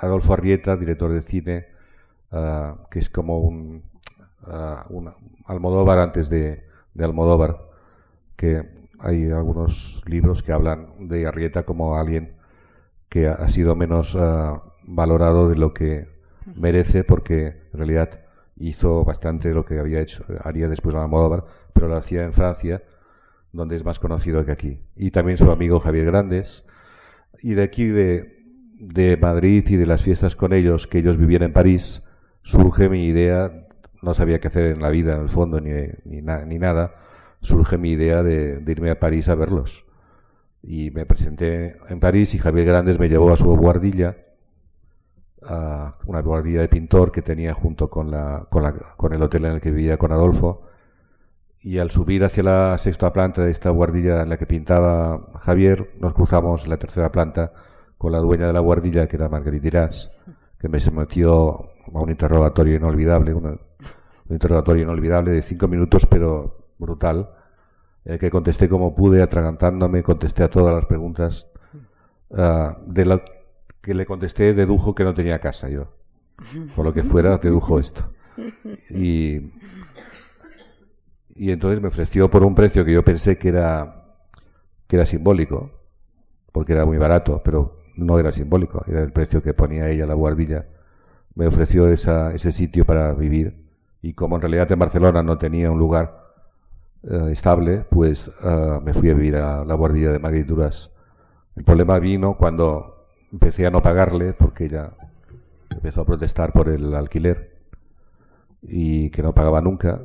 Adolfo 0.00 0.34
Arrieta, 0.34 0.76
director 0.76 1.12
de 1.12 1.22
cine, 1.22 1.66
ah, 2.30 2.76
que 2.90 2.98
es 2.98 3.08
como 3.08 3.38
un, 3.38 3.84
uh, 4.46 4.94
un 4.94 5.12
Almodóvar 5.46 5.98
antes 5.98 6.28
de, 6.30 6.64
de 6.94 7.04
Almodóvar, 7.04 7.68
que 8.36 8.68
hay 8.98 9.30
algunos 9.30 10.02
libros 10.06 10.42
que 10.42 10.52
hablan 10.52 11.08
de 11.08 11.26
Arrieta 11.26 11.64
como 11.64 11.96
alguien 11.96 12.36
que 13.08 13.28
ha 13.28 13.48
sido 13.48 13.76
menos 13.76 14.16
ah, 14.18 14.62
valorado 14.86 15.48
de 15.48 15.56
lo 15.56 15.72
que 15.72 16.13
merece 16.54 17.04
porque 17.04 17.46
en 17.72 17.78
realidad 17.78 18.20
hizo 18.56 19.04
bastante 19.04 19.48
de 19.48 19.54
lo 19.54 19.64
que 19.64 19.78
había 19.78 20.00
hecho, 20.00 20.24
haría 20.42 20.68
después 20.68 20.94
Almodóvar, 20.94 21.44
pero 21.72 21.88
lo 21.88 21.96
hacía 21.96 22.24
en 22.24 22.32
Francia, 22.32 22.82
donde 23.52 23.76
es 23.76 23.84
más 23.84 23.98
conocido 23.98 24.44
que 24.44 24.52
aquí. 24.52 24.80
Y 24.96 25.10
también 25.10 25.38
su 25.38 25.50
amigo 25.50 25.80
Javier 25.80 26.06
Grandes. 26.06 26.66
Y 27.40 27.54
de 27.54 27.62
aquí, 27.62 27.86
de, 27.86 28.44
de 28.78 29.16
Madrid 29.16 29.64
y 29.68 29.76
de 29.76 29.86
las 29.86 30.02
fiestas 30.02 30.36
con 30.36 30.52
ellos, 30.52 30.86
que 30.86 30.98
ellos 30.98 31.16
vivían 31.16 31.42
en 31.42 31.52
París, 31.52 32.02
surge 32.42 32.88
mi 32.88 33.06
idea, 33.06 33.66
no 34.02 34.14
sabía 34.14 34.40
qué 34.40 34.48
hacer 34.48 34.66
en 34.66 34.82
la 34.82 34.90
vida 34.90 35.14
en 35.14 35.22
el 35.22 35.28
fondo 35.28 35.60
ni, 35.60 35.70
ni, 36.04 36.22
ni 36.22 36.58
nada, 36.58 36.94
surge 37.40 37.78
mi 37.78 37.90
idea 37.92 38.22
de, 38.22 38.62
irme 38.66 38.90
a 38.90 38.98
París 38.98 39.28
a 39.28 39.34
verlos. 39.34 39.84
Y 40.62 40.90
me 40.90 41.06
presenté 41.06 41.76
en 41.88 42.00
París 42.00 42.34
y 42.34 42.38
Javier 42.38 42.66
Grandes 42.66 42.98
me 42.98 43.08
llevó 43.08 43.30
a 43.32 43.36
su 43.36 43.54
guardilla, 43.56 44.16
a 45.46 45.96
una 46.06 46.20
guardilla 46.20 46.60
de 46.60 46.68
pintor 46.68 47.12
que 47.12 47.22
tenía 47.22 47.54
junto 47.54 47.88
con, 47.90 48.10
la, 48.10 48.46
con, 48.50 48.62
la, 48.62 48.74
el 49.12 49.22
hotel 49.22 49.44
en 49.46 49.52
el 49.52 49.60
que 49.60 49.70
vivía 49.70 49.96
con 49.96 50.12
Adolfo. 50.12 50.62
Y 51.60 51.78
al 51.78 51.90
subir 51.90 52.24
hacia 52.24 52.42
la 52.42 52.78
sexta 52.78 53.12
planta 53.12 53.42
de 53.42 53.50
esta 53.50 53.70
guardilla 53.70 54.22
en 54.22 54.28
la 54.28 54.36
que 54.36 54.46
pintaba 54.46 55.30
Javier, 55.40 55.94
nos 55.98 56.12
cruzamos 56.12 56.64
en 56.64 56.70
la 56.70 56.78
tercera 56.78 57.10
planta 57.10 57.52
con 57.96 58.12
la 58.12 58.18
dueña 58.18 58.46
de 58.46 58.52
la 58.52 58.60
guardilla, 58.60 59.08
que 59.08 59.16
era 59.16 59.28
Margarita 59.30 59.66
Irás, 59.66 60.10
que 60.58 60.68
me 60.68 60.78
sometió 60.78 61.70
a 61.94 62.00
un 62.00 62.10
interrogatorio 62.10 62.76
inolvidable, 62.76 63.32
un 63.32 63.58
interrogatorio 64.28 64.82
inolvidable 64.82 65.30
de 65.30 65.42
cinco 65.42 65.68
minutos, 65.68 66.04
pero 66.04 66.66
brutal, 66.78 67.30
el 68.04 68.18
que 68.18 68.30
contesté 68.30 68.68
como 68.68 68.94
pude, 68.94 69.22
atragantándome, 69.22 70.02
contesté 70.02 70.42
a 70.42 70.50
todas 70.50 70.74
las 70.74 70.84
preguntas. 70.84 71.50
Ah, 72.36 72.76
de 72.86 73.04
lo 73.04 73.22
que 73.84 73.94
le 73.94 74.06
contesté, 74.06 74.54
dedujo 74.54 74.94
que 74.94 75.04
no 75.04 75.14
tenía 75.14 75.38
casa 75.38 75.68
yo. 75.68 75.88
Por 76.74 76.84
lo 76.84 76.92
que 76.92 77.02
fuera, 77.02 77.36
dedujo 77.38 77.78
esto. 77.78 78.10
Y, 78.90 79.52
y 81.36 81.50
entonces 81.50 81.80
me 81.80 81.88
ofreció 81.88 82.30
por 82.30 82.42
un 82.42 82.54
precio 82.54 82.84
que 82.84 82.92
yo 82.92 83.04
pensé 83.04 83.38
que 83.38 83.50
era, 83.50 84.16
que 84.86 84.96
era 84.96 85.04
simbólico, 85.04 85.70
porque 86.50 86.72
era 86.72 86.84
muy 86.84 86.98
barato, 86.98 87.42
pero 87.44 87.82
no 87.96 88.18
era 88.18 88.32
simbólico, 88.32 88.82
era 88.86 89.02
el 89.02 89.12
precio 89.12 89.42
que 89.42 89.54
ponía 89.54 89.88
ella 89.88 90.06
la 90.06 90.14
guardilla. 90.14 90.66
Me 91.34 91.46
ofreció 91.46 91.88
esa, 91.88 92.32
ese 92.32 92.52
sitio 92.52 92.84
para 92.84 93.12
vivir 93.12 93.64
y 94.02 94.12
como 94.12 94.36
en 94.36 94.42
realidad 94.42 94.70
en 94.70 94.78
Barcelona 94.78 95.22
no 95.22 95.38
tenía 95.38 95.70
un 95.70 95.78
lugar 95.78 96.24
eh, 97.02 97.28
estable, 97.30 97.86
pues 97.90 98.30
eh, 98.42 98.78
me 98.82 98.94
fui 98.94 99.10
a 99.10 99.14
vivir 99.14 99.36
a 99.36 99.64
la 99.64 99.74
guardia 99.74 100.10
de 100.10 100.18
Margarituras. 100.18 100.92
El 101.56 101.64
problema 101.64 101.98
vino 101.98 102.36
cuando 102.36 102.93
empecé 103.34 103.66
a 103.66 103.70
no 103.70 103.82
pagarle, 103.82 104.32
porque 104.32 104.66
ella 104.66 104.92
empezó 105.70 106.02
a 106.02 106.06
protestar 106.06 106.52
por 106.52 106.68
el 106.68 106.94
alquiler 106.94 107.58
y 108.62 109.10
que 109.10 109.22
no 109.22 109.34
pagaba 109.34 109.60
nunca, 109.60 110.00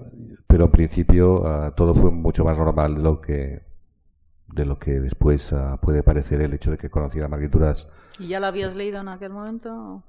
pero 0.47 0.65
en 0.65 0.71
principio 0.71 1.45
eh, 1.45 1.71
todo 1.75 1.93
fue 1.93 2.09
mucho 2.09 2.43
más 2.43 2.57
normal 2.57 2.95
de 2.95 3.01
lo 3.01 3.21
que 3.21 3.69
de 4.47 4.65
lo 4.65 4.79
que 4.79 4.99
después 4.99 5.53
puede 5.79 6.01
parecer 6.01 6.41
el 6.41 6.55
hecho 6.55 6.71
de 6.71 6.79
que 6.79 6.89
conociera 6.89 7.27
Margarituras. 7.27 7.87
¿Y 8.17 8.29
ya 8.29 8.39
la 8.39 8.47
habías 8.47 8.73
leído 8.73 8.99
en 8.99 9.07
aquel 9.07 9.31
momento? 9.31 10.01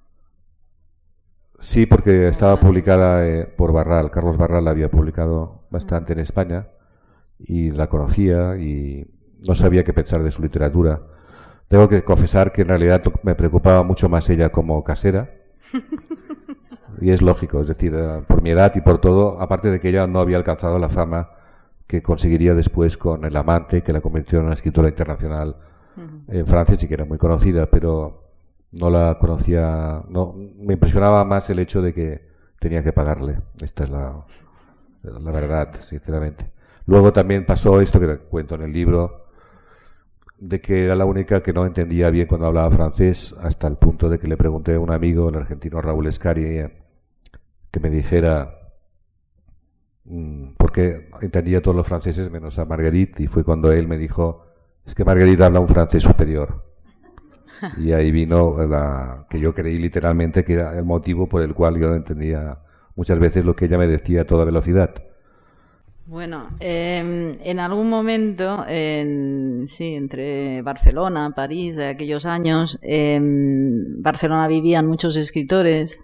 Sí, 1.58 1.84
porque 1.84 2.26
estaba 2.26 2.58
publicada 2.58 3.22
por 3.54 3.74
Barral. 3.74 4.10
Carlos 4.10 4.38
Barral 4.38 4.64
la 4.64 4.70
había 4.70 4.90
publicado 4.90 5.66
bastante 5.68 6.14
en 6.14 6.20
España 6.20 6.68
y 7.38 7.70
la 7.70 7.90
conocía 7.90 8.56
y, 8.56 9.06
no 9.46 9.54
sabía 9.54 9.84
qué 9.84 9.92
pensar 9.92 10.22
de 10.22 10.30
su 10.30 10.42
literatura. 10.42 11.02
Tengo 11.70 11.88
que 11.88 12.02
confesar 12.02 12.50
que 12.50 12.62
en 12.62 12.68
realidad 12.68 13.00
me 13.22 13.36
preocupaba 13.36 13.84
mucho 13.84 14.08
más 14.08 14.28
ella 14.28 14.50
como 14.50 14.82
casera. 14.82 15.30
Y 17.00 17.12
es 17.12 17.22
lógico, 17.22 17.62
es 17.62 17.68
decir, 17.68 17.94
eh, 17.96 18.22
por 18.26 18.42
mi 18.42 18.50
edad 18.50 18.72
y 18.74 18.82
por 18.82 19.00
todo, 19.00 19.40
aparte 19.40 19.70
de 19.70 19.80
que 19.80 19.88
ella 19.88 20.06
no 20.06 20.20
había 20.20 20.36
alcanzado 20.36 20.78
la 20.78 20.90
fama 20.90 21.30
que 21.86 22.02
conseguiría 22.02 22.52
después 22.52 22.98
con 22.98 23.24
El 23.24 23.34
amante, 23.36 23.82
que 23.82 23.94
la 23.94 24.02
convirtió 24.02 24.40
en 24.40 24.46
una 24.46 24.54
escritora 24.54 24.88
internacional 24.88 25.56
en 26.28 26.46
Francia, 26.46 26.76
sí 26.76 26.88
que 26.88 26.94
era 26.94 27.06
muy 27.06 27.16
conocida, 27.16 27.70
pero 27.70 28.32
no 28.72 28.90
la 28.90 29.16
conocía, 29.18 30.02
no, 30.10 30.34
me 30.34 30.74
impresionaba 30.74 31.24
más 31.24 31.48
el 31.48 31.60
hecho 31.60 31.80
de 31.80 31.94
que 31.94 32.28
tenía 32.58 32.82
que 32.82 32.92
pagarle. 32.92 33.40
Esta 33.62 33.84
es 33.84 33.90
la, 33.90 34.26
la 35.02 35.30
verdad, 35.30 35.72
sinceramente. 35.80 36.50
Luego 36.84 37.14
también 37.14 37.46
pasó 37.46 37.80
esto 37.80 37.98
que 37.98 38.18
cuento 38.18 38.56
en 38.56 38.62
el 38.62 38.72
libro, 38.72 39.29
de 40.40 40.60
que 40.60 40.84
era 40.84 40.94
la 40.94 41.04
única 41.04 41.42
que 41.42 41.52
no 41.52 41.66
entendía 41.66 42.10
bien 42.10 42.26
cuando 42.26 42.46
hablaba 42.46 42.70
francés, 42.70 43.36
hasta 43.42 43.66
el 43.68 43.76
punto 43.76 44.08
de 44.08 44.18
que 44.18 44.26
le 44.26 44.38
pregunté 44.38 44.74
a 44.74 44.80
un 44.80 44.90
amigo, 44.90 45.28
el 45.28 45.36
argentino 45.36 45.82
Raúl 45.82 46.06
Escari, 46.06 46.62
que 47.70 47.80
me 47.80 47.90
dijera 47.90 48.72
mm, 50.04 50.54
porque 50.56 51.10
entendía 51.20 51.60
todos 51.60 51.76
los 51.76 51.86
franceses 51.86 52.30
menos 52.30 52.58
a 52.58 52.64
Marguerite 52.64 53.22
y 53.22 53.26
fue 53.26 53.44
cuando 53.44 53.70
él 53.70 53.86
me 53.86 53.98
dijo 53.98 54.46
es 54.84 54.94
que 54.94 55.04
Marguerite 55.04 55.44
habla 55.44 55.60
un 55.60 55.68
francés 55.68 56.02
superior 56.02 56.64
y 57.76 57.92
ahí 57.92 58.10
vino 58.10 58.56
la 58.66 59.26
que 59.28 59.38
yo 59.38 59.54
creí 59.54 59.76
literalmente 59.76 60.42
que 60.42 60.54
era 60.54 60.76
el 60.76 60.84
motivo 60.84 61.28
por 61.28 61.42
el 61.42 61.54
cual 61.54 61.78
yo 61.78 61.88
no 61.88 61.94
entendía 61.94 62.60
muchas 62.96 63.18
veces 63.18 63.44
lo 63.44 63.54
que 63.54 63.66
ella 63.66 63.78
me 63.78 63.86
decía 63.86 64.22
a 64.22 64.24
toda 64.24 64.44
velocidad 64.44 64.94
bueno, 66.10 66.48
em, 66.58 67.36
en 67.44 67.60
algún 67.60 67.88
momento, 67.88 68.64
en, 68.66 69.66
sí, 69.68 69.94
entre 69.94 70.60
Barcelona, 70.60 71.32
París, 71.36 71.76
de 71.76 71.86
aquellos 71.86 72.26
años, 72.26 72.80
en 72.82 74.02
Barcelona 74.02 74.48
vivían 74.48 74.88
muchos 74.88 75.14
escritores. 75.14 76.02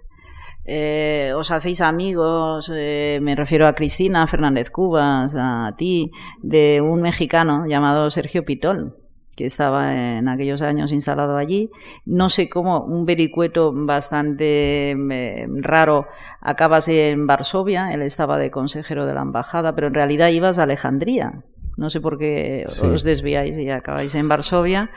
Eh, 0.63 1.33
os 1.35 1.51
hacéis 1.51 1.81
amigos, 1.81 2.71
eh, 2.73 3.19
me 3.21 3.35
refiero 3.35 3.67
a 3.67 3.73
Cristina 3.73 4.25
Fernández 4.27 4.69
Cubas, 4.69 5.35
a 5.37 5.73
ti, 5.77 6.11
de 6.41 6.79
un 6.79 7.01
mexicano 7.01 7.65
llamado 7.67 8.09
Sergio 8.09 8.45
Pitol, 8.45 8.95
que 9.37 9.45
estaba 9.45 9.93
en 10.17 10.27
aquellos 10.27 10.63
años 10.63 10.91
instalado 10.91 11.37
allí. 11.37 11.69
No 12.05 12.29
sé 12.29 12.49
cómo, 12.49 12.83
un 12.83 13.05
vericueto 13.05 13.71
bastante 13.71 14.91
eh, 14.91 15.47
raro, 15.61 16.07
acabas 16.41 16.89
en 16.89 17.27
Varsovia, 17.27 17.93
él 17.93 18.01
estaba 18.01 18.39
de 18.39 18.49
consejero 18.49 19.05
de 19.05 19.13
la 19.13 19.21
embajada, 19.21 19.75
pero 19.75 19.87
en 19.87 19.93
realidad 19.93 20.29
ibas 20.29 20.57
a 20.57 20.63
Alejandría. 20.63 21.43
No 21.77 21.91
sé 21.91 22.01
por 22.01 22.17
qué 22.17 22.65
os 22.81 23.03
desviáis 23.03 23.59
y 23.59 23.69
acabáis 23.69 24.15
en 24.15 24.27
Varsovia. 24.27 24.89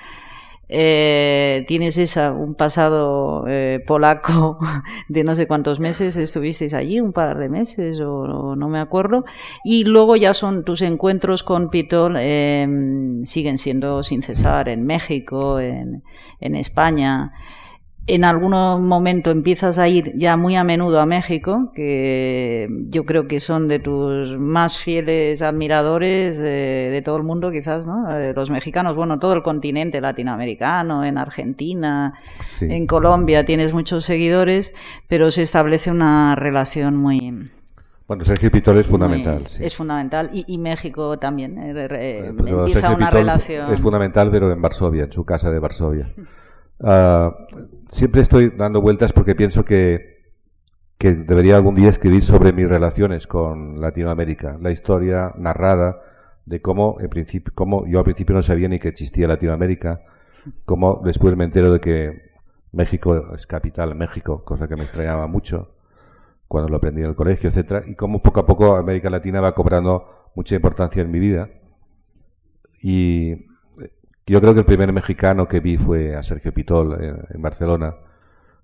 Eh, 0.72 1.64
tienes 1.66 1.98
esa, 1.98 2.30
un 2.30 2.54
pasado 2.54 3.44
eh, 3.48 3.82
polaco 3.84 4.56
de 5.08 5.24
no 5.24 5.34
sé 5.34 5.48
cuántos 5.48 5.80
meses, 5.80 6.16
estuvisteis 6.16 6.74
allí, 6.74 7.00
un 7.00 7.12
par 7.12 7.38
de 7.38 7.48
meses 7.48 8.00
o, 8.00 8.54
no 8.54 8.68
me 8.68 8.78
acuerdo, 8.78 9.24
y 9.64 9.82
luego 9.82 10.14
ya 10.14 10.32
son 10.32 10.64
tus 10.64 10.82
encuentros 10.82 11.42
con 11.42 11.70
Pitol, 11.70 12.16
em, 12.16 13.26
siguen 13.26 13.58
siendo 13.58 14.04
sin 14.04 14.22
cesar 14.22 14.68
en 14.68 14.86
México, 14.86 15.58
en, 15.58 16.04
en 16.40 16.54
España 16.54 17.32
en 18.07 18.24
algún 18.24 18.53
momento 18.86 19.30
empiezas 19.30 19.78
a 19.78 19.88
ir 19.88 20.12
ya 20.16 20.36
muy 20.36 20.57
a 20.57 20.64
menudo 20.64 21.01
a 21.01 21.07
México, 21.07 21.70
que 21.74 22.68
yo 22.88 23.05
creo 23.05 23.28
que 23.28 23.40
son 23.40 23.68
de 23.68 23.78
tus 23.78 24.38
más 24.38 24.78
fieles 24.78 25.42
admiradores 25.42 26.40
de 26.40 27.03
todo 27.05 27.16
el 27.18 27.22
mundo, 27.22 27.51
quizás, 27.51 27.86
¿no? 27.86 28.11
Eh, 28.11 28.32
los 28.34 28.51
mexicanos, 28.51 28.96
bueno, 28.96 29.18
todo 29.18 29.34
el 29.34 29.42
continente 29.42 30.01
latinoamericano, 30.01 31.05
en 31.05 31.18
Argentina, 31.18 32.14
en 32.61 32.86
Colombia, 32.86 33.44
tienes 33.44 33.72
muchos 33.72 34.05
seguidores, 34.05 34.74
pero 35.07 35.30
se 35.30 35.42
establece 35.42 35.90
una 35.90 36.34
relación 36.34 36.96
muy, 36.96 37.51
bueno, 38.09 38.24
Sergio 38.24 38.51
Pitol 38.51 38.76
es 38.78 38.88
fundamental. 38.88 39.46
sí. 39.46 39.62
Es 39.64 39.76
fundamental. 39.76 40.30
Y, 40.32 40.59
México 40.59 41.16
también. 41.20 41.57
Eh, 41.59 42.26
empieza 42.26 42.92
una 42.92 43.09
relación. 43.09 43.72
Es 43.72 43.80
fundamental, 43.80 44.32
pero 44.32 44.51
en 44.51 44.61
Varsovia, 44.61 45.05
en 45.05 45.12
su 45.12 45.24
casa 45.24 45.48
de 45.48 45.61
Varsovia. 45.61 46.09
Uh, 46.80 47.30
siempre 47.91 48.22
estoy 48.22 48.51
dando 48.51 48.80
vueltas 48.80 49.12
porque 49.12 49.34
pienso 49.34 49.64
que, 49.64 50.32
que 50.99 51.14
debería 51.14 51.57
algún 51.57 51.74
día 51.74 51.88
escribir 51.88 52.22
sobre 52.22 52.53
mis 52.53 52.68
relaciones 52.68 53.26
con 53.26 53.80
Latinoamérica, 53.80 54.59
la 54.61 54.70
historia 54.70 55.32
narrada 55.36 56.01
de 56.47 56.62
cómo, 56.62 56.97
en 57.01 57.09
principio, 57.09 57.53
cómo 57.55 57.86
yo 57.86 57.99
al 57.99 58.05
principio 58.05 58.34
no 58.34 58.43
sabía 58.43 58.68
ni 58.68 58.78
que 58.78 58.88
existía 58.88 59.28
Latinoamérica, 59.28 60.03
cómo 60.64 61.03
después 61.05 61.36
me 61.36 61.45
entero 61.45 61.72
de 61.72 61.80
que 61.80 62.30
México 62.72 63.34
es 63.34 63.47
capital 63.47 63.95
México, 63.95 64.45
cosa 64.45 64.68
que 64.68 64.76
me 64.76 64.82
extrañaba 64.82 65.26
mucho 65.26 65.74
cuando 66.49 66.68
lo 66.68 66.78
aprendí 66.78 67.03
en 67.03 67.09
el 67.09 67.14
colegio, 67.14 67.49
etcétera, 67.49 67.84
y 67.86 67.95
cómo 67.95 68.22
poco 68.22 68.41
a 68.41 68.47
poco 68.47 68.76
América 68.76 69.11
Latina 69.11 69.41
va 69.41 69.55
cobrando 69.55 70.30
mucha 70.34 70.57
importancia 70.57 71.03
en 71.03 71.11
mi 71.11 71.20
vida. 71.20 71.49
Y 72.82 73.49
yo 74.30 74.40
creo 74.40 74.54
que 74.54 74.60
el 74.60 74.66
primer 74.66 74.92
mexicano 74.92 75.48
que 75.48 75.58
vi 75.58 75.76
fue 75.76 76.14
a 76.14 76.22
Sergio 76.22 76.54
Pitol 76.54 77.26
en, 77.28 77.42
Barcelona. 77.42 77.96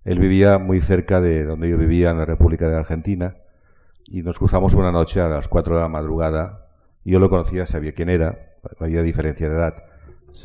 Él 0.04 0.20
vivía 0.20 0.58
muy 0.58 0.80
cerca 0.80 1.20
de 1.20 1.42
donde 1.44 1.68
yo 1.68 1.76
vivía, 1.76 2.10
en 2.10 2.18
la 2.18 2.24
República 2.24 2.68
de 2.68 2.76
Argentina, 2.76 3.34
y 4.06 4.22
nos 4.22 4.38
cruzamos 4.38 4.74
una 4.74 4.92
noche 4.92 5.20
a 5.20 5.28
las 5.28 5.48
4 5.48 5.74
de 5.74 5.82
la 5.82 5.88
madrugada. 5.88 6.68
Yo 7.04 7.18
lo 7.18 7.28
conocía, 7.28 7.66
sabía 7.66 7.94
quién 7.94 8.10
era, 8.10 8.54
había 8.78 9.02
diferencia 9.02 9.48
de 9.48 9.56
edad. 9.56 9.74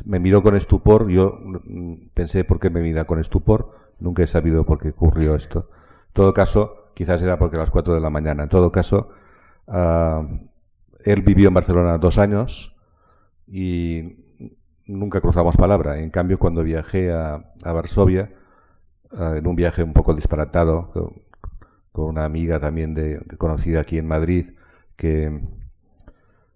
Me 0.06 0.18
miró 0.18 0.42
con 0.42 0.56
estupor, 0.56 1.08
yo 1.08 1.38
mm, 1.40 2.08
pensé 2.14 2.42
por 2.42 2.58
qué 2.58 2.70
me 2.70 2.80
mira 2.80 3.04
con 3.04 3.20
estupor, 3.20 3.70
nunca 4.00 4.24
he 4.24 4.26
sabido 4.26 4.66
por 4.66 4.80
qué 4.80 4.88
ocurrió 4.88 5.36
esto. 5.36 5.68
En 6.08 6.14
todo 6.14 6.34
caso, 6.34 6.90
quizás 6.94 7.22
era 7.22 7.38
porque 7.38 7.54
a 7.54 7.60
las 7.60 7.70
4 7.70 7.94
de 7.94 8.00
la 8.00 8.10
mañana. 8.10 8.42
En 8.42 8.48
todo 8.48 8.72
caso, 8.72 9.10
ah, 9.68 10.26
él 11.04 11.22
vivió 11.22 11.46
en 11.46 11.54
Barcelona 11.54 11.96
dos 11.98 12.18
años 12.18 12.74
y 13.46 14.21
nunca 14.92 15.20
cruzamos 15.20 15.56
palabra. 15.56 15.98
En 15.98 16.10
cambio, 16.10 16.38
cuando 16.38 16.62
viajé 16.62 17.12
a, 17.12 17.44
Varsovia, 17.64 18.30
eh, 19.12 19.34
en 19.38 19.46
un 19.46 19.56
viaje 19.56 19.82
un 19.82 19.92
poco 19.92 20.14
disparatado, 20.14 20.90
con, 21.92 22.04
una 22.04 22.24
amiga 22.24 22.58
también 22.58 22.94
de, 22.94 23.20
conocida 23.38 23.80
aquí 23.80 23.98
en 23.98 24.06
Madrid, 24.06 24.54
que, 24.96 25.40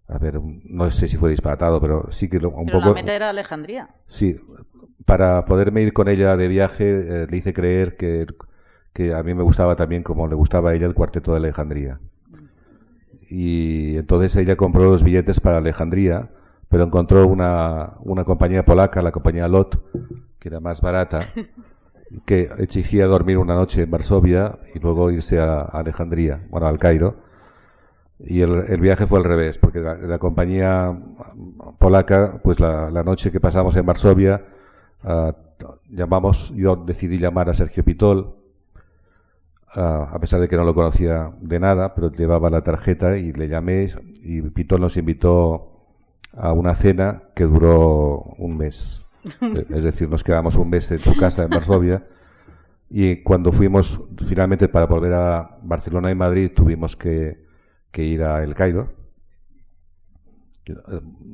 a 0.09 0.18
ver, 0.18 0.41
no 0.41 0.91
sé 0.91 1.09
si 1.09 1.16
fue 1.16 1.30
disparatado, 1.30 1.80
pero 1.80 2.07
sí 2.11 2.28
que 2.28 2.39
un 2.39 2.66
poco... 2.66 2.89
la 2.89 2.95
meta 2.95 3.14
era 3.14 3.30
Alejandría. 3.30 3.91
Sí, 4.07 4.41
para 5.05 5.45
poderme 5.45 5.82
ir 5.82 5.93
con 5.93 6.09
ella 6.09 6.37
de 6.37 6.49
viaje, 6.49 6.84
eh, 6.89 7.26
le 7.28 7.37
hice 7.37 7.53
creer 7.53 7.97
que, 7.97 8.26
que 8.93 9.14
a 9.14 9.22
mí 9.22 9.34
me 9.34 9.43
gustaba 9.43 9.76
también, 9.76 10.03
como 10.03 10.26
le 10.26 10.34
gustaba 10.34 10.70
a 10.70 10.74
ella, 10.74 10.87
el 10.87 10.95
cuarteto 10.95 11.32
de 11.32 11.39
Alejandría. 11.39 12.01
Y 13.28 13.97
entonces 13.97 14.37
ella 14.37 14.57
compró 14.57 14.84
los 14.84 15.03
billetes 15.03 15.41
para 15.41 15.59
Alejandría 15.59 16.30
pero 16.68 16.84
encontró 16.84 17.26
una, 17.26 17.92
una 18.00 18.24
compañía 18.24 18.64
polaca, 18.64 19.02
la 19.02 19.12
compañía 19.12 19.48
LOT, 19.48 19.76
que 20.38 20.48
era 20.48 20.60
más 20.60 20.80
barata, 20.80 21.26
que 22.24 22.50
exigía 22.58 23.06
dormir 23.06 23.38
una 23.38 23.54
noche 23.54 23.82
en 23.82 23.90
Varsovia 23.90 24.58
y 24.74 24.78
luego 24.78 25.10
irse 25.10 25.40
a, 25.40 25.62
Alejandría, 25.62 26.46
bueno, 26.50 26.66
al 26.66 26.78
Cairo. 26.78 27.16
Y 28.18 28.40
el, 28.40 28.64
el, 28.68 28.80
viaje 28.80 29.06
fue 29.06 29.18
al 29.18 29.24
revés, 29.24 29.58
porque 29.58 29.80
la, 29.80 30.18
compañía 30.18 30.98
polaca, 31.78 32.40
pues 32.42 32.58
la, 32.58 32.90
la, 32.90 33.02
noche 33.02 33.30
que 33.30 33.40
pasamos 33.40 33.76
en 33.76 33.84
Varsovia, 33.84 34.42
uh, 35.04 35.32
llamamos, 35.90 36.54
yo 36.54 36.76
decidí 36.76 37.18
llamar 37.18 37.50
a 37.50 37.54
Sergio 37.54 37.84
Pitol, 37.84 38.36
uh, 39.76 39.80
a 39.80 40.18
pesar 40.18 40.40
de 40.40 40.48
que 40.48 40.56
no 40.56 40.64
lo 40.64 40.74
conocía 40.74 41.30
de 41.42 41.60
nada, 41.60 41.94
pero 41.94 42.10
llevaba 42.10 42.48
la 42.48 42.62
tarjeta 42.62 43.18
y 43.18 43.32
le 43.34 43.48
llamé 43.48 43.86
y 44.22 44.40
Pitol 44.40 44.80
nos 44.80 44.96
invitó 44.96 45.76
a 46.33 46.53
una 46.53 46.74
cena 46.74 47.22
que 47.35 47.45
duró 47.45 48.35
un 48.39 48.57
mes. 48.57 49.05
es 49.70 49.83
decir, 49.83 50.09
nos 50.09 50.22
quedamos 50.22 50.57
un 50.57 50.70
mes 50.70 50.91
en 50.93 50.99
su 50.99 51.16
casa 51.16 51.45
en 51.45 51.51
Varsovia 51.51 52.07
y 52.89 53.22
cuando 53.22 53.51
fuimos 53.51 54.01
finalmente 54.29 54.68
para 54.68 54.87
volver 54.87 55.12
a 55.14 55.59
Barcelona 55.62 56.11
y 56.11 56.14
Madrid 56.14 56.53
tuvimos 56.55 56.97
que, 56.97 57.45
ir 57.97 58.22
a 58.22 58.43
El 58.43 58.55
Cairo. 58.55 58.93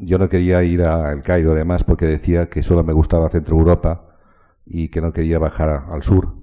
Yo 0.01 0.18
no 0.18 0.28
quería 0.28 0.62
ir 0.62 0.82
a 0.82 1.12
El 1.12 1.22
Cairo 1.22 1.53
además 1.53 1.84
porque 1.84 2.07
decía 2.07 2.49
que 2.49 2.62
solo 2.62 2.84
me 2.84 2.93
gustaba 2.93 3.28
Centro 3.30 3.57
Europa 3.57 4.16
y 4.64 4.88
que 4.88 5.01
no 5.01 5.12
quería 5.12 5.38
bajar 5.38 5.86
al 5.88 6.03
sur. 6.03 6.36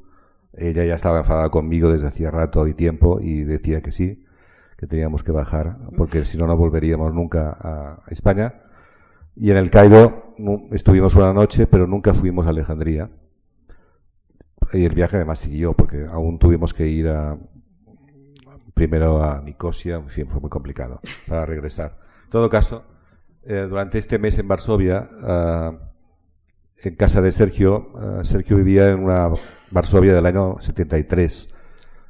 Ella 0.54 0.84
ya 0.84 0.96
estaba 0.96 1.20
enfadada 1.20 1.50
conmigo 1.50 1.92
desde 1.92 2.08
hacía 2.08 2.32
rato 2.32 2.68
y 2.68 2.74
tiempo 2.74 3.20
y 3.22 3.44
decía 3.44 3.82
que 3.82 3.92
sí 3.92 4.26
que 4.80 4.88
teníamos 4.88 5.24
que 5.24 5.34
bajar, 5.34 5.76
porque 5.98 6.24
si 6.24 6.38
no, 6.38 6.48
no 6.48 6.56
volveríamos 6.56 7.14
nunca 7.14 7.58
a 7.60 8.02
España. 8.08 8.64
Y 9.36 9.52
en 9.52 9.58
el 9.58 9.70
Cairo 9.70 10.34
estuvimos 10.72 11.16
una 11.16 11.34
noche, 11.34 11.68
pero 11.68 11.86
nunca 11.86 12.14
fuimos 12.14 12.46
a 12.46 12.52
Alejandría. 12.52 13.10
Y 14.72 14.86
el 14.86 14.96
viaje 14.96 15.18
además 15.18 15.40
siguió, 15.40 15.74
porque 15.74 16.06
aún 16.10 16.40
tuvimos 16.40 16.74
que 16.74 16.88
ir 16.88 17.10
a, 17.10 17.38
primero 18.74 19.22
a 19.22 19.42
Nicosia, 19.42 20.02
fue 20.08 20.40
muy 20.40 20.50
complicado 20.50 21.02
para 21.28 21.46
regresar. 21.46 21.98
En 22.24 22.30
todo 22.30 22.50
caso, 22.50 22.86
eh, 23.44 23.68
durante 23.70 23.98
este 23.98 24.18
mes 24.18 24.40
en 24.40 24.48
Varsovia, 24.48 25.10
ah, 25.24 25.74
en 26.78 26.96
casa 26.96 27.22
de 27.22 27.34
Sergio, 27.34 27.92
ah, 27.98 28.24
Sergio 28.24 28.56
vivía 28.56 28.88
en 28.88 29.04
una 29.04 29.30
Varsovia 29.72 30.14
del 30.14 30.26
año 30.26 30.56
73. 30.62 31.54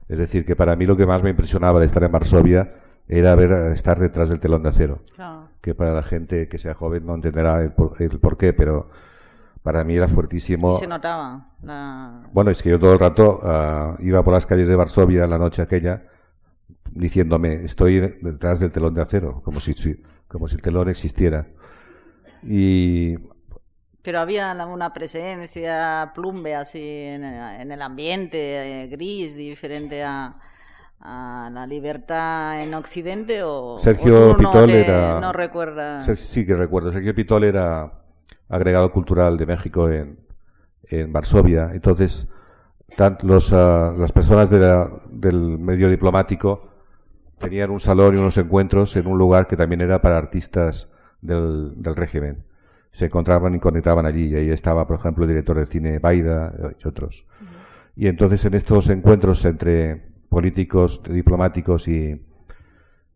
Es 0.09 0.17
decir, 0.17 0.45
que 0.45 0.55
para 0.55 0.75
mí 0.75 0.85
lo 0.85 0.97
que 0.97 1.05
más 1.05 1.23
me 1.23 1.29
impresionaba 1.29 1.79
de 1.79 1.85
estar 1.85 2.03
en 2.03 2.11
Varsovia 2.11 2.67
era 3.07 3.33
ver 3.35 3.51
estar 3.71 3.99
detrás 3.99 4.29
del 4.29 4.39
telón 4.39 4.63
de 4.63 4.69
acero. 4.69 5.03
Que 5.61 5.73
para 5.75 5.93
la 5.93 6.03
gente 6.03 6.49
que 6.49 6.57
sea 6.57 6.73
joven 6.73 7.05
no 7.05 7.15
entenderá 7.15 7.61
el 7.61 7.71
por, 7.71 8.37
qué, 8.37 8.51
pero 8.53 8.89
para 9.63 9.83
mí 9.83 9.95
era 9.95 10.07
fuertísimo. 10.07 10.73
Y 10.73 10.75
se 10.75 10.87
notaba. 10.87 11.45
Bueno, 12.33 12.51
es 12.51 12.61
que 12.61 12.71
yo 12.71 12.79
todo 12.79 12.93
el 12.93 12.99
rato 12.99 13.39
ah, 13.43 13.95
iba 13.99 14.23
por 14.23 14.33
las 14.33 14.45
calles 14.45 14.67
de 14.67 14.75
Varsovia 14.75 15.23
en 15.23 15.29
la 15.29 15.37
noche 15.37 15.61
aquella 15.61 16.03
diciéndome, 16.91 17.65
estoy 17.65 17.99
detrás 17.99 18.59
del 18.59 18.71
telón 18.71 18.93
de 18.93 19.01
acero, 19.01 19.41
como 19.41 19.59
si, 19.59 19.73
como 20.27 20.47
si 20.47 20.55
el 20.55 20.61
telón 20.61 20.89
existiera. 20.89 21.47
Y 22.43 23.15
pero 24.01 24.19
había 24.19 24.53
una 24.65 24.93
presencia 24.93 26.11
plumbe 26.15 26.55
así 26.55 26.81
en, 26.83 27.23
el 27.23 27.81
ambiente, 27.81 28.81
eh, 28.81 28.87
gris, 28.87 29.35
diferente 29.35 30.03
a, 30.03 30.31
la 31.01 31.65
libertad 31.65 32.61
en 32.61 32.73
Occidente 32.73 33.41
o 33.41 33.79
Sergio 33.79 34.35
Pitol 34.35 34.69
era 34.71 35.21
no 35.21 35.31
recuerda 35.31 36.03
sí 36.03 36.45
que 36.45 36.55
recuerdo. 36.55 36.91
Sergio 36.91 37.15
Pitol 37.15 37.45
era 37.45 37.93
agregado 38.49 38.91
cultural 38.91 39.37
de 39.37 39.45
México 39.45 39.89
en, 39.89 40.19
en 40.89 41.13
Varsovia. 41.13 41.69
Entonces 41.73 42.29
los, 43.21 43.53
ah, 43.53 43.93
las 43.97 44.11
personas 44.11 44.49
del 44.49 45.57
medio 45.59 45.89
diplomático 45.89 46.69
tenían 47.39 47.71
un 47.71 47.79
salón 47.79 48.15
y 48.15 48.17
unos 48.17 48.37
encuentros 48.37 48.95
en 48.97 49.07
un 49.07 49.17
lugar 49.17 49.47
que 49.47 49.55
también 49.55 49.81
era 49.81 50.01
para 50.01 50.17
artistas 50.17 50.91
del, 51.21 51.73
régimen. 51.95 52.43
Se 52.91 53.05
encontraban 53.05 53.55
y 53.55 53.59
conectaban 53.59 54.05
allí. 54.05 54.27
Y 54.27 54.35
ahí 54.35 54.49
estaba, 54.49 54.87
por 54.87 54.99
ejemplo, 54.99 55.23
el 55.23 55.29
director 55.29 55.57
de 55.57 55.65
cine 55.65 55.99
Baida 55.99 56.53
y 56.79 56.87
otros. 56.87 57.25
Y 57.95 58.07
entonces 58.07 58.45
en 58.45 58.53
estos 58.53 58.89
encuentros 58.89 59.43
entre 59.45 60.13
políticos, 60.29 61.01
diplomáticos 61.03 61.87
y, 61.87 62.25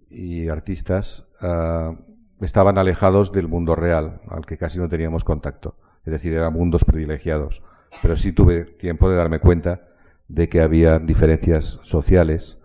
y 0.09 0.49
artistas, 0.49 1.31
ah, 1.41 1.95
estaban 2.41 2.77
alejados 2.77 3.31
del 3.31 3.47
mundo 3.47 3.75
real, 3.75 4.21
al 4.29 4.45
que 4.45 4.57
casi 4.57 4.79
no 4.79 4.89
teníamos 4.89 5.23
contacto. 5.23 5.77
Es 6.05 6.11
decir, 6.11 6.33
eran 6.33 6.53
mundos 6.53 6.83
privilegiados. 6.83 7.63
Pero 8.01 8.17
sí 8.17 8.33
tuve 8.33 8.65
tiempo 8.65 9.09
de 9.09 9.15
darme 9.15 9.39
cuenta 9.39 9.87
de 10.27 10.49
que 10.49 10.61
había 10.61 10.99
diferencias 10.99 11.79
sociales 11.83 12.59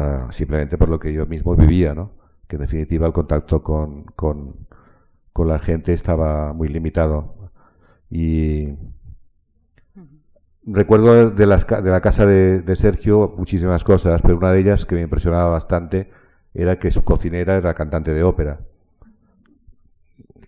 Ah, 0.00 0.28
simplemente 0.30 0.78
por 0.78 0.88
lo 0.88 1.00
que 1.00 1.12
yo 1.12 1.26
mismo 1.26 1.56
vivía, 1.56 1.92
¿no? 1.92 2.12
Que 2.46 2.54
en 2.54 2.62
definitiva 2.62 3.08
el 3.08 3.12
contacto 3.12 3.64
con, 3.64 4.04
con, 4.04 4.67
con 5.38 5.46
la 5.46 5.60
gente 5.60 5.92
estaba 5.92 6.52
muy 6.52 6.66
limitado. 6.66 7.52
Y 8.10 8.70
recuerdo 10.64 11.30
de, 11.30 11.46
las, 11.46 11.64
de 11.64 11.90
la 11.90 12.00
casa 12.00 12.26
de, 12.26 12.60
de, 12.60 12.74
Sergio 12.74 13.36
muchísimas 13.38 13.84
cosas, 13.84 14.20
pero 14.20 14.36
una 14.36 14.50
de 14.50 14.58
ellas 14.58 14.84
que 14.84 14.96
me 14.96 15.02
impresionaba 15.02 15.48
bastante 15.48 16.10
era 16.54 16.80
que 16.80 16.90
su 16.90 17.04
cocinera 17.04 17.56
era 17.56 17.72
cantante 17.74 18.12
de 18.12 18.24
ópera 18.24 18.58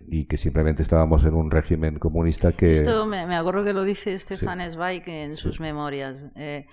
y 0.09 0.25
que 0.25 0.35
simplemente 0.35 0.83
estábamos 0.83 1.23
en 1.23 1.35
un 1.35 1.49
régimen 1.49 1.97
comunista 1.97 2.51
que... 2.51 2.73
Esto 2.73 3.05
me, 3.05 3.25
me 3.25 3.37
acuerdo 3.37 3.63
que 3.63 3.71
lo 3.71 3.85
dice 3.85 4.19
Stefan 4.19 4.59
Zweig 4.69 5.03
en 5.07 5.37
sus 5.37 5.61
memorias. 5.61 6.25
Eh, 6.35 6.65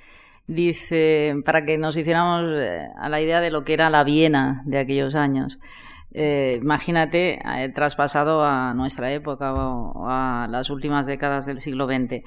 dice, 0.49 1.37
para 1.45 1.65
que 1.65 1.79
nos 1.79 1.97
hiciéramos 1.97 2.43
eh, 2.59 2.89
a 2.99 3.09
la 3.09 3.21
idea 3.21 3.41
de 3.41 3.53
lo 3.53 3.63
que 3.63 3.75
era 3.75 3.91
la 3.91 4.03
Viena 4.03 4.63
de 4.67 4.79
aquellos 4.79 5.15
años. 5.15 5.61
Eh, 6.13 6.59
imagínate, 6.63 7.39
eh, 7.45 7.69
traspasado 7.75 8.45
a 8.45 8.73
nuestra 8.75 9.13
época 9.13 9.53
o, 9.53 10.09
a 10.09 10.47
las 10.51 10.71
últimas 10.71 11.07
décadas 11.07 11.47
del 11.47 11.59
siglo 11.61 11.87
XX. 11.87 12.23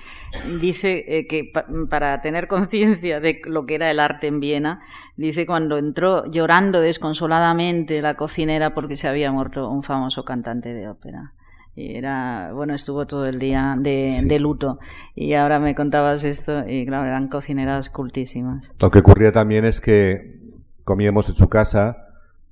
Dice 0.60 1.26
que 1.28 1.52
para 1.90 2.22
tener 2.22 2.48
conciencia 2.48 3.20
de 3.20 3.42
lo 3.46 3.66
que 3.66 3.76
era 3.76 3.90
el 3.90 4.00
arte 4.00 4.28
en 4.28 4.40
Viena, 4.40 4.82
dice 5.18 5.46
cuando 5.46 5.78
entró 5.78 6.30
llorando 6.32 6.80
desconsoladamente 6.80 8.02
la 8.02 8.16
cocinera 8.16 8.74
porque 8.74 8.96
se 8.96 9.08
había 9.08 9.32
muerto 9.32 9.70
un 9.70 9.84
famoso 9.84 10.24
cantante 10.26 10.74
de 10.74 10.88
ópera. 10.88 11.34
Y 11.76 11.96
era, 11.96 12.52
bueno, 12.54 12.74
estuvo 12.74 13.08
todo 13.08 13.26
el 13.26 13.40
día 13.40 13.76
de, 13.80 14.40
luto. 14.40 14.80
Y 15.16 15.34
ahora 15.34 15.60
me 15.60 15.74
contabas 15.74 16.26
esto 16.26 16.68
y 16.68 16.86
claro, 16.86 17.08
eran 17.08 17.30
cocineras 17.30 17.90
cultísimas. 17.90 18.74
Lo 18.82 18.92
que 18.92 19.00
ocurría 19.00 19.32
también 19.32 19.64
es 19.64 19.80
que 19.80 20.38
comíamos 20.84 21.30
en 21.30 21.36
su 21.36 21.48
casa 21.48 22.11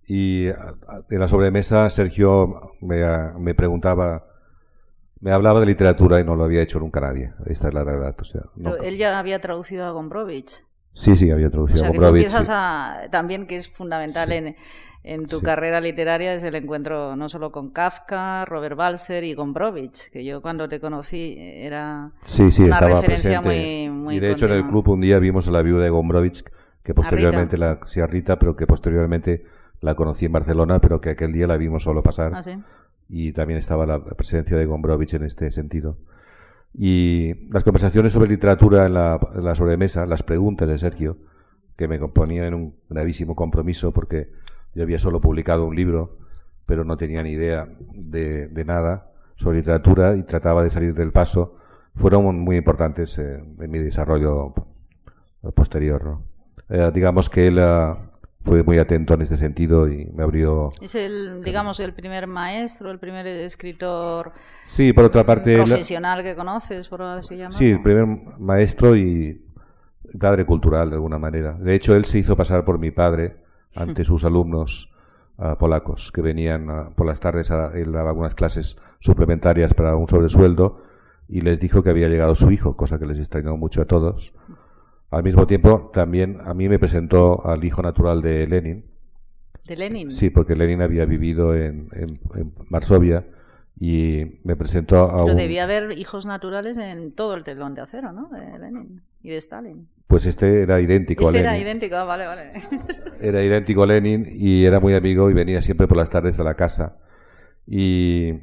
y 0.10 0.47
en 0.47 1.20
la 1.20 1.28
sobremesa 1.28 1.89
Sergio 1.89 2.74
me, 2.82 3.03
me 3.39 3.53
preguntaba, 3.53 4.26
me 5.22 5.32
hablaba 5.32 5.60
de 5.60 5.68
literatura 5.68 6.20
y 6.20 6.24
no 6.24 6.36
lo 6.36 6.43
había 6.43 6.62
hecho 6.62 6.80
nunca 6.80 6.99
nadie. 6.99 7.32
Esta 7.45 7.70
es 7.70 7.74
la 7.74 7.84
verdad. 7.84 8.16
O 8.20 8.26
sea, 8.26 8.41
él 8.84 8.97
ya 8.97 9.18
había 9.18 9.39
traducido 9.39 9.86
a 9.86 9.91
Gombrowicz. 9.91 10.66
Sí, 10.93 11.16
sí, 11.16 11.32
había 11.32 11.49
traducido 11.49 11.86
a 11.86 11.88
Gombrowicz. 11.89 12.49
a, 12.49 13.07
también 13.12 13.47
que 13.47 13.55
es 13.55 13.70
fundamental 13.70 14.32
en 14.32 14.55
en 15.03 15.26
tu 15.26 15.41
carrera 15.41 15.80
literaria 15.80 16.34
es 16.34 16.43
el 16.43 16.55
encuentro 16.55 17.16
no 17.16 17.30
solo 17.30 17.51
con 17.51 17.72
Kafka, 17.72 18.45
Robert 18.45 18.76
Balser 18.76 19.24
y 19.24 19.34
Gombrowicz, 19.34 20.10
que 20.10 20.26
yo 20.26 20.41
cuando 20.41 20.68
te 20.68 20.80
conocí 20.80 21.36
era 21.39 22.12
sí, 22.26 22.51
sí, 22.51 22.64
una 22.64 22.80
referencia 22.80 23.41
muy, 23.41 23.89
muy 23.89 24.18
Y 24.18 24.20
de 24.20 24.32
hecho 24.32 24.45
en 24.45 24.53
el 24.53 24.68
club 24.68 24.89
un 24.89 25.01
día 25.01 25.20
vimos 25.20 25.47
a 25.47 25.51
la 25.51 25.62
viuda 25.62 25.84
de 25.84 25.89
Gombrowicz, 25.89 26.43
que 26.84 26.93
posteriormente 26.93 27.57
la 27.57 27.80
sí, 27.86 28.01
a 28.01 28.07
Rita, 28.07 28.38
pero 28.38 28.55
que 28.55 28.68
posteriormente 28.68 29.45
la 29.82 29.95
conocí 29.95 30.25
en 30.25 30.32
Barcelona, 30.32 30.80
pero 30.80 31.01
que 31.01 31.11
aquel 31.11 31.32
día 31.32 31.47
la 31.47 31.57
vimos 31.57 31.84
solo 31.84 32.03
pasar. 32.03 32.34
¿Ah, 32.36 32.43
sí? 32.43 32.51
Y 33.07 33.32
también 33.34 33.59
estaba 33.59 33.86
la 33.86 34.03
presencia 34.03 34.57
de 34.57 34.65
Gombrowicz 34.65 35.13
en 35.15 35.23
este 35.23 35.51
sentido. 35.51 35.97
Y 36.73 37.47
las 37.51 37.63
conversaciones 37.63 38.13
sobre 38.13 38.30
literatura 38.30 38.86
en 38.86 38.93
la, 38.93 39.19
en 39.34 39.43
la 39.43 39.55
sobremesa, 39.55 40.05
las 40.05 40.21
preguntas 40.21 40.67
de 40.67 40.77
Sergio, 40.77 41.17
que 41.75 41.88
me 41.88 41.97
componían 41.97 42.45
en 42.45 42.53
un 42.53 42.75
gravísimo 42.89 43.36
compromiso 43.36 43.91
porque 43.93 44.30
yo 44.75 44.84
había 44.84 44.99
solo 44.99 45.19
publicado 45.21 45.65
un 45.65 45.75
libro, 45.75 46.05
pero 46.65 46.84
no 46.84 46.97
tenía 46.97 47.23
ni 47.23 47.32
idea 47.32 47.67
de, 47.93 48.49
nada 48.65 49.11
sobre 49.36 49.59
literatura 49.59 50.15
y 50.15 50.23
trataba 50.23 50.63
de 50.63 50.69
salir 50.69 50.93
del 50.93 51.11
paso. 51.11 51.55
Fueron 51.95 52.39
muy 52.41 52.57
importantes 52.57 53.17
en 53.17 53.55
mi 53.57 53.80
desarrollo 53.80 54.53
posterior. 55.55 56.19
Eh, 56.69 56.91
digamos 56.93 57.30
que 57.30 57.47
eh, 57.47 57.95
fue 58.41 58.63
muy 58.63 58.77
atento 58.77 59.13
en 59.13 59.21
este 59.21 59.37
sentido 59.37 59.87
y 59.87 60.05
me 60.05 60.23
abrió. 60.23 60.71
Es 60.81 60.95
el, 60.95 61.43
digamos, 61.43 61.79
el 61.79 61.93
primer 61.93 62.27
maestro, 62.27 62.89
el 62.89 62.99
primer 62.99 63.27
escritor. 63.27 64.31
Sí, 64.65 64.93
por 64.93 65.05
otra 65.05 65.25
parte. 65.25 65.55
Profesional 65.55 66.23
que 66.23 66.35
conoces, 66.35 66.87
por 66.87 67.01
así 67.01 67.35
llamarlo. 67.35 67.57
Sí, 67.57 67.71
el 67.71 67.81
primer 67.81 68.05
maestro 68.39 68.95
y 68.95 69.45
padre 70.17 70.45
cultural 70.45 70.89
de 70.89 70.95
alguna 70.95 71.19
manera. 71.19 71.53
De 71.53 71.75
hecho, 71.75 71.95
él 71.95 72.05
se 72.05 72.19
hizo 72.19 72.35
pasar 72.35 72.65
por 72.65 72.79
mi 72.79 72.91
padre 72.91 73.37
ante 73.75 74.03
sus 74.03 74.23
alumnos 74.23 74.91
ah, 75.37 75.57
polacos 75.57 76.11
que 76.11 76.21
venían 76.21 76.69
ah, 76.69 76.89
por 76.95 77.05
las 77.05 77.19
tardes 77.19 77.51
a, 77.51 77.71
él 77.73 77.91
daba 77.91 78.09
algunas 78.09 78.35
clases 78.35 78.77
suplementarias 78.99 79.73
para 79.73 79.95
un 79.95 80.07
sobresueldo 80.07 80.81
y 81.27 81.41
les 81.41 81.59
dijo 81.59 81.83
que 81.83 81.91
había 81.91 82.09
llegado 82.09 82.33
su 82.33 82.51
hijo, 82.51 82.75
cosa 82.75 82.97
que 82.97 83.05
les 83.05 83.19
extrañó 83.19 83.55
mucho 83.55 83.81
a 83.81 83.85
todos. 83.85 84.33
Al 85.12 85.24
mismo 85.24 85.47
tiempo, 85.47 85.89
también 85.91 86.38
a 86.43 86.53
mí 86.53 86.70
me 86.70 86.78
presentó 86.78 87.45
al 87.47 87.64
hijo 87.64 87.82
natural 87.82 88.22
de 88.22 88.47
Lenin. 88.47 88.86
¿De 89.66 89.76
Lenin? 89.76 90.12
Sí, 90.12 90.30
porque 90.30 90.55
Lenin 90.55 90.82
había 90.82 91.05
vivido 91.05 91.55
en, 91.55 91.89
en, 91.93 92.53
Varsovia 92.70 93.26
y 93.80 94.39
me 94.43 94.55
presentó 94.55 95.03
a 95.03 95.26
Pero 95.26 95.36
debía 95.36 95.64
haber 95.64 95.97
hijos 95.97 96.26
naturales 96.26 96.78
en 96.78 97.12
todo 97.14 97.34
el 97.36 97.43
telón 97.43 97.74
de 97.74 97.82
acero, 97.82 98.12
¿no? 98.12 98.30
De 98.30 98.60
Lenin 98.60 99.01
y 99.22 99.30
de 99.30 99.38
Stalin. 99.38 99.88
Pues 100.07 100.26
este 100.26 100.62
era 100.62 100.80
idéntico 100.80 101.24
este 101.24 101.39
a 101.39 101.41
Lenin. 101.41 101.49
era 101.49 101.57
idéntico, 101.60 101.95
ah, 101.95 102.03
vale, 102.03 102.26
vale. 102.26 102.53
Era 103.22 103.43
idéntico 103.43 103.84
a 103.84 103.86
Lenin 103.86 104.26
y 104.32 104.64
era 104.64 104.80
muy 104.80 104.93
amigo 104.93 105.30
y 105.30 105.34
venía 105.34 105.62
siempre 105.62 105.88
por 105.88 105.97
las 105.97 106.10
tardes 106.10 106.39
a 106.39 106.43
la 106.43 106.55
casa. 106.55 106.95
Y 107.68 108.34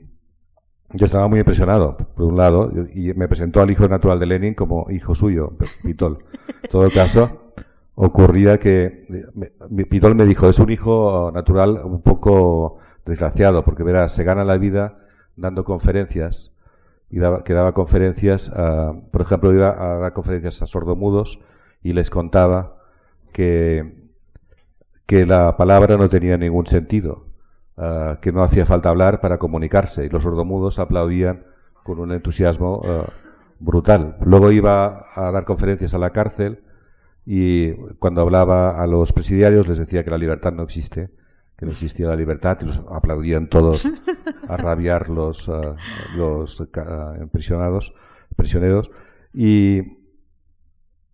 yo 0.93 1.07
estaba 1.07 1.29
muy 1.29 1.41
impresionado, 1.41 1.97
por 1.97 2.25
un 2.27 2.37
lado, 2.37 2.71
y 2.95 3.13
me 3.15 3.29
presentó 3.29 3.61
al 3.61 3.71
hijo 3.71 3.89
natural 3.89 4.19
de 4.19 4.27
Lenin 4.27 4.55
como 4.55 4.87
hijo 4.91 5.15
suyo, 5.15 5.57
Pitol. 5.83 6.25
En 6.63 6.71
todo 6.71 6.91
caso, 6.91 7.53
ocurría 7.95 8.59
que 8.59 9.05
Pitol 9.91 10.15
me 10.15 10.25
dijo, 10.25 10.49
es 10.49 10.59
un 10.59 10.71
hijo 10.71 11.31
natural 11.35 11.81
un 11.85 12.03
poco 12.03 12.79
desgraciado, 13.05 13.65
porque 13.65 13.83
verás, 13.83 14.13
se 14.13 14.25
gana 14.25 14.45
la 14.45 14.59
vida 14.59 14.99
dando 15.37 15.65
conferencias 15.65 16.53
y 17.11 17.19
daba, 17.19 17.45
que 17.45 17.53
daba 17.53 17.73
conferencias, 17.73 18.53
por 19.11 19.23
ejemplo, 19.23 19.53
iba 19.53 19.69
a 19.69 19.99
dar 19.99 20.13
conferencias 20.13 20.63
a 20.63 20.67
sordomudos 20.67 21.41
y 21.83 21.93
les 21.93 22.11
contaba 22.11 22.79
que, 23.33 24.09
que 25.07 25.27
la 25.27 25.57
palabra 25.57 25.97
no 25.97 26.09
tenía 26.09 26.39
ningún 26.39 26.67
sentido, 26.67 27.27
ah, 27.77 28.19
que 28.21 28.33
no 28.33 28.43
hacía 28.43 28.67
falta 28.67 28.91
hablar 28.91 29.21
para 29.21 29.39
comunicarse 29.39 30.05
y 30.05 30.09
los 30.09 30.23
sordomudos 30.23 30.79
aplaudían 30.79 31.45
con 31.83 31.99
un 31.99 32.13
entusiasmo 32.13 32.81
ah, 32.85 33.05
brutal. 33.59 34.17
Luego 34.25 34.51
iba 34.53 35.07
a 35.15 35.31
dar 35.31 35.45
conferencias 35.45 35.95
a 35.95 35.99
la 35.99 36.11
cárcel 36.11 36.65
y 37.25 37.73
cuando 37.99 38.21
hablaba 38.21 38.83
a 38.83 38.87
los 38.87 39.13
presidiarios 39.13 39.69
les 39.69 39.79
decía 39.79 40.05
que 40.05 40.11
la 40.11 40.19
libertad 40.19 40.53
no 40.53 40.63
existe 40.63 41.11
que 41.57 41.65
no 41.65 41.73
existía 41.73 42.07
la 42.07 42.17
libertad 42.17 42.59
y 42.61 42.67
los 42.67 42.83
aplaudían 42.91 43.49
todos 43.49 43.89
a 44.49 44.57
rabiar 44.57 45.09
los, 45.09 45.49
uh, 45.49 45.75
los 46.15 46.69
prisioneros. 47.33 48.91
Y, 49.33 49.81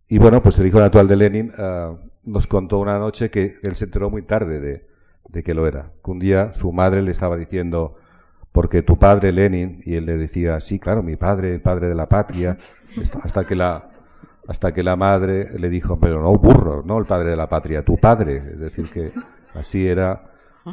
y 0.08 0.18
bueno, 0.18 0.42
pues 0.42 0.58
el 0.58 0.66
hijo 0.66 0.80
natural 0.80 1.06
de 1.06 1.16
Lenin 1.16 1.52
nos 2.24 2.46
contó 2.46 2.78
una 2.78 2.98
noche 2.98 3.30
que 3.30 3.56
él 3.62 3.76
se 3.76 3.84
enteró 3.84 4.10
muy 4.10 4.22
tarde 4.22 4.58
de, 4.60 4.91
de 5.28 5.42
que 5.42 5.54
lo 5.54 5.66
era. 5.66 5.92
Que 6.04 6.10
un 6.10 6.18
día 6.18 6.52
su 6.52 6.72
madre 6.72 7.02
le 7.02 7.10
estaba 7.10 7.36
diciendo, 7.36 7.96
porque 8.52 8.82
tu 8.82 8.98
padre 8.98 9.32
Lenin, 9.32 9.82
y 9.84 9.94
él 9.94 10.06
le 10.06 10.16
decía, 10.16 10.60
sí, 10.60 10.78
claro, 10.78 11.02
mi 11.02 11.16
padre, 11.16 11.54
el 11.54 11.62
padre 11.62 11.88
de 11.88 11.94
la 11.94 12.08
patria, 12.08 12.56
hasta 13.22 13.46
que 13.46 13.56
la, 13.56 13.90
hasta 14.46 14.72
que 14.72 14.82
la 14.82 14.96
madre 14.96 15.58
le 15.58 15.68
dijo, 15.68 15.98
pero 15.98 16.22
no 16.22 16.32
burro, 16.34 16.82
no 16.84 16.98
el 16.98 17.06
padre 17.06 17.30
de 17.30 17.36
la 17.36 17.48
patria, 17.48 17.84
tu 17.84 17.98
padre. 17.98 18.36
Es 18.36 18.58
decir, 18.58 18.86
que 18.92 19.12
así 19.54 19.86
era. 19.86 20.28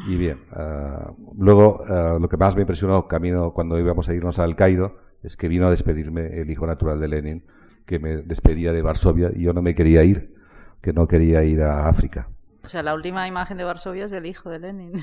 Y 0.07 0.17
bien, 0.17 0.41
uh, 0.55 1.33
luego 1.39 1.81
uh, 1.81 2.19
lo 2.19 2.29
que 2.29 2.37
más 2.37 2.55
me 2.55 2.61
impresionó 2.61 3.07
camino 3.07 3.53
cuando 3.53 3.79
íbamos 3.79 4.07
a 4.07 4.13
irnos 4.13 4.37
al 4.37 4.55
Cairo 4.55 4.99
es 5.23 5.35
que 5.35 5.47
vino 5.47 5.65
a 5.65 5.71
despedirme 5.71 6.39
el 6.39 6.51
hijo 6.51 6.67
natural 6.67 6.99
de 6.99 7.07
Lenin, 7.07 7.43
que 7.87 7.97
me 7.97 8.17
despedía 8.17 8.71
de 8.71 8.83
Varsovia 8.83 9.31
y 9.33 9.41
yo 9.41 9.53
no 9.53 9.63
me 9.63 9.73
quería 9.73 10.03
ir, 10.03 10.35
que 10.81 10.93
no 10.93 11.07
quería 11.07 11.43
ir 11.43 11.63
a 11.63 11.87
África. 11.87 12.29
O 12.69 12.71
sea, 12.71 12.83
la 12.83 12.93
última 12.93 13.27
imagen 13.27 13.57
de 13.57 13.63
Varsovia 13.63 14.05
es 14.05 14.11
del 14.11 14.27
hijo 14.27 14.51
de 14.51 14.59
Lenin. 14.59 14.91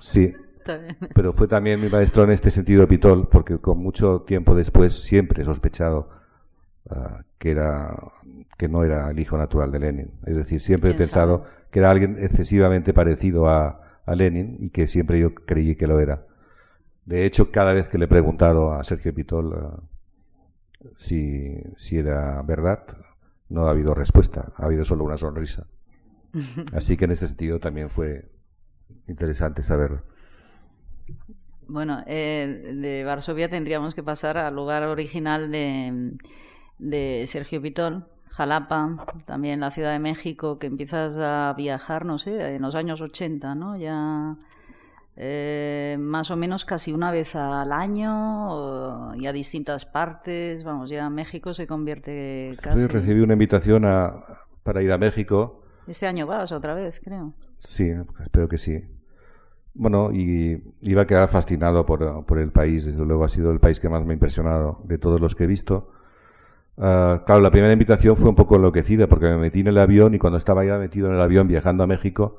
Sí, 0.00 0.32
pero 1.14 1.32
fue 1.32 1.48
también 1.48 1.80
mi 1.80 1.88
maestro 1.88 2.22
en 2.22 2.30
este 2.30 2.50
sentido 2.50 2.86
Pitol, 2.86 3.26
porque 3.28 3.58
con 3.58 3.78
mucho 3.78 4.20
tiempo 4.26 4.54
después 4.54 4.92
siempre 4.92 5.42
he 5.42 5.44
sospechado 5.46 6.10
uh, 6.90 7.22
que, 7.38 7.50
era, 7.50 7.96
que 8.58 8.68
no 8.68 8.84
era 8.84 9.10
el 9.10 9.18
hijo 9.18 9.38
natural 9.38 9.72
de 9.72 9.78
Lenin. 9.80 10.10
Es 10.26 10.36
decir, 10.36 10.60
siempre 10.60 10.90
he 10.90 10.94
pensado 10.94 11.44
que 11.70 11.78
era 11.78 11.90
alguien 11.90 12.18
excesivamente 12.20 12.92
parecido 12.92 13.48
a, 13.48 13.80
a, 14.04 14.14
Lenin 14.14 14.58
y 14.60 14.68
que 14.68 14.86
siempre 14.86 15.18
yo 15.18 15.34
creí 15.34 15.74
que 15.74 15.86
lo 15.86 15.98
era. 15.98 16.26
De 17.06 17.24
hecho, 17.24 17.50
cada 17.50 17.72
vez 17.72 17.88
que 17.88 17.96
le 17.96 18.04
he 18.04 18.08
preguntado 18.08 18.74
a 18.74 18.84
Sergio 18.84 19.14
Pitol 19.14 19.54
uh, 19.54 20.90
si, 20.94 21.56
si 21.74 21.96
era 21.96 22.42
verdad, 22.42 22.84
no 23.48 23.66
ha 23.66 23.70
habido 23.70 23.94
respuesta, 23.94 24.52
ha 24.56 24.66
habido 24.66 24.84
solo 24.84 25.04
una 25.04 25.16
sonrisa. 25.16 25.66
Así 26.72 26.96
que 26.96 27.04
en 27.04 27.12
este 27.12 27.26
sentido 27.26 27.58
también 27.60 27.90
fue 27.90 28.30
interesante 29.06 29.62
saber. 29.62 30.02
Bueno, 31.66 32.02
eh, 32.06 32.72
de 32.74 33.04
Varsovia 33.04 33.48
tendríamos 33.48 33.94
que 33.94 34.02
pasar 34.02 34.38
al 34.38 34.54
lugar 34.54 34.84
original 34.84 35.50
de, 35.50 36.12
de 36.78 37.24
Sergio 37.26 37.60
Pitol, 37.60 38.06
Jalapa, 38.30 39.04
también 39.26 39.60
la 39.60 39.70
Ciudad 39.70 39.92
de 39.92 39.98
México, 39.98 40.58
que 40.58 40.66
empiezas 40.66 41.18
a 41.18 41.54
viajar, 41.56 42.06
no 42.06 42.18
sé, 42.18 42.54
en 42.54 42.62
los 42.62 42.74
años 42.74 43.02
80, 43.02 43.54
¿no? 43.54 43.76
Ya 43.76 44.38
eh, 45.20 45.96
más 45.98 46.30
o 46.30 46.36
menos 46.36 46.64
casi 46.64 46.92
una 46.92 47.10
vez 47.10 47.34
al 47.34 47.72
año 47.72 49.14
y 49.16 49.26
a 49.26 49.32
distintas 49.32 49.84
partes. 49.84 50.64
Vamos, 50.64 50.88
ya 50.88 51.10
México 51.10 51.52
se 51.52 51.66
convierte 51.66 52.52
casi. 52.62 52.86
recibí 52.86 53.20
una 53.20 53.32
invitación 53.32 53.84
a, 53.84 54.24
para 54.62 54.80
ir 54.80 54.92
a 54.92 54.98
México 54.98 55.64
este 55.88 56.06
año 56.06 56.26
vas 56.26 56.52
otra 56.52 56.74
vez, 56.74 57.00
creo. 57.02 57.34
Sí, 57.58 57.92
espero 58.20 58.48
que 58.48 58.58
sí. 58.58 58.84
Bueno, 59.74 60.10
y 60.12 60.62
iba 60.82 61.02
a 61.02 61.06
quedar 61.06 61.28
fascinado 61.28 61.86
por, 61.86 62.26
por, 62.26 62.38
el 62.38 62.50
país. 62.50 62.84
Desde 62.84 63.04
luego 63.04 63.24
ha 63.24 63.28
sido 63.28 63.50
el 63.52 63.60
país 63.60 63.78
que 63.78 63.88
más 63.88 64.04
me 64.04 64.12
ha 64.12 64.14
impresionado 64.14 64.82
de 64.84 64.98
todos 64.98 65.20
los 65.20 65.34
que 65.34 65.44
he 65.44 65.46
visto. 65.46 65.92
Uh, 66.76 67.24
claro, 67.26 67.40
la 67.40 67.50
primera 67.50 67.72
invitación 67.72 68.16
fue 68.16 68.28
un 68.28 68.36
poco 68.36 68.56
enloquecida 68.56 69.08
porque 69.08 69.26
me 69.26 69.36
metí 69.36 69.60
en 69.60 69.68
el 69.68 69.78
avión 69.78 70.14
y 70.14 70.18
cuando 70.18 70.36
estaba 70.38 70.64
ya 70.64 70.78
metido 70.78 71.08
en 71.08 71.14
el 71.14 71.20
avión 71.20 71.48
viajando 71.48 71.82
a 71.82 71.86
México, 71.88 72.38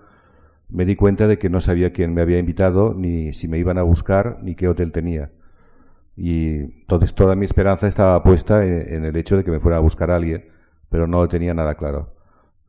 me 0.70 0.86
di 0.86 0.96
cuenta 0.96 1.28
de 1.28 1.38
que 1.38 1.50
no 1.50 1.62
sabía 1.62 1.92
quién 1.92 2.14
me 2.14 2.22
había 2.22 2.40
invitado, 2.40 2.94
ni 2.94 3.34
si 3.34 3.48
me 3.48 3.58
iban 3.58 3.78
a 3.78 3.84
buscar, 3.84 4.40
ni 4.42 4.56
qué 4.56 4.68
hotel 4.68 4.92
tenía. 4.92 5.32
Y 6.16 6.82
entonces 6.82 7.14
toda 7.16 7.36
mi 7.36 7.46
esperanza 7.46 7.88
estaba 7.88 8.22
puesta 8.24 8.66
en, 8.66 9.06
el 9.06 9.16
hecho 9.16 9.38
de 9.38 9.44
que 9.44 9.52
me 9.52 9.60
fuera 9.60 9.78
a 9.78 9.82
buscar 9.82 10.12
a 10.12 10.16
alguien, 10.18 10.50
pero 10.90 11.08
no 11.08 11.22
lo 11.22 11.28
tenía 11.28 11.54
nada 11.54 11.76
claro. 11.76 12.14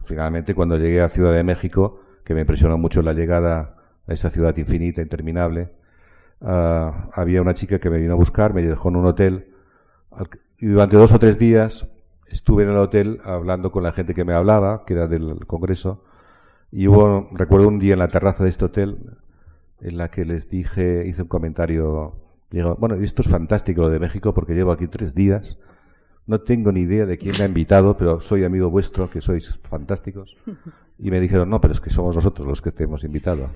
Finalmente, 0.05 0.55
cuando 0.55 0.77
llegué 0.79 1.01
a 1.01 1.09
Ciudad 1.09 1.33
de 1.33 1.45
México, 1.45 2.01
que 2.25 2.35
me 2.35 2.41
impresionó 2.41 2.79
mucho 2.79 3.03
la 3.03 3.13
llegada 3.13 3.77
a 4.07 4.13
esa 4.13 4.31
ciudad 4.31 4.57
infinita, 4.57 5.03
interminable, 5.03 5.73
uh, 6.41 6.91
había 7.13 7.43
una 7.43 7.55
chica 7.55 7.79
que 7.79 7.91
me 7.91 7.99
vino 7.99 8.13
a 8.13 8.17
buscar, 8.17 8.55
me 8.55 8.63
dejó 8.63 8.89
en 8.89 8.97
un 8.97 9.07
hotel, 9.07 9.55
y 10.59 10.67
durante 10.67 10.97
dos 10.97 11.13
o 11.13 11.19
tres 11.19 11.39
días 11.39 11.89
estuve 12.27 12.65
en 12.65 12.71
el 12.71 12.77
hotel 12.77 13.21
hablando 13.25 13.73
con 13.73 13.83
la 13.83 13.93
gente 13.93 14.15
que 14.15 14.25
me 14.25 14.35
hablaba, 14.35 14.85
que 14.85 14.95
era 14.95 15.07
del 15.07 15.47
Congreso, 15.47 16.05
y 16.73 16.87
hubo, 16.87 17.29
recuerdo 17.33 17.69
un 17.69 17.79
día 17.79 17.95
en 17.95 17.99
la 17.99 18.09
terraza 18.09 18.45
de 18.45 18.51
este 18.51 18.65
hotel, 18.65 19.17
en 19.81 19.97
la 19.97 20.11
que 20.11 20.25
les 20.25 20.49
dije, 20.49 21.07
hice 21.07 21.23
un 21.23 21.29
comentario, 21.29 22.17
digo, 22.51 22.77
bueno, 22.79 22.97
esto 22.97 23.23
es 23.23 23.29
fantástico 23.29 23.83
lo 23.83 23.89
de 23.89 23.99
México 23.99 24.35
porque 24.35 24.55
llevo 24.55 24.73
aquí 24.73 24.87
tres 24.87 25.15
días, 25.15 25.59
no 26.27 26.41
tengo 26.41 26.73
ni 26.73 26.81
idea 26.81 27.07
de 27.07 27.18
quién 27.18 27.35
me 27.39 27.45
ha 27.45 27.49
invitado, 27.49 27.97
pero 27.97 28.21
soy 28.21 28.45
amigo 28.45 28.71
vuestro, 28.71 29.11
que 29.11 29.21
sois 29.21 29.59
fantásticos. 29.62 30.37
Y 30.99 31.11
me 31.11 31.21
dijeron, 31.21 31.49
no, 31.49 31.61
pero 31.61 31.73
es 31.73 31.81
que 31.81 31.91
somos 31.91 32.14
nosotros 32.14 32.47
los 32.47 32.62
que 32.62 32.73
te 32.73 32.85
hemos 32.85 33.05
invitado. 33.05 33.51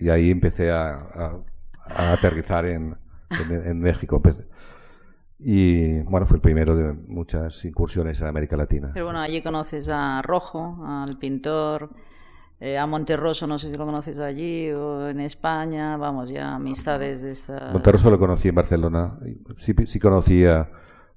y 0.00 0.08
ahí 0.08 0.30
empecé 0.30 0.70
a, 0.70 1.40
aterrizar 1.84 2.64
en, 2.66 2.96
México. 3.80 4.22
Y 5.38 6.00
bueno, 6.00 6.26
fue 6.26 6.36
el 6.36 6.40
primero 6.40 6.74
de 6.74 6.92
muchas 6.92 7.64
incursiones 7.64 8.20
en 8.20 8.28
América 8.28 8.56
Latina. 8.56 8.90
Pero 8.92 9.06
bueno, 9.06 9.20
allí 9.20 9.42
conoces 9.42 9.88
a 9.90 10.22
Rojo, 10.22 10.78
al 10.84 11.16
pintor, 11.18 11.90
eh, 12.60 12.76
a 12.76 12.86
Monterroso, 12.86 13.46
no 13.46 13.58
sé 13.58 13.70
si 13.70 13.76
lo 13.76 13.84
conoces 13.86 14.18
allí 14.18 14.70
o 14.70 15.08
en 15.08 15.20
España, 15.20 15.96
vamos, 15.96 16.28
ya 16.30 16.56
amistades 16.56 17.22
de 17.22 17.30
esta... 17.30 17.70
Monterroso 17.72 18.10
lo 18.10 18.18
conocí 18.18 18.48
en 18.48 18.54
Barcelona, 18.56 19.16
sí, 19.56 19.74
sí 19.86 20.00
conocía 20.00 20.68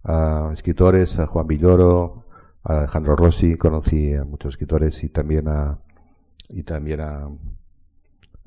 a 0.03 0.49
escritores, 0.51 1.19
a 1.19 1.27
Juan 1.27 1.47
Villoro, 1.47 2.25
a 2.63 2.79
Alejandro 2.79 3.15
Rossi, 3.15 3.55
conocí 3.55 4.13
a 4.13 4.23
muchos 4.23 4.53
escritores 4.53 5.03
y 5.03 5.09
también 5.09 5.47
a 5.47 5.79
y 6.49 6.63
también 6.63 7.01
a 7.01 7.29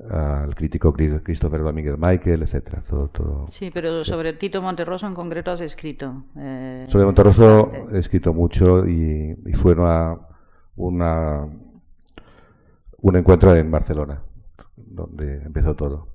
al 0.09 0.53
crítico 0.55 0.93
Christopher 0.93 1.63
Domínguez 1.63 1.97
Michael, 1.97 2.43
etcétera, 2.43 2.83
todo, 2.87 3.07
todo. 3.07 3.45
Sí, 3.49 3.71
pero 3.73 4.03
sobre 4.03 4.33
Tito 4.33 4.61
Monterroso 4.61 5.07
en 5.07 5.13
concreto 5.13 5.51
has 5.51 5.61
escrito. 5.61 6.25
Eh, 6.37 6.85
sobre 6.89 7.05
Monterroso 7.05 7.71
he 7.91 7.97
escrito 7.97 8.33
mucho 8.33 8.85
y, 8.85 9.37
y 9.45 9.53
fue 9.53 9.73
una, 9.73 10.17
una 10.75 11.47
un 12.97 13.15
encuentro 13.15 13.55
en 13.55 13.71
Barcelona 13.71 14.21
donde 14.75 15.43
empezó 15.43 15.75
todo 15.75 16.14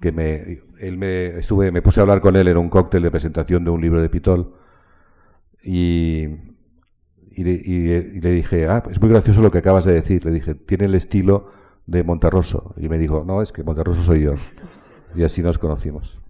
que 0.00 0.12
me, 0.12 0.60
él 0.80 0.96
me, 0.96 1.38
estuve, 1.38 1.72
me 1.72 1.82
puse 1.82 2.00
a 2.00 2.02
hablar 2.02 2.20
con 2.20 2.36
él 2.36 2.48
en 2.48 2.56
un 2.56 2.68
cóctel 2.68 3.02
de 3.02 3.10
presentación 3.10 3.64
de 3.64 3.70
un 3.70 3.80
libro 3.80 4.00
de 4.00 4.08
Pitol 4.08 4.54
y, 5.62 6.26
y, 7.30 8.20
le 8.20 8.32
dije, 8.32 8.66
ah, 8.68 8.82
es 8.90 9.00
muy 9.00 9.10
gracioso 9.10 9.42
lo 9.42 9.50
que 9.50 9.58
acabas 9.58 9.84
de 9.84 9.92
decir. 9.92 10.24
Le 10.24 10.32
dije, 10.32 10.54
tiene 10.54 10.86
el 10.86 10.94
estilo 10.94 11.50
de 11.86 12.04
Monterroso. 12.04 12.74
Y 12.76 12.88
me 12.88 12.98
dijo, 12.98 13.24
no, 13.26 13.42
es 13.42 13.52
que 13.52 13.64
Monterroso 13.64 14.02
soy 14.02 14.22
yo. 14.22 14.34
Y 15.14 15.24
así 15.24 15.42
nos 15.42 15.58
conocimos. 15.58 16.22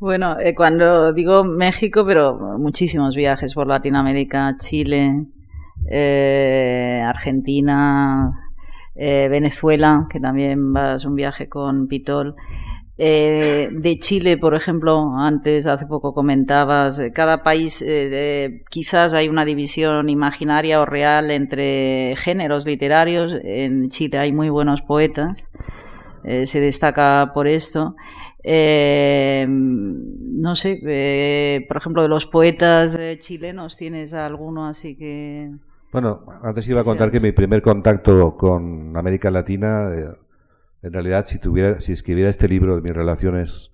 Bueno, 0.00 0.38
eh, 0.38 0.54
cuando 0.54 1.12
digo 1.12 1.44
México, 1.44 2.04
pero 2.04 2.36
muchísimos 2.58 3.16
viajes 3.16 3.54
por 3.54 3.66
Latinoamérica, 3.66 4.56
Chile, 4.58 5.26
eh, 5.88 7.02
Argentina, 7.06 8.43
eh, 8.96 9.28
Venezuela, 9.28 10.06
que 10.08 10.20
también 10.20 10.72
vas 10.72 11.04
un 11.04 11.16
viaje 11.16 11.48
con 11.48 11.88
Pitol. 11.88 12.36
Eh, 12.96 13.70
de 13.72 13.98
Chile, 13.98 14.38
por 14.38 14.54
ejemplo, 14.54 15.16
antes, 15.18 15.66
hace 15.66 15.86
poco 15.86 16.14
comentabas, 16.14 17.00
eh, 17.00 17.12
cada 17.12 17.42
país 17.42 17.84
quizás 18.70 19.14
hay 19.14 19.28
una 19.28 19.44
división 19.44 20.08
imaginaria 20.08 20.80
o 20.80 20.86
real 20.86 21.32
entre 21.32 22.14
géneros 22.16 22.66
literarios. 22.66 23.34
En 23.42 23.88
Chile 23.88 24.18
hay 24.18 24.32
muy 24.32 24.48
buenos 24.48 24.82
poetas, 24.82 25.50
se 26.22 26.60
destaca 26.60 27.32
por 27.34 27.48
esto. 27.48 27.96
no 28.44 29.46
sé, 30.56 31.64
por 31.66 31.76
ejemplo, 31.76 32.02
de 32.02 32.08
los 32.08 32.26
poetas 32.26 32.96
chilenos, 33.18 33.76
¿tienes 33.76 34.14
alguno 34.14 34.66
así 34.66 34.96
que...? 34.96 35.50
Bueno, 35.94 36.24
antes 36.42 36.66
iba 36.66 36.80
a 36.80 36.84
contar 36.84 37.12
que 37.12 37.20
mi 37.20 37.30
primer 37.30 37.62
contacto 37.62 38.36
con 38.36 38.96
América 38.96 39.30
Latina, 39.30 39.92
eh, 39.94 40.08
en 40.82 40.92
realidad, 40.92 41.24
si 41.24 41.38
tuviera, 41.38 41.78
si 41.78 41.92
escribiera 41.92 42.28
este 42.28 42.48
libro 42.48 42.74
de 42.74 42.82
mis 42.82 42.92
relaciones 42.92 43.70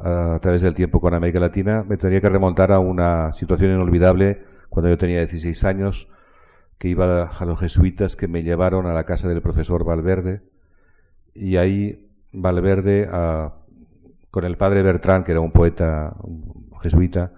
a 0.00 0.36
través 0.42 0.62
del 0.62 0.74
tiempo 0.74 1.00
con 1.00 1.14
América 1.14 1.38
Latina, 1.38 1.84
me 1.88 1.96
tendría 1.96 2.20
que 2.20 2.28
remontar 2.28 2.72
a 2.72 2.80
una 2.80 3.32
situación 3.34 3.70
inolvidable 3.70 4.42
cuando 4.68 4.88
yo 4.88 4.98
tenía 4.98 5.18
16 5.18 5.62
años, 5.62 6.08
que 6.76 6.88
iba 6.88 7.22
a 7.28 7.44
los 7.44 7.60
jesuitas 7.60 8.16
que 8.16 8.26
me 8.26 8.42
llevaron 8.42 8.86
a 8.86 8.92
la 8.92 9.04
casa 9.04 9.28
del 9.28 9.40
profesor 9.40 9.84
Valverde, 9.84 10.42
y 11.34 11.56
ahí 11.56 12.10
Valverde, 12.32 13.08
con 14.32 14.42
el 14.42 14.56
padre 14.56 14.82
Bertrán, 14.82 15.22
que 15.22 15.30
era 15.30 15.40
un 15.40 15.52
poeta 15.52 16.16
un 16.20 16.72
jesuita, 16.82 17.32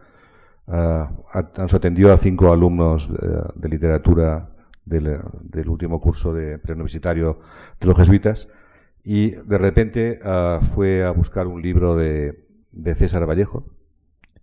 uh, 0.68 1.58
nos 1.58 1.74
atendió 1.74 2.12
a 2.12 2.18
cinco 2.18 2.52
alumnos 2.52 3.12
de, 3.12 3.68
literatura 3.68 4.50
del, 4.84 5.20
último 5.68 6.00
curso 6.00 6.32
de 6.32 6.58
preuniversitario 6.58 7.38
de 7.80 7.86
los 7.86 7.96
jesuitas 7.96 8.48
y 9.02 9.30
de 9.30 9.58
repente 9.58 10.20
ah, 10.24 10.60
fue 10.60 11.04
a 11.04 11.10
buscar 11.10 11.46
un 11.46 11.62
libro 11.62 11.96
de, 11.96 12.46
de 12.72 12.94
César 12.94 13.28
Vallejo 13.28 13.66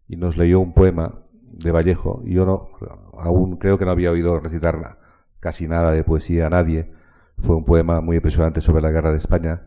y 0.08 0.16
nos 0.16 0.38
leyó 0.38 0.60
un 0.60 0.74
poema 0.74 1.24
de 1.42 1.72
Vallejo 1.72 2.22
y 2.26 2.34
yo 2.34 2.46
no, 2.46 2.70
aún 3.18 3.58
creo 3.58 3.78
que 3.78 3.86
no 3.86 3.92
había 3.92 4.12
oído 4.12 4.40
recitar 4.40 4.98
casi 5.40 5.68
nada 5.68 5.92
de 5.92 6.04
poesía 6.04 6.48
a 6.48 6.50
nadie. 6.50 6.92
Fue 7.38 7.56
un 7.56 7.66
poema 7.66 8.02
muy 8.02 8.18
impresionante 8.18 8.62
sobre 8.62 8.82
la 8.82 8.92
guerra 8.92 9.12
de 9.12 9.18
España 9.18 9.64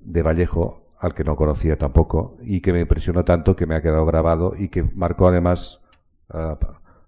de 0.00 0.22
Vallejo, 0.22 0.81
al 1.02 1.14
que 1.14 1.24
no 1.24 1.34
conocía 1.34 1.76
tampoco, 1.76 2.38
y 2.42 2.60
que 2.60 2.72
me 2.72 2.80
impresionó 2.80 3.24
tanto 3.24 3.56
que 3.56 3.66
me 3.66 3.74
ha 3.74 3.82
quedado 3.82 4.06
grabado 4.06 4.52
y 4.56 4.68
que 4.68 4.84
marcó 4.84 5.26
además 5.26 5.84
ah, 6.30 6.56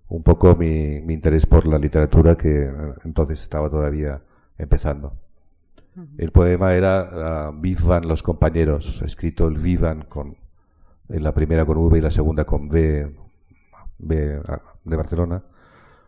un 0.08 0.24
poco 0.24 0.56
mi, 0.56 0.96
interés 0.96 1.46
por 1.46 1.64
la 1.66 1.78
literatura 1.78 2.36
que 2.36 2.68
entonces 3.04 3.40
estaba 3.40 3.70
todavía 3.70 4.20
empezando. 4.58 5.12
El 6.18 6.32
poema 6.32 6.74
era 6.74 7.50
uh, 7.50 7.60
Vivan 7.60 8.08
los 8.08 8.24
compañeros, 8.24 9.00
escrito 9.02 9.46
el 9.46 9.58
Vivan 9.58 10.06
con, 10.08 10.36
en 11.08 11.22
la 11.22 11.32
primera 11.32 11.64
con 11.64 11.78
V 11.78 11.98
y 11.98 12.00
la 12.00 12.10
segunda 12.10 12.44
con 12.44 12.66
V, 12.66 13.16
B 13.98 14.42
de 14.82 14.96
Barcelona. 14.96 15.44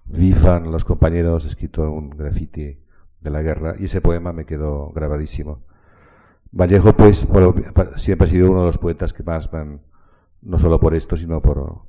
Vivan 0.06 0.72
los 0.72 0.84
compañeros, 0.84 1.46
escrito 1.46 1.84
en 1.84 1.90
un 1.90 2.10
graffiti 2.10 2.80
de 3.20 3.30
la 3.30 3.42
guerra, 3.42 3.74
y 3.78 3.84
ese 3.84 4.00
poema 4.00 4.32
me 4.32 4.44
quedó 4.44 4.90
grabadísimo. 4.90 5.62
Vallejo, 6.52 6.92
pues, 6.94 7.26
siempre 7.96 8.26
ha 8.26 8.30
sido 8.30 8.50
uno 8.50 8.60
de 8.60 8.66
los 8.66 8.78
poetas 8.78 9.12
que 9.12 9.22
más 9.22 9.50
van, 9.50 9.80
no 10.42 10.58
solo 10.58 10.80
por 10.80 10.94
esto, 10.94 11.16
sino 11.16 11.40
por 11.40 11.82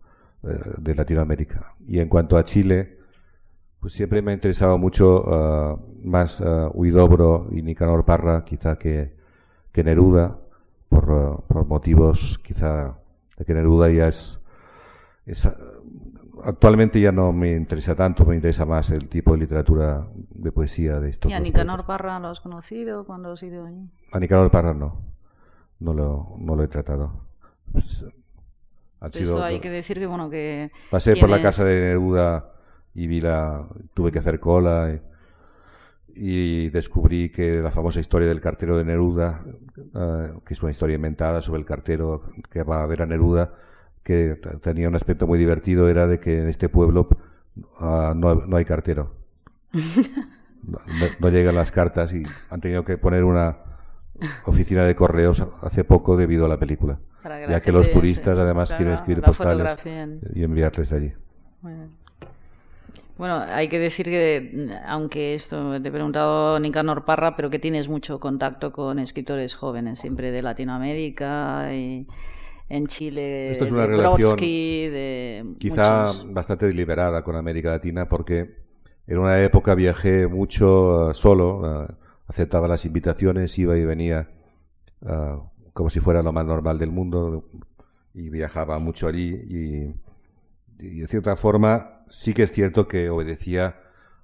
eh, 0.44 0.60
de 0.78 0.96
Latinoamérica. 0.96 1.76
Y 1.86 2.00
en 2.00 2.10
cuanto 2.10 2.38
a 2.38 2.44
Chile, 2.44 2.98
pues 3.80 3.94
siempre 3.94 4.22
me 4.22 4.32
ha 4.32 4.34
interesado 4.34 4.78
mucho 4.78 5.22
uh, 5.22 5.80
más 6.04 6.42
uh, 6.42 6.72
Huidobro 6.74 7.48
y 7.52 7.62
Nicanor 7.62 8.06
Parra, 8.06 8.44
quizá 8.44 8.78
que, 8.78 9.14
que 9.72 9.84
Neruda, 9.84 10.38
por, 10.90 11.12
uh, 11.12 11.44
por, 11.48 11.66
motivos 11.66 12.40
quizá 12.40 12.98
de 13.38 13.46
que 13.46 13.54
Neruda 13.54 13.90
ya 13.90 14.08
es, 14.08 14.44
es 15.26 15.48
actualmente 16.44 17.00
ya 17.00 17.12
no 17.12 17.34
me 17.34 17.56
interesa 17.56 17.96
tanto, 17.96 18.26
me 18.26 18.36
interesa 18.36 18.66
más 18.66 18.90
el 18.92 19.08
tipo 19.10 19.32
de 19.34 19.40
literatura 19.40 20.08
de 20.14 20.52
poesía 20.52 21.00
de 21.00 21.10
estos. 21.10 21.32
¿Y 21.32 21.34
a 21.34 21.40
Nicanor 21.40 21.86
Parra 21.86 22.20
lo 22.20 22.30
has 22.30 22.40
conocido 22.40 23.06
cuando 23.06 23.32
has 23.32 23.44
ido 23.44 23.66
allí? 23.66 23.90
A 24.12 24.20
Nicanor 24.20 24.52
Parra 24.52 24.74
no, 24.74 25.02
no 25.80 25.94
lo, 25.94 26.36
no 26.40 26.56
lo 26.56 26.64
he 26.64 26.68
tratado. 26.68 27.28
Pues, 27.72 28.06
eso 29.14 29.44
hay 29.44 29.60
que 29.60 29.70
decir 29.70 30.00
que, 30.00 30.08
bueno, 30.08 30.30
que... 30.30 30.72
Pasé 30.90 31.16
por 31.16 31.30
la 31.30 31.42
casa 31.42 31.64
de 31.64 31.82
Neruda 31.82 32.52
y 32.94 33.08
vi 33.08 33.22
la... 33.22 33.68
tuve 33.94 34.12
que 34.12 34.20
hacer 34.20 34.40
cola 34.40 35.00
y, 36.16 36.70
descubrí 36.70 37.30
que 37.30 37.62
la 37.62 37.70
famosa 37.70 38.00
historia 38.00 38.28
del 38.28 38.42
cartero 38.42 38.76
de 38.76 38.84
Neruda, 38.84 39.40
eh, 39.94 40.34
que 40.44 40.54
es 40.56 40.64
una 40.64 40.72
historia 40.72 40.96
inventada 40.96 41.44
sobre 41.44 41.60
el 41.60 41.66
cartero 41.66 42.24
que 42.50 42.64
va 42.64 42.82
a 42.82 42.88
ver 42.88 43.04
a 43.04 43.06
Neruda, 43.06 43.54
que 44.08 44.40
tenía 44.62 44.88
un 44.88 44.96
aspecto 44.96 45.28
muy 45.28 45.38
divertido 45.38 45.90
era 45.90 46.08
de 46.08 46.22
que 46.22 46.40
en 46.40 46.48
este 46.48 46.70
pueblo 46.70 47.10
uh, 47.82 48.14
no, 48.16 48.36
no, 48.36 48.56
hay 48.56 48.64
cartero. 48.64 49.12
no, 51.20 51.30
llegan 51.30 51.56
las 51.56 51.74
cartas 51.74 52.14
y 52.14 52.24
han 52.50 52.62
tenido 52.62 52.86
que 52.86 52.98
poner 52.98 53.26
una 53.26 53.58
oficina 54.46 54.86
de 54.86 54.96
correos 54.96 55.44
hace 55.62 55.84
poco 55.84 56.16
debido 56.16 56.46
a 56.46 56.48
la 56.48 56.58
película. 56.58 57.00
ya 57.50 57.60
que 57.60 57.74
los 57.74 57.92
turistas 57.92 58.40
además 58.40 58.74
quieren 58.74 58.94
escribir 58.94 59.22
postales 59.22 59.78
y 60.34 60.42
enviarles 60.42 60.94
allí. 60.94 61.12
Bueno. 63.18 63.42
hay 63.50 63.68
que 63.68 63.78
decir 63.78 64.06
que, 64.06 64.70
aunque 64.86 65.36
esto 65.36 65.82
te 65.82 65.90
he 65.90 65.92
preguntado 65.92 66.62
Nicanor 66.62 67.04
Parra, 67.04 67.36
pero 67.36 67.50
que 67.50 67.60
tienes 67.60 67.90
mucho 67.90 68.22
contacto 68.22 68.72
con 68.72 69.00
escritores 69.00 69.54
jóvenes, 69.54 70.00
siempre 70.00 70.32
de 70.32 70.42
Latinoamérica 70.42 71.74
y 71.74 72.08
en 72.70 72.88
Chile, 72.88 73.52
Esto 73.52 73.66
es 73.66 73.72
una 73.72 73.86
relación 73.86 74.36
quizá 75.58 76.12
bastante 76.26 76.66
deliberada 76.66 77.24
con 77.24 77.36
América 77.36 77.70
Latina 77.70 78.10
porque 78.10 78.58
en 79.08 79.18
una 79.18 79.42
época 79.42 79.74
viajé 79.74 80.28
mucho 80.28 81.10
uh, 81.10 81.14
solo, 81.14 81.60
uh, 81.60 81.88
aceptaba 82.28 82.68
las 82.68 82.86
invitaciones, 82.86 83.58
iba 83.58 83.78
y 83.78 83.86
venía 83.86 84.30
uh, 85.02 85.44
como 85.74 85.90
si 85.90 86.02
fuera 86.02 86.22
lo 86.22 86.34
más 86.34 86.46
normal 86.46 86.78
del 86.78 86.92
mundo 86.92 87.50
y 88.14 88.30
viajaba 88.30 88.80
mucho 88.80 89.08
allí 89.08 89.30
y, 89.48 90.86
y, 90.86 91.00
de 91.00 91.08
cierta 91.08 91.36
forma 91.38 92.04
sí 92.10 92.34
que 92.34 92.44
es 92.44 92.52
cierto 92.52 92.88
que 92.88 93.10
obedecía 93.10 93.80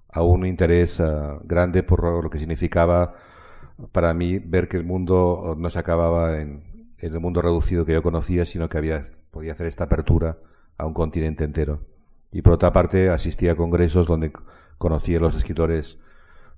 a 0.09 0.21
un 0.21 0.45
interés 0.45 1.01
grande 1.43 1.81
por 1.83 2.23
lo 2.23 2.29
que 2.29 2.39
significaba 2.39 3.15
para 3.91 4.13
mí 4.13 4.37
ver 4.39 4.67
que 4.67 4.77
el 4.77 4.83
mundo 4.83 5.55
no 5.57 5.69
se 5.69 5.79
acababa 5.79 6.39
en, 6.39 6.72
en 7.03 7.13
el 7.13 7.19
mundo 7.19 7.41
reducido 7.41 7.85
que 7.85 7.91
yo 7.91 8.01
conocía, 8.01 8.45
sino 8.45 8.69
que 8.69 8.77
había, 8.77 9.03
podía 9.29 9.51
hacer 9.51 9.67
esta 9.67 9.83
apertura 9.85 10.37
a 10.77 10.85
un 10.85 10.93
continente 10.93 11.43
entero. 11.43 11.81
Y 12.31 12.41
por 12.41 12.53
otra 12.53 12.71
parte, 12.71 13.09
asistía 13.09 13.51
a 13.51 13.55
congresos 13.55 14.07
donde 14.07 14.31
conocía 14.77 15.17
a 15.17 15.21
los 15.21 15.35
escritores 15.35 15.99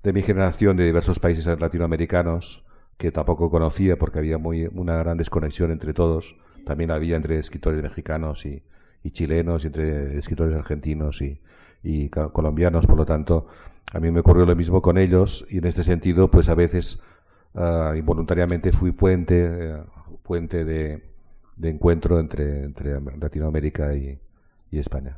de 0.04 0.12
mi 0.12 0.22
generación 0.22 0.76
de 0.76 0.84
diversos 0.84 1.18
países 1.18 1.46
latinoamericanos, 1.46 2.64
que 2.96 3.10
tampoco 3.10 3.50
conocía 3.50 3.98
porque 3.98 4.20
había 4.20 4.38
una 4.38 4.96
gran 4.96 5.18
desconexión 5.18 5.72
entre 5.72 5.92
todos. 5.92 6.36
También 6.64 6.92
había 6.92 7.16
entre 7.16 7.38
escritores 7.38 7.82
mexicanos 7.82 8.46
y, 8.46 8.62
chilenos, 9.10 9.64
y 9.64 9.66
entre 9.66 10.16
escritores 10.16 10.56
argentinos 10.56 11.22
y, 11.22 11.40
colombianos. 12.08 12.86
Por 12.86 12.96
lo 12.96 13.04
tanto, 13.04 13.48
a 13.92 13.98
mí 13.98 14.12
me 14.12 14.20
ocurrió 14.20 14.46
lo 14.46 14.54
mismo 14.54 14.80
con 14.80 14.96
ellos 14.96 15.44
y 15.50 15.58
en 15.58 15.66
este 15.66 15.82
sentido, 15.82 16.30
pues 16.30 16.48
a 16.48 16.54
veces 16.54 17.02
ah, 17.56 17.94
involuntariamente 17.96 18.70
fui 18.70 18.92
puente 18.92 19.44
eh, 19.44 19.76
puente 20.26 20.64
de, 20.64 21.02
encuentro 21.62 22.18
entre, 22.18 22.68
Latinoamérica 23.18 23.94
y, 23.94 24.18
España. 24.72 25.16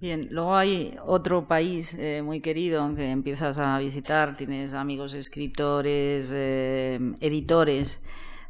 Bien, 0.00 0.26
luego 0.32 0.56
hay 0.56 0.96
otro 1.06 1.46
país 1.46 1.94
eh, 1.94 2.22
muy 2.24 2.40
querido 2.40 2.92
que 2.96 3.12
empiezas 3.12 3.60
a 3.60 3.78
visitar, 3.78 4.36
tienes 4.36 4.74
amigos 4.74 5.14
escritores, 5.14 6.32
eh, 6.34 6.98
editores, 7.20 8.02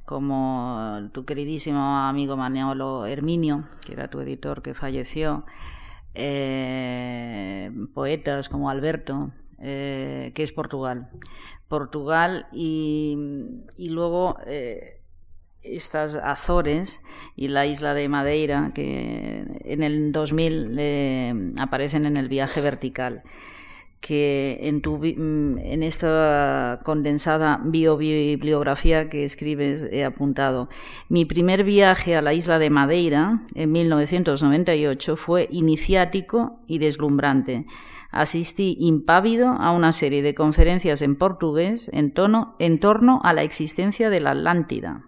como 0.06 1.10
tu 1.12 1.26
queridísimo 1.26 1.98
amigo 1.98 2.38
Maniolo 2.38 3.04
Herminio, 3.04 3.68
que 3.84 3.92
era 3.92 4.08
tu 4.08 4.20
editor 4.20 4.62
que 4.62 4.72
falleció, 4.72 5.44
eh, 6.14 7.70
poetas 7.92 8.48
como 8.48 8.70
Alberto, 8.70 9.32
que 9.62 10.32
es 10.42 10.52
Portugal. 10.52 11.08
Portugal 11.72 12.48
y, 12.52 13.16
luego 13.78 14.36
eh, 14.46 15.00
estas 15.62 16.16
Azores 16.16 17.00
y 17.34 17.48
la 17.48 17.64
isla 17.64 17.94
de 17.94 18.10
Madeira 18.10 18.70
que 18.74 19.46
en 19.64 19.82
el 19.82 20.12
2000 20.12 20.76
eh, 20.78 21.52
aparecen 21.58 22.04
en 22.04 22.18
el 22.18 22.28
viaje 22.28 22.60
vertical 22.60 23.22
que 24.02 24.58
en, 24.64 24.82
tu, 24.82 24.98
mm, 24.98 25.58
en 25.60 25.82
esta 25.82 26.80
condensada 26.84 27.58
biobibliografía 27.64 29.08
que 29.08 29.24
escribes 29.24 29.88
he 29.90 30.04
apuntado. 30.04 30.68
Mi 31.08 31.24
primer 31.24 31.64
viaje 31.64 32.16
a 32.16 32.20
la 32.20 32.34
isla 32.34 32.58
de 32.58 32.68
Madeira 32.68 33.44
en 33.54 33.72
1998 33.72 35.16
fue 35.16 35.48
iniciático 35.50 36.58
y 36.66 36.80
deslumbrante 36.80 37.64
asistí 38.12 38.76
impávido 38.78 39.48
a 39.48 39.72
una 39.72 39.90
serie 39.90 40.22
de 40.22 40.34
conferencias 40.34 41.02
en 41.02 41.16
portugués 41.16 41.90
en, 41.92 42.12
torno 42.12 43.20
a 43.24 43.32
la 43.32 43.42
existencia 43.42 44.10
de 44.10 44.20
la 44.20 44.30
Atlántida. 44.30 45.06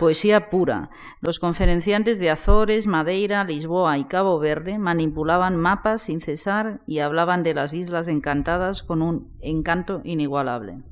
Poesía 0.00 0.50
pura. 0.50 0.90
Los 1.20 1.38
conferenciantes 1.38 2.18
de 2.18 2.28
Azores, 2.28 2.88
Madeira, 2.88 3.44
Lisboa 3.44 3.96
y 3.96 4.04
Cabo 4.04 4.40
Verde 4.40 4.76
manipulaban 4.76 5.56
mapas 5.56 6.02
sin 6.02 6.20
cesar 6.20 6.80
y 6.84 6.98
hablaban 6.98 7.44
de 7.44 7.54
las 7.54 7.72
islas 7.74 8.08
encantadas 8.08 8.82
con 8.82 9.02
un 9.02 9.32
encanto 9.40 10.00
inigualable. 10.02 10.82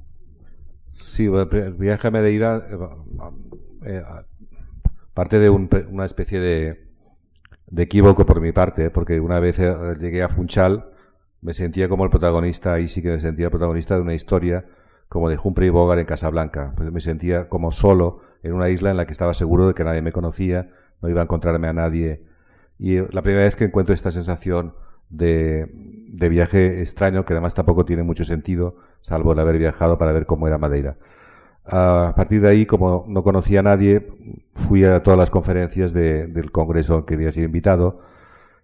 Sí, 0.92 1.26
el 1.26 1.74
viaje 1.74 2.06
a 2.06 2.10
Madeira 2.12 2.64
eh, 2.70 2.76
eh, 3.86 4.02
parte 5.14 5.40
de 5.40 5.50
una 5.50 6.04
especie 6.04 6.38
de, 6.38 6.86
de, 7.66 7.82
equívoco 7.82 8.24
por 8.24 8.40
mi 8.40 8.52
parte, 8.52 8.90
porque 8.90 9.18
una 9.18 9.40
vez 9.40 9.58
eh, 9.58 9.74
llegué 9.98 10.22
a 10.22 10.28
Funchal 10.28 10.91
me 11.42 11.52
sentía 11.52 11.88
como 11.88 12.04
el 12.04 12.10
protagonista, 12.10 12.72
ahí 12.72 12.88
sí 12.88 13.02
que 13.02 13.10
me 13.10 13.20
sentía 13.20 13.46
el 13.46 13.50
protagonista 13.50 13.96
de 13.96 14.00
una 14.00 14.14
historia 14.14 14.64
como 15.08 15.28
de 15.28 15.38
Humphrey 15.42 15.70
Bogart 15.70 16.00
en 16.00 16.06
Casablanca. 16.06 16.72
Pues 16.76 16.90
me 16.90 17.00
sentía 17.00 17.48
como 17.48 17.72
solo 17.72 18.20
en 18.42 18.54
una 18.54 18.70
isla 18.70 18.90
en 18.90 18.96
la 18.96 19.06
que 19.06 19.12
estaba 19.12 19.34
seguro 19.34 19.66
de 19.66 19.74
que 19.74 19.84
nadie 19.84 20.02
me 20.02 20.12
conocía, 20.12 20.70
no 21.02 21.08
iba 21.08 21.20
a 21.20 21.24
encontrarme 21.24 21.68
a 21.68 21.72
nadie. 21.72 22.24
Y 22.78 22.98
la 23.12 23.22
primera 23.22 23.44
vez 23.44 23.56
que 23.56 23.64
encuentro 23.64 23.94
esta 23.94 24.12
sensación 24.12 24.74
de, 25.10 25.68
de 25.72 26.28
viaje 26.28 26.80
extraño, 26.80 27.24
que 27.24 27.34
además 27.34 27.54
tampoco 27.54 27.84
tiene 27.84 28.04
mucho 28.04 28.24
sentido, 28.24 28.76
salvo 29.00 29.32
el 29.32 29.40
haber 29.40 29.58
viajado 29.58 29.98
para 29.98 30.12
ver 30.12 30.26
cómo 30.26 30.46
era 30.46 30.58
Madeira. 30.58 30.96
A 31.64 32.14
partir 32.16 32.40
de 32.40 32.48
ahí, 32.48 32.66
como 32.66 33.04
no 33.08 33.22
conocía 33.24 33.60
a 33.60 33.62
nadie, 33.64 34.08
fui 34.54 34.84
a 34.84 35.02
todas 35.02 35.18
las 35.18 35.30
conferencias 35.30 35.92
del 35.92 36.52
congreso 36.52 37.04
que 37.04 37.14
había 37.14 37.32
sido 37.32 37.46
invitado 37.46 38.00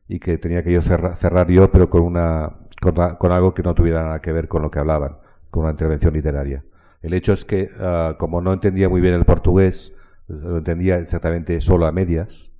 y 0.09 0.19
que 0.21 0.39
tenía 0.39 0.63
que 0.65 0.73
yo 0.73 0.83
cerrar, 0.83 1.17
cerrar 1.17 1.49
yo, 1.49 1.71
pero 1.71 1.91
con 1.91 2.03
una 2.03 2.57
con, 2.81 3.33
algo 3.33 3.55
que 3.55 3.63
no 3.63 3.75
tuviera 3.75 4.03
nada 4.03 4.21
que 4.21 4.33
ver 4.33 4.49
con 4.49 4.63
lo 4.63 4.71
que 4.71 4.79
hablaban, 4.79 5.19
con 5.51 5.65
una 5.65 5.73
intervención 5.73 6.15
literaria. 6.15 6.65
El 7.03 7.15
hecho 7.15 7.33
es 7.33 7.45
que, 7.45 7.71
ah, 7.79 8.17
como 8.19 8.41
no 8.41 8.53
entendía 8.53 8.89
muy 8.89 9.01
bien 9.01 9.15
el 9.15 9.25
portugués, 9.25 9.97
lo 10.27 10.59
entendía 10.59 10.99
exactamente 10.99 11.61
solo 11.61 11.87
a 11.87 11.93
medias, 11.93 12.53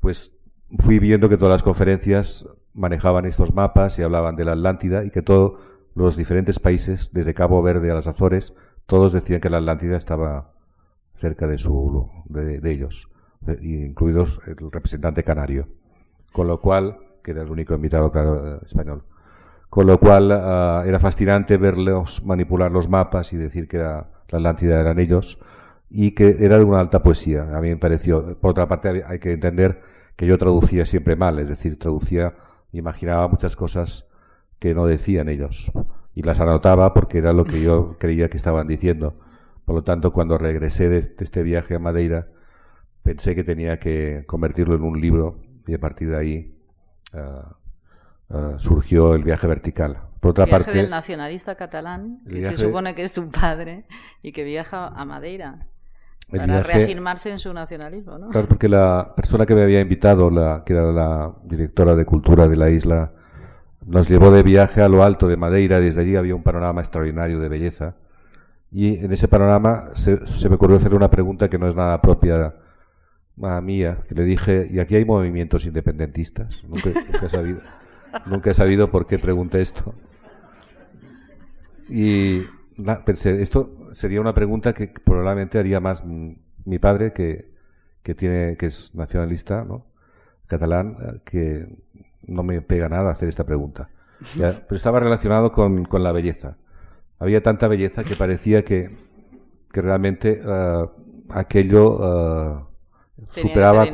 pues 0.00 0.40
fui 0.78 0.98
viendo 0.98 1.28
que 1.28 1.36
todas 1.36 1.52
las 1.52 1.62
conferencias 1.62 2.46
manejaban 2.74 3.24
estos 3.24 3.54
mapas 3.54 3.98
y 3.98 4.02
hablaban 4.02 4.36
de 4.36 4.44
la 4.44 4.52
Atlántida 4.52 5.04
y 5.04 5.10
que 5.10 5.22
todos 5.22 5.58
los 5.94 6.16
diferentes 6.16 6.60
países, 6.60 7.12
desde 7.12 7.34
Cabo 7.34 7.62
Verde 7.62 7.90
a 7.90 7.94
las 7.94 8.06
Azores, 8.06 8.54
todos 8.86 9.12
decían 9.12 9.40
que 9.40 9.50
la 9.50 9.58
Atlántida 9.58 9.96
estaba 9.96 10.52
cerca 11.14 11.46
de, 11.46 11.58
su, 11.58 12.08
de, 12.26 12.70
ellos, 12.70 13.08
incluidos 13.62 14.40
el 14.46 14.70
representante 14.70 15.24
canario. 15.24 15.68
Con 16.38 16.46
lo 16.46 16.60
cual, 16.60 16.98
que 17.20 17.32
era 17.32 17.42
el 17.42 17.50
único 17.50 17.74
invitado, 17.74 18.12
claro, 18.12 18.54
eh, 18.54 18.60
español. 18.64 19.02
Con 19.68 19.88
lo 19.88 19.98
cual 19.98 20.30
ah, 20.30 20.84
era 20.86 21.00
fascinante 21.00 21.56
verlos 21.56 22.24
manipular 22.24 22.70
los 22.70 22.88
mapas 22.88 23.32
y 23.32 23.36
decir 23.36 23.66
que 23.66 23.78
la 23.78 24.06
Atlántida 24.32 24.80
eran 24.80 25.00
ellos 25.00 25.40
y 25.90 26.12
que 26.12 26.36
era 26.38 26.56
de 26.56 26.62
una 26.62 26.78
alta 26.78 27.02
poesía. 27.02 27.56
A 27.56 27.60
mí 27.60 27.70
me 27.70 27.76
pareció. 27.76 28.38
Por 28.38 28.52
otra 28.52 28.68
parte, 28.68 29.02
hay 29.04 29.18
que 29.18 29.32
entender 29.32 29.82
que 30.14 30.28
yo 30.28 30.38
traducía 30.38 30.86
siempre 30.86 31.16
mal, 31.16 31.40
es 31.40 31.48
decir, 31.48 31.76
traducía, 31.76 32.36
imaginaba 32.70 33.26
muchas 33.26 33.56
cosas 33.56 34.08
que 34.60 34.76
no 34.76 34.86
decían 34.86 35.28
ellos 35.28 35.72
y 36.14 36.22
las 36.22 36.38
anotaba 36.38 36.94
porque 36.94 37.18
era 37.18 37.32
lo 37.32 37.42
que 37.42 37.60
yo 37.60 37.96
creía 37.98 38.30
que 38.30 38.36
estaban 38.36 38.68
diciendo. 38.68 39.18
Por 39.64 39.74
lo 39.74 39.82
tanto, 39.82 40.12
cuando 40.12 40.38
regresé 40.38 40.88
de, 40.88 40.98
este 40.98 41.42
viaje 41.42 41.74
a 41.74 41.80
Madeira, 41.80 42.28
pensé 43.02 43.34
que 43.34 43.42
tenía 43.42 43.80
que 43.80 44.22
convertirlo 44.28 44.76
en 44.76 44.84
un 44.84 45.00
libro 45.00 45.47
y 45.68 45.74
a 45.74 45.78
partir 45.78 46.10
de 46.10 46.16
ahí 46.16 46.58
ah, 47.12 47.56
ah, 48.30 48.54
surgió 48.58 49.14
el 49.14 49.22
viaje 49.22 49.46
vertical. 49.46 50.00
Por 50.20 50.32
otra 50.32 50.44
el 50.44 50.50
viaje 50.50 50.64
parte, 50.64 50.78
del 50.78 50.90
nacionalista 50.90 51.54
catalán, 51.54 52.20
que 52.28 52.42
se 52.42 52.56
supone 52.56 52.94
que 52.94 53.04
es 53.04 53.12
tu 53.12 53.28
padre 53.30 53.84
y 54.22 54.32
que 54.32 54.42
viaja 54.42 54.88
a 54.88 55.04
Madeira 55.04 55.60
para 56.30 56.62
reafirmarse 56.62 57.30
en 57.30 57.38
su 57.38 57.52
nacionalismo, 57.52 58.18
¿no? 58.18 58.28
Claro, 58.28 58.48
porque 58.48 58.68
la 58.68 59.14
persona 59.16 59.46
que 59.46 59.54
me 59.54 59.62
había 59.62 59.80
invitado, 59.80 60.30
la, 60.30 60.62
que 60.64 60.74
era 60.74 60.92
la 60.92 61.34
directora 61.44 61.94
de 61.94 62.04
cultura 62.04 62.48
de 62.48 62.56
la 62.56 62.68
isla, 62.68 63.12
nos 63.86 64.08
llevó 64.08 64.30
de 64.30 64.42
viaje 64.42 64.82
a 64.82 64.88
lo 64.88 65.02
alto 65.02 65.26
de 65.28 65.38
Madeira. 65.38 65.80
Desde 65.80 66.02
allí 66.02 66.16
había 66.16 66.34
un 66.34 66.42
panorama 66.42 66.80
extraordinario 66.80 67.38
de 67.38 67.48
belleza. 67.48 67.94
Y 68.70 68.98
en 68.98 69.10
ese 69.12 69.28
panorama 69.28 69.88
se, 69.94 70.20
me 70.48 70.56
ocurrió 70.56 70.76
hacer 70.76 70.94
una 70.94 71.08
pregunta 71.08 71.48
que 71.48 71.58
no 71.58 71.66
es 71.66 71.74
nada 71.74 72.02
propia 72.02 72.54
mía, 73.62 73.98
que 74.08 74.14
le 74.14 74.24
dije, 74.24 74.66
¿y 74.70 74.80
aquí 74.80 74.96
hay 74.96 75.04
movimientos 75.04 75.66
independentistas? 75.66 76.62
Nunca, 76.64 76.90
he, 77.22 77.28
sabido, 77.28 77.60
nunca 78.26 78.50
he 78.50 78.54
sabido 78.54 78.90
por 78.90 79.06
qué 79.06 79.18
pregunté 79.18 79.60
esto. 79.60 79.94
Y 81.88 82.42
pensé, 83.04 83.40
esto 83.40 83.76
sería 83.92 84.20
una 84.20 84.34
pregunta 84.34 84.72
que 84.74 84.88
probablemente 84.88 85.58
haría 85.58 85.80
más 85.80 86.04
mi 86.04 86.78
padre, 86.78 87.12
que, 87.12 87.52
que, 88.02 88.14
tiene, 88.14 88.56
que 88.56 88.66
es 88.66 88.94
nacionalista, 88.94 89.64
¿no? 89.64 89.86
catalán, 90.48 90.96
eh, 91.00 91.20
que 91.24 91.68
no 92.26 92.42
me 92.42 92.60
pega 92.60 92.88
nada 92.88 93.12
hacer 93.12 93.28
esta 93.28 93.44
pregunta. 93.44 93.90
Pero 94.36 94.74
estaba 94.74 94.98
relacionado 94.98 95.52
con, 95.52 95.84
con, 95.84 96.02
la 96.02 96.10
belleza. 96.10 96.56
Había 97.20 97.40
tanta 97.40 97.68
belleza 97.68 98.02
que 98.02 98.16
parecía 98.16 98.64
que, 98.64 98.96
que 99.72 99.80
realmente 99.80 100.42
uh, 100.44 100.90
aquello 101.28 101.92
uh, 101.92 102.66
superaba 103.28 103.86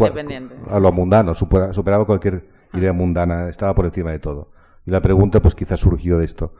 a 0.69 0.81
lo 0.81 0.93
mundano, 0.93 1.35
superaba 1.35 2.05
cualquier 2.05 2.45
ah. 2.73 2.79
idea 2.79 2.93
mundana, 2.93 3.49
estaba 3.49 3.75
por 3.75 3.87
encima 3.87 4.11
de 4.11 4.19
todo. 4.19 4.51
Y 4.87 4.91
la 4.91 5.01
pregunta, 5.01 5.41
pues 5.41 5.55
quizás 5.55 5.81
surgió 5.81 6.19
de 6.19 6.25
esto. 6.25 6.55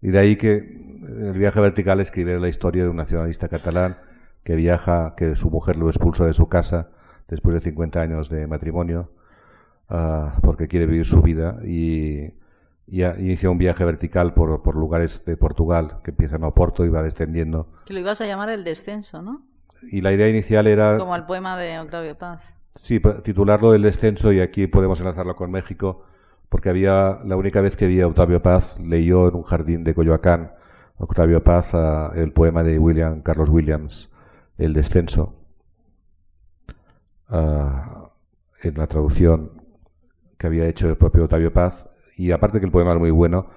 Y 0.00 0.10
de 0.10 0.18
ahí 0.18 0.36
que 0.36 0.56
el 0.56 1.32
viaje 1.32 1.60
vertical 1.60 2.00
escribe 2.00 2.38
la 2.38 2.48
historia 2.48 2.84
de 2.84 2.90
un 2.90 2.96
nacionalista 2.96 3.48
catalán 3.48 3.98
que 4.42 4.54
viaja, 4.54 5.14
que 5.16 5.36
su 5.36 5.50
mujer 5.50 5.76
lo 5.76 5.88
expulsa 5.88 6.26
de 6.26 6.34
su 6.34 6.48
casa 6.48 6.90
después 7.28 7.54
de 7.54 7.60
50 7.60 8.00
años 8.00 8.28
de 8.28 8.46
matrimonio, 8.46 9.10
uh, 9.90 10.40
porque 10.42 10.68
quiere 10.68 10.86
vivir 10.86 11.06
su 11.06 11.22
vida 11.22 11.58
y, 11.64 12.34
y 12.86 13.02
inicia 13.02 13.48
un 13.50 13.58
viaje 13.58 13.84
vertical 13.84 14.34
por, 14.34 14.62
por, 14.62 14.76
lugares 14.76 15.24
de 15.24 15.36
Portugal 15.36 16.00
que 16.04 16.10
empieza 16.10 16.36
en 16.36 16.44
Oporto 16.44 16.84
y 16.84 16.90
va 16.90 17.02
descendiendo. 17.02 17.68
Que 17.86 17.94
lo 17.94 18.00
ibas 18.00 18.20
a 18.20 18.26
llamar 18.26 18.50
el 18.50 18.62
descenso, 18.64 19.22
¿no? 19.22 19.46
Y 19.82 20.00
la 20.00 20.12
idea 20.12 20.28
inicial 20.28 20.66
era... 20.66 20.98
Como 20.98 21.14
el 21.16 21.24
poema 21.24 21.56
de 21.58 21.78
Octavio 21.78 22.16
Paz. 22.16 22.54
Sí, 22.74 23.00
titularlo 23.22 23.72
El 23.74 23.82
descenso 23.82 24.32
y 24.32 24.40
aquí 24.40 24.66
podemos 24.66 24.98
enlazarlo 25.00 25.36
con 25.36 25.50
México 25.50 26.04
porque 26.48 26.68
había 26.68 27.18
la 27.24 27.36
única 27.36 27.60
vez 27.60 27.76
que 27.76 27.86
vi 27.86 28.00
a 28.00 28.06
Octavio 28.06 28.42
Paz 28.42 28.78
leyó 28.80 29.28
en 29.28 29.36
un 29.36 29.42
jardín 29.42 29.84
de 29.84 29.94
Coyoacán 29.94 30.52
Octavio 30.98 31.42
Paz 31.42 31.72
el 32.14 32.32
poema 32.32 32.62
de 32.62 32.78
William 32.78 33.22
Carlos 33.22 33.48
Williams 33.48 34.10
El 34.58 34.72
descenso 34.72 35.34
en 37.30 38.74
la 38.76 38.86
traducción 38.86 39.62
que 40.36 40.46
había 40.48 40.66
hecho 40.66 40.88
el 40.88 40.96
propio 40.96 41.24
Octavio 41.24 41.52
Paz 41.52 41.88
y 42.16 42.32
aparte 42.32 42.58
que 42.58 42.66
el 42.66 42.72
poema 42.72 42.92
es 42.92 42.98
muy 42.98 43.10
bueno 43.10 43.50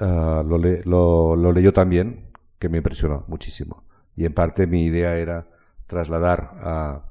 lo, 0.00 1.36
lo 1.36 1.52
leyó 1.52 1.72
también 1.72 2.27
que 2.58 2.68
me 2.68 2.78
impresionó 2.78 3.24
muchísimo 3.28 3.84
y 4.16 4.24
en 4.24 4.34
parte 4.34 4.66
mi 4.66 4.84
idea 4.84 5.16
era 5.16 5.46
trasladar 5.86 6.50
a 6.60 7.02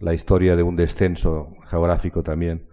la 0.00 0.14
historia 0.14 0.56
de 0.56 0.62
un 0.62 0.76
descenso 0.76 1.54
geográfico 1.68 2.22
también 2.22 2.66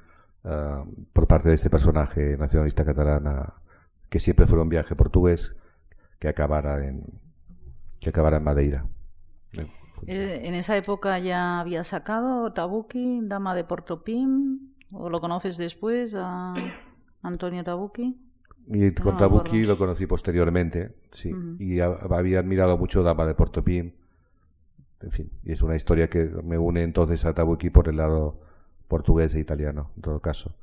ah, 0.43 0.83
por 1.13 1.27
parte 1.27 1.49
de 1.49 1.55
este 1.55 1.69
personaje 1.69 2.37
nacionalista 2.37 2.83
catalán 2.83 3.53
que 4.09 4.19
siempre 4.19 4.47
fue 4.47 4.61
un 4.61 4.69
viaje 4.69 4.95
portugués 4.95 5.55
que 6.19 6.27
acabara 6.27 6.85
en 6.85 7.03
que 7.99 8.09
acabara 8.09 8.37
en 8.37 8.43
Madeira. 8.43 8.85
¿En 10.07 10.53
esa 10.53 10.77
época 10.77 11.19
ya 11.19 11.59
había 11.59 11.83
sacado 11.83 12.53
Tabuki, 12.53 13.19
Dama 13.23 13.53
de 13.55 13.65
Portopim? 13.65 14.73
¿O 14.91 15.09
lo 15.09 15.19
conoces 15.19 15.57
después 15.57 16.15
Antonio 17.21 17.63
Tabuki? 17.63 18.17
Y 18.67 18.91
con 18.91 19.17
Tabuki 19.17 19.65
lo 19.65 19.77
conocí 19.77 20.05
posteriormente, 20.05 20.95
sí. 21.11 21.33
Y 21.59 21.79
había 21.79 22.39
admirado 22.39 22.77
mucho 22.77 23.01
Dama 23.01 23.25
de 23.25 23.33
Portopim 23.33 23.91
en 25.01 25.11
fin, 25.11 25.31
y 25.43 25.53
es 25.53 25.61
una 25.61 25.75
historia 25.75 26.09
que 26.09 26.25
me 26.43 26.57
une 26.57 26.83
entonces 26.83 27.23
a 27.25 27.33
Tabuki 27.33 27.69
por 27.69 27.87
el 27.87 27.97
lado 27.97 28.41
portugués 28.87 29.33
e 29.33 29.39
italiano, 29.39 29.91
en 29.95 30.01
todo 30.01 30.19
caso. 30.19 30.55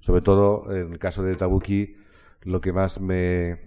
Sobre 0.00 0.20
todo, 0.20 0.72
en 0.74 0.92
el 0.92 0.98
caso 0.98 1.22
de 1.22 1.34
Tabuki, 1.34 1.96
lo 2.42 2.60
que 2.60 2.72
más 2.72 3.00
me, 3.00 3.58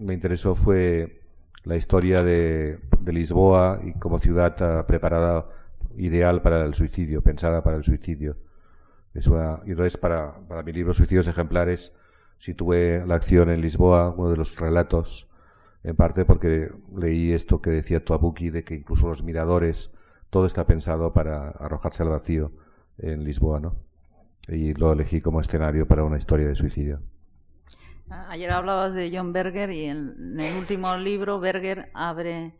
me 0.00 0.14
interesó 0.14 0.54
fue 0.54 1.22
la 1.64 1.76
historia 1.76 2.22
de, 2.22 2.78
de 3.00 3.12
Lisboa 3.12 3.80
y 3.84 3.92
como 3.94 4.18
ciudad 4.20 4.86
preparada, 4.86 5.46
ideal 5.96 6.42
para 6.42 6.64
el 6.64 6.74
suicidio, 6.74 7.22
pensada 7.22 7.62
para 7.62 7.76
el 7.76 7.84
suicidio. 7.84 8.36
Es 9.12 9.26
una, 9.26 9.60
y 9.64 9.70
entonces, 9.70 9.96
para, 9.96 10.38
para 10.48 10.62
mi 10.62 10.72
libro 10.72 10.94
Suicidios 10.94 11.26
Ejemplares, 11.26 11.96
situé 12.38 13.04
la 13.06 13.14
acción 13.14 13.50
en 13.50 13.60
Lisboa, 13.60 14.14
uno 14.16 14.30
de 14.30 14.36
los 14.36 14.58
relatos 14.58 15.28
en 15.84 15.96
parte 15.96 16.24
porque 16.24 16.70
leí 16.96 17.32
esto 17.32 17.60
que 17.60 17.70
decía 17.70 18.04
Toabuki 18.04 18.50
de 18.50 18.64
que 18.64 18.74
incluso 18.74 19.08
los 19.08 19.22
miradores, 19.22 19.92
todo 20.30 20.46
está 20.46 20.66
pensado 20.66 21.12
para 21.12 21.50
arrojarse 21.50 22.02
al 22.02 22.08
vacío 22.08 22.52
en 22.98 23.22
Lisboa, 23.22 23.60
¿no? 23.60 23.76
Y 24.48 24.74
lo 24.74 24.92
elegí 24.92 25.20
como 25.20 25.40
escenario 25.40 25.86
para 25.86 26.04
una 26.04 26.16
historia 26.16 26.46
de 26.46 26.54
suicidio. 26.54 27.00
Ayer 28.08 28.50
hablabas 28.50 28.94
de 28.94 29.10
John 29.14 29.32
Berger 29.32 29.70
y 29.70 29.84
en, 29.84 30.38
el 30.38 30.56
último 30.56 30.96
libro 30.96 31.40
Berger 31.40 31.90
abre, 31.94 32.54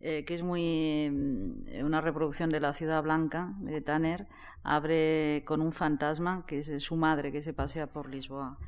eh, 0.00 0.24
que 0.24 0.34
es 0.34 0.42
muy 0.42 1.10
mm, 1.10 1.84
una 1.84 2.00
reproducción 2.00 2.50
de 2.50 2.60
la 2.60 2.72
ciudad 2.72 3.02
blanca 3.02 3.54
de 3.60 3.80
Tanner, 3.80 4.26
abre 4.64 5.42
con 5.46 5.60
un 5.60 5.72
fantasma 5.72 6.44
que 6.46 6.58
es 6.58 6.82
su 6.82 6.96
madre 6.96 7.30
que 7.30 7.42
se 7.42 7.52
pasea 7.52 7.86
por 7.88 8.08
Lisboa. 8.08 8.58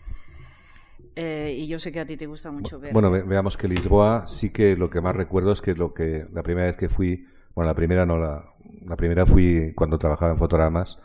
Eh, 1.16 1.54
y 1.56 1.66
yo 1.66 1.78
sé 1.78 1.92
que 1.92 2.00
a 2.00 2.06
ti 2.06 2.16
te 2.16 2.26
gusta 2.26 2.50
mucho 2.50 2.78
ver. 2.78 2.92
Bueno, 2.92 3.10
veamos 3.10 3.56
que 3.56 3.68
Lisboa 3.68 4.26
sí 4.26 4.50
que 4.50 4.76
lo 4.76 4.90
que 4.90 5.00
más 5.00 5.14
recuerdo 5.14 5.52
es 5.52 5.60
que 5.60 5.74
lo 5.74 5.94
que 5.94 6.26
la 6.32 6.42
primera 6.42 6.66
vez 6.66 6.76
que 6.76 6.88
fui, 6.88 7.26
bueno, 7.54 7.68
la 7.68 7.74
primera 7.74 8.06
no 8.06 8.18
la, 8.18 8.44
la 8.86 8.96
primera 8.96 9.26
fui 9.26 9.72
cuando 9.74 9.98
trabajaba 9.98 10.32
en 10.32 10.38
fotogramas 10.38 10.98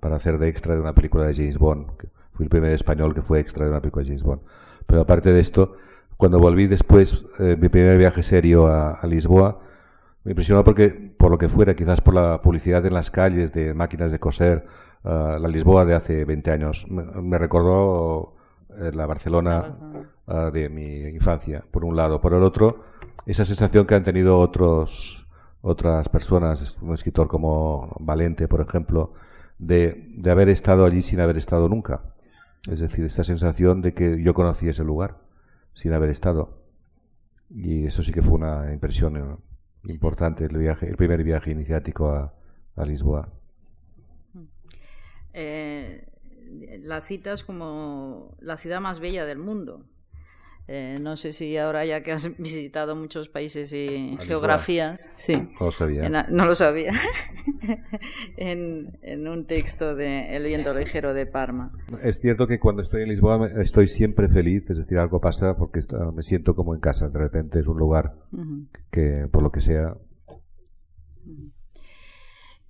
para 0.00 0.16
hacer 0.16 0.38
de 0.38 0.48
extra 0.48 0.74
de 0.74 0.80
una 0.80 0.94
película 0.94 1.24
de 1.24 1.34
James 1.34 1.58
Bond. 1.58 1.86
fui 2.32 2.44
el 2.44 2.50
primer 2.50 2.72
español 2.72 3.14
que 3.14 3.22
fue 3.22 3.40
extra 3.40 3.64
de 3.64 3.70
una 3.70 3.80
película 3.80 4.02
de 4.04 4.08
James 4.08 4.22
Bond. 4.22 4.42
Pero 4.86 5.00
aparte 5.00 5.32
de 5.32 5.40
esto, 5.40 5.76
cuando 6.16 6.38
volví 6.38 6.66
después, 6.66 7.26
eh, 7.38 7.56
mi 7.58 7.68
primer 7.68 7.98
viaje 7.98 8.22
serio 8.22 8.66
a, 8.66 9.00
Lisboa, 9.06 9.60
me 10.24 10.32
impresionó 10.32 10.64
porque, 10.64 10.90
por 11.16 11.30
lo 11.30 11.38
que 11.38 11.48
fuera, 11.48 11.74
quizás 11.74 12.00
por 12.00 12.14
la 12.14 12.40
publicidad 12.42 12.84
en 12.86 12.94
las 12.94 13.10
calles 13.10 13.52
de 13.52 13.74
máquinas 13.74 14.12
de 14.12 14.18
coser, 14.18 14.66
uh, 15.04 15.38
la 15.38 15.48
Lisboa 15.48 15.84
de 15.84 15.94
hace 15.94 16.24
20 16.24 16.50
años. 16.50 16.86
me 16.90 17.38
recordó 17.38 18.35
eh, 18.35 18.35
la 18.92 19.06
Barcelona 19.06 19.76
ah, 20.26 20.50
de 20.52 20.68
mi 20.68 21.02
infancia, 21.08 21.62
por 21.70 21.84
un 21.84 21.96
lado. 21.96 22.20
Por 22.20 22.34
el 22.34 22.42
otro, 22.42 22.84
esa 23.26 23.44
sensación 23.44 23.86
que 23.86 23.94
han 23.94 24.04
tenido 24.04 24.38
otros, 24.38 25.26
otras 25.62 26.08
personas, 26.08 26.76
un 26.80 26.94
escritor 26.94 27.28
como 27.28 27.96
Valente, 28.00 28.48
por 28.48 28.60
ejemplo, 28.60 29.12
de, 29.58 30.12
de 30.16 30.30
haber 30.30 30.48
estado 30.48 30.84
allí 30.84 31.02
sin 31.02 31.20
haber 31.20 31.36
estado 31.36 31.68
nunca. 31.68 32.02
Es 32.70 32.80
decir, 32.80 33.04
esta 33.04 33.24
sensación 33.24 33.80
de 33.80 33.94
que 33.94 34.22
yo 34.22 34.34
conocí 34.34 34.68
ese 34.68 34.84
lugar 34.84 35.18
sin 35.74 35.92
haber 35.92 36.10
estado. 36.10 36.62
Y 37.48 37.86
eso 37.86 38.02
sí 38.02 38.12
que 38.12 38.22
fue 38.22 38.34
una 38.34 38.72
impresión 38.72 39.16
eh, 39.16 39.36
importante, 39.92 40.44
el, 40.44 40.56
viaje, 40.56 40.88
el 40.88 40.96
primer 40.96 41.22
viaje 41.22 41.52
iniciático 41.52 42.10
a, 42.10 42.32
Lisboa. 42.84 43.32
Eh, 45.32 46.05
la 46.82 47.00
citas 47.00 47.44
como 47.44 48.36
la 48.40 48.56
ciudad 48.56 48.80
más 48.80 49.00
bella 49.00 49.24
del 49.24 49.38
mundo. 49.38 49.84
Eh, 50.68 50.98
no 51.00 51.16
sé 51.16 51.32
si 51.32 51.56
ahora 51.56 51.84
ya 51.84 52.02
que 52.02 52.10
has 52.10 52.36
visitado 52.38 52.96
muchos 52.96 53.28
países 53.28 53.72
y 53.72 54.16
geografías, 54.20 55.12
sí. 55.14 55.34
No 55.34 55.66
lo 55.66 55.70
sabía. 55.70 56.08
no 56.08 56.44
lo 56.44 56.54
sabía. 56.54 56.90
en, 58.36 59.28
un 59.28 59.46
texto 59.46 59.94
de 59.94 60.34
El 60.34 60.44
viento 60.44 60.76
ligero 60.76 61.14
de 61.14 61.26
Parma. 61.26 61.72
Es 62.02 62.18
cierto 62.20 62.48
que 62.48 62.58
cuando 62.58 62.82
estoy 62.82 63.02
en 63.02 63.10
Lisboa 63.10 63.48
estoy 63.60 63.86
siempre 63.86 64.28
feliz, 64.28 64.68
es 64.68 64.78
decir, 64.78 64.98
algo 64.98 65.20
pasa 65.20 65.56
porque 65.56 65.80
me 66.14 66.22
siento 66.22 66.56
como 66.56 66.74
en 66.74 66.80
casa. 66.80 67.08
De 67.08 67.18
repente 67.18 67.60
es 67.60 67.66
un 67.68 67.78
lugar 67.78 68.14
que, 68.90 69.28
por 69.30 69.44
lo 69.44 69.52
que 69.52 69.60
sea. 69.60 69.96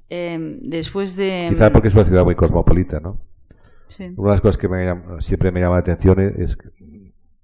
Em, 0.08 0.60
después 0.60 1.16
de. 1.16 1.46
Quizá 1.48 1.72
porque 1.72 1.88
es 1.88 1.94
una 1.94 2.04
ciudad 2.04 2.24
muy 2.24 2.34
cosmopolita, 2.34 3.00
¿no? 3.00 3.20
Sí. 3.88 4.12
Una 4.16 4.30
de 4.30 4.34
las 4.34 4.40
cosas 4.40 4.58
que 4.58 4.68
siempre 5.20 5.52
me 5.52 5.60
llama 5.60 5.76
la 5.76 5.80
atención 5.80 6.18
es 6.20 6.58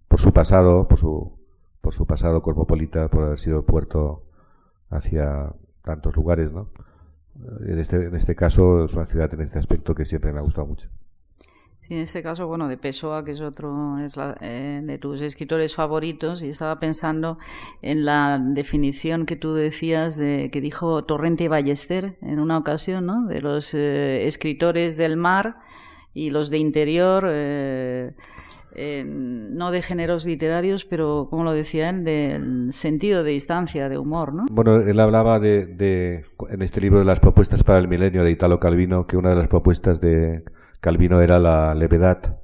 por 0.08 0.20
su 0.20 0.32
pasado, 0.32 0.88
por 0.88 0.98
su, 0.98 1.38
por 1.80 1.94
su 1.94 2.06
pasado 2.06 2.42
cosmopolita, 2.42 3.08
por 3.08 3.24
haber 3.24 3.38
sido 3.38 3.64
puerto 3.64 4.24
hacia 4.90 5.52
tantos 5.82 6.16
lugares, 6.16 6.52
¿no? 6.52 6.68
En 7.66 7.78
este, 7.78 7.96
en 7.96 8.14
este 8.14 8.36
caso 8.36 8.84
es 8.84 8.94
una 8.94 9.06
ciudad 9.06 9.32
en 9.34 9.40
este 9.40 9.58
aspecto 9.58 9.94
que 9.94 10.04
siempre 10.04 10.32
me 10.32 10.38
ha 10.38 10.42
gustado 10.42 10.66
mucho. 10.66 10.88
Sí, 11.80 11.94
en 11.94 12.00
este 12.00 12.22
caso, 12.22 12.46
bueno, 12.46 12.68
de 12.68 12.76
Pessoa, 12.76 13.24
que 13.24 13.32
es 13.32 13.40
otro 13.40 13.98
es 13.98 14.16
eh, 14.40 14.80
de 14.84 14.98
tus 14.98 15.20
escritores 15.20 15.74
favoritos, 15.74 16.42
y 16.44 16.50
estaba 16.50 16.78
pensando 16.78 17.38
en 17.80 18.04
la 18.04 18.38
definición 18.38 19.26
que 19.26 19.34
tú 19.34 19.54
decías 19.54 20.16
de 20.16 20.50
que 20.52 20.60
dijo 20.60 21.04
Torrente 21.04 21.48
Ballester 21.48 22.18
en 22.22 22.38
una 22.38 22.56
ocasión, 22.56 23.06
¿no? 23.06 23.26
De 23.26 23.40
los 23.40 23.74
eh, 23.74 24.26
escritores 24.26 24.96
del 24.96 25.16
mar 25.16 25.56
y 26.14 26.30
los 26.30 26.50
de 26.50 26.58
interior. 26.58 27.26
Eh, 28.74 29.04
no 29.06 29.70
de 29.70 29.82
géneros 29.82 30.24
literarios, 30.24 30.86
pero 30.86 31.26
como 31.28 31.44
lo 31.44 31.52
decía 31.52 31.90
él, 31.90 32.04
del 32.04 32.72
sentido 32.72 33.22
de 33.22 33.32
distancia, 33.32 33.90
de 33.90 33.98
humor, 33.98 34.32
¿no? 34.32 34.46
Bueno, 34.50 34.76
él 34.76 34.98
hablaba 34.98 35.38
de, 35.38 36.24
en 36.48 36.62
este 36.62 36.80
libro 36.80 36.98
de 36.98 37.04
las 37.04 37.20
propuestas 37.20 37.62
para 37.62 37.78
el 37.78 37.88
milenio 37.88 38.24
de 38.24 38.30
Italo 38.30 38.58
Calvino, 38.60 39.06
que 39.06 39.18
una 39.18 39.30
de 39.30 39.36
las 39.36 39.48
propuestas 39.48 40.00
de 40.00 40.42
Calvino 40.80 41.20
era 41.20 41.38
la 41.38 41.74
levedad. 41.74 42.38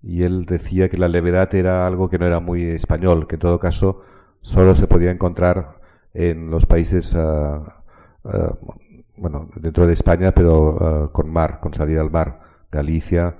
Y 0.00 0.22
él 0.22 0.44
decía 0.44 0.88
que 0.88 0.96
la 0.96 1.08
levedad 1.08 1.52
era 1.52 1.88
algo 1.88 2.08
que 2.08 2.20
no 2.20 2.26
era 2.26 2.38
muy 2.38 2.62
español, 2.62 3.26
que 3.26 3.34
en 3.34 3.40
todo 3.40 3.58
caso 3.58 4.02
solo 4.42 4.76
se 4.76 4.86
podía 4.86 5.10
encontrar 5.10 5.80
en 6.14 6.50
los 6.50 6.66
países, 6.66 7.16
ah, 7.16 7.82
bueno, 9.16 9.50
dentro 9.56 9.88
de 9.88 9.92
España, 9.92 10.30
pero 10.30 10.78
ah, 10.80 11.10
con 11.12 11.28
mar, 11.28 11.58
con 11.60 11.74
salida 11.74 12.00
al 12.00 12.12
mar, 12.12 12.47
Galicia, 12.70 13.36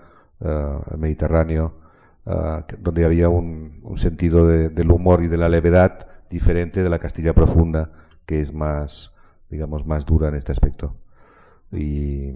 Mediterráneo, 0.96 1.74
Ah, 2.30 2.66
donde 2.78 3.06
había 3.06 3.30
un, 3.30 3.80
sentido 3.96 4.46
del 4.46 4.90
humor 4.90 5.22
y 5.22 5.28
de 5.28 5.38
la 5.38 5.48
levedad 5.48 6.06
diferente 6.28 6.82
de 6.82 6.90
la 6.90 6.98
Castilla 6.98 7.32
profunda, 7.32 7.90
que 8.26 8.42
es 8.42 8.52
más, 8.52 9.14
digamos, 9.48 9.86
más 9.86 10.04
dura 10.04 10.28
en 10.28 10.34
este 10.34 10.52
aspecto. 10.52 10.94
Y 11.72 12.32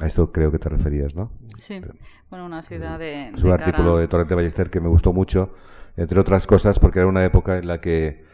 a 0.00 0.06
esto 0.06 0.30
creo 0.30 0.52
que 0.52 0.60
te 0.60 0.68
referías, 0.68 1.16
¿no? 1.16 1.32
Sí, 1.58 1.82
bueno, 2.30 2.46
una 2.46 2.62
ciudad 2.62 2.96
de... 2.96 3.30
Es 3.30 3.42
un 3.42 3.50
artículo 3.50 3.98
de 3.98 4.06
Torrente 4.06 4.36
Ballester 4.36 4.70
que 4.70 4.78
me 4.78 4.88
gustó 4.88 5.12
mucho, 5.12 5.52
entre 5.96 6.20
otras 6.20 6.46
cosas 6.46 6.78
porque 6.78 7.00
era 7.00 7.08
una 7.08 7.24
época 7.24 7.58
en 7.58 7.66
la 7.66 7.80
que 7.80 8.24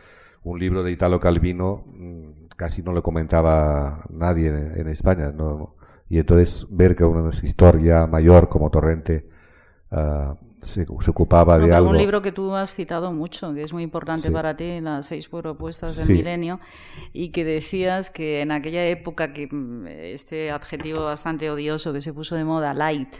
un 0.43 0.61
libro 0.61 0.83
de 0.83 0.93
Italo 0.93 1.19
Calvino 1.19 1.85
mm, 1.87 2.49
casi 2.57 2.83
no 2.83 2.93
lo 2.93 3.03
comentaba 3.03 4.05
nadie 4.11 4.49
en, 4.49 4.87
España, 4.89 5.33
¿no? 5.33 5.77
Y 6.11 6.19
entonces 6.19 6.67
ver 6.71 6.97
que 6.97 7.05
un 7.05 7.31
escritor 7.31 7.81
ya 7.81 8.09
mayor 8.09 8.49
como 8.49 8.69
Torrente 8.69 9.29
uh, 9.93 10.35
se, 10.61 10.85
ocupaba 11.09 11.57
de 11.57 11.73
algo. 11.73 11.91
Un 11.91 11.97
libro 11.97 12.21
que 12.21 12.33
tú 12.33 12.53
has 12.55 12.75
citado 12.75 13.13
mucho, 13.13 13.55
que 13.55 13.63
es 13.63 13.73
muy 13.73 13.85
importante 13.85 14.29
para 14.33 14.57
ti, 14.57 14.81
las 14.81 15.07
seis 15.07 15.29
propuestas 15.29 15.97
del 15.97 16.09
milenio, 16.09 16.59
y 17.13 17.31
que 17.31 17.45
decías 17.45 18.11
que 18.11 18.41
en 18.41 18.51
aquella 18.51 18.85
época 18.87 19.33
que 19.33 19.47
mm, 19.51 19.87
este 19.87 20.51
adjetivo 20.51 21.05
bastante 21.05 21.49
odioso 21.49 21.93
que 21.93 22.01
se 22.01 22.13
puso 22.13 22.35
de 22.35 22.43
moda, 22.43 22.75
light, 22.75 23.15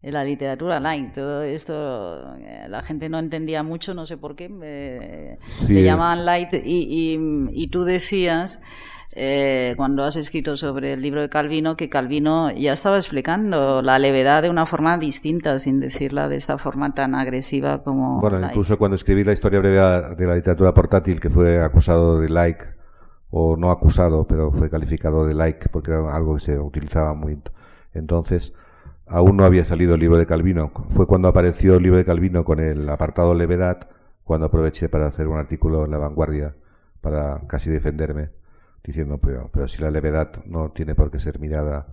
la 0.00 0.24
literatura 0.24 0.78
light, 0.78 1.12
todo 1.12 1.42
esto 1.42 2.36
eh, 2.36 2.66
la 2.68 2.82
gente 2.82 3.08
no 3.08 3.18
entendía 3.18 3.64
mucho, 3.64 3.92
no 3.92 4.06
sé 4.06 4.16
por 4.16 4.36
qué, 4.36 4.50
eh, 4.62 5.36
le 5.68 5.82
llamaban 5.82 6.24
light, 6.24 6.54
y, 6.64 7.18
y 7.50 7.68
tú 7.68 7.82
decías 7.82 8.60
eh, 9.12 9.74
cuando 9.76 10.04
has 10.04 10.14
escrito 10.14 10.56
sobre 10.56 10.92
el 10.92 11.02
libro 11.02 11.20
de 11.20 11.28
Calvino, 11.28 11.76
que 11.76 11.88
Calvino 11.88 12.52
ya 12.52 12.72
estaba 12.72 12.96
explicando 12.96 13.82
la 13.82 13.98
levedad 13.98 14.42
de 14.42 14.50
una 14.50 14.66
forma 14.66 14.98
distinta, 14.98 15.58
sin 15.58 15.80
decirla 15.80 16.28
de 16.28 16.36
esta 16.36 16.58
forma 16.58 16.94
tan 16.94 17.16
agresiva 17.16 17.82
como. 17.82 18.20
Bueno, 18.20 18.40
incluso 18.40 18.78
cuando 18.78 18.94
escribí 18.94 19.24
la 19.24 19.32
historia 19.32 19.58
breve 19.58 19.80
de 20.16 20.26
la 20.26 20.36
literatura 20.36 20.72
portátil, 20.72 21.18
que 21.18 21.28
fue 21.28 21.60
acusado 21.62 22.20
de 22.20 22.28
like, 22.28 22.64
o 23.30 23.56
no 23.56 23.72
acusado, 23.72 24.26
pero 24.28 24.52
fue 24.52 24.70
calificado 24.70 25.26
de 25.26 25.34
like, 25.34 25.68
porque 25.70 25.90
era 25.90 26.14
algo 26.14 26.34
que 26.34 26.40
se 26.40 26.58
utilizaba 26.60 27.12
muy. 27.12 27.42
Entonces, 27.92 28.54
aún 29.08 29.36
no 29.36 29.44
había 29.44 29.64
salido 29.64 29.94
el 29.94 30.00
libro 30.00 30.18
de 30.18 30.26
Calvino. 30.26 30.70
Fue 30.88 31.08
cuando 31.08 31.26
apareció 31.26 31.76
el 31.76 31.82
libro 31.82 31.98
de 31.98 32.04
Calvino 32.04 32.44
con 32.44 32.60
el 32.60 32.88
apartado 32.88 33.34
levedad, 33.34 33.88
cuando 34.22 34.46
aproveché 34.46 34.88
para 34.88 35.08
hacer 35.08 35.26
un 35.26 35.38
artículo 35.38 35.84
en 35.84 35.90
la 35.90 35.98
vanguardia, 35.98 36.54
para 37.00 37.40
casi 37.48 37.70
defenderme 37.70 38.39
diciendo, 38.84 39.18
pero, 39.18 39.50
pero 39.52 39.68
si 39.68 39.82
la 39.82 39.90
levedad 39.90 40.44
no 40.46 40.70
tiene 40.70 40.94
por 40.94 41.10
qué 41.10 41.18
ser 41.18 41.38
mirada 41.38 41.86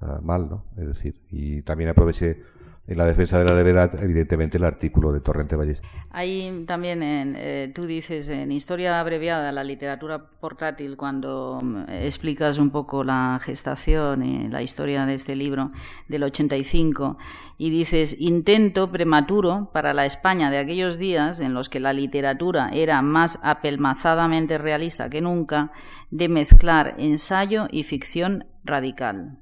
ah, 0.00 0.20
mal, 0.22 0.48
¿no? 0.48 0.64
Es 0.76 0.86
decir, 0.86 1.20
y 1.30 1.62
también 1.62 1.90
aproveché 1.90 2.42
en 2.84 2.98
la 2.98 3.06
defensa 3.06 3.38
de 3.38 3.44
la 3.44 3.54
levedad, 3.54 3.94
evidentemente, 4.02 4.58
el 4.58 4.64
artículo 4.64 5.12
de 5.12 5.20
Torrente 5.20 5.54
Ballester. 5.54 5.88
Ahí 6.10 6.64
también 6.66 7.02
eh, 7.36 7.70
tú 7.72 7.86
dices 7.86 8.28
en 8.28 8.50
Historia 8.50 8.98
abreviada, 8.98 9.52
la 9.52 9.62
literatura 9.62 10.30
portátil, 10.40 10.96
cuando 10.96 11.60
mm, 11.62 11.84
explicas 11.90 12.58
un 12.58 12.70
poco 12.70 13.04
la 13.04 13.38
gestación 13.40 14.24
y 14.24 14.48
la 14.48 14.62
historia 14.62 15.06
de 15.06 15.14
este 15.14 15.36
libro 15.36 15.70
del 16.08 16.24
85, 16.24 17.18
y 17.56 17.70
dices 17.70 18.16
intento 18.18 18.90
prematuro 18.90 19.70
para 19.72 19.94
la 19.94 20.04
España 20.04 20.50
de 20.50 20.58
aquellos 20.58 20.98
días 20.98 21.38
en 21.38 21.54
los 21.54 21.68
que 21.68 21.78
la 21.78 21.92
literatura 21.92 22.68
era 22.72 23.00
más 23.00 23.38
apelmazadamente 23.44 24.58
realista 24.58 25.08
que 25.08 25.20
nunca, 25.20 25.70
de 26.10 26.28
mezclar 26.28 26.96
ensayo 26.98 27.68
y 27.70 27.84
ficción 27.84 28.46
radical. 28.64 29.38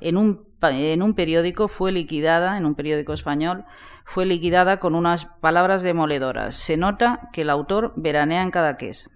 En 0.00 0.16
un 0.16 0.49
en 0.62 1.02
un 1.02 1.14
periódico 1.14 1.68
fue 1.68 1.92
liquidada, 1.92 2.58
en 2.58 2.66
un 2.66 2.74
periódico 2.74 3.12
español, 3.12 3.64
fue 4.04 4.26
liquidada 4.26 4.78
con 4.78 4.94
unas 4.94 5.24
palabras 5.24 5.82
demoledoras. 5.82 6.54
Se 6.54 6.76
nota 6.76 7.30
que 7.32 7.42
el 7.42 7.50
autor 7.50 7.92
veranea 7.96 8.42
en 8.42 8.50
Cadaqués. 8.50 9.10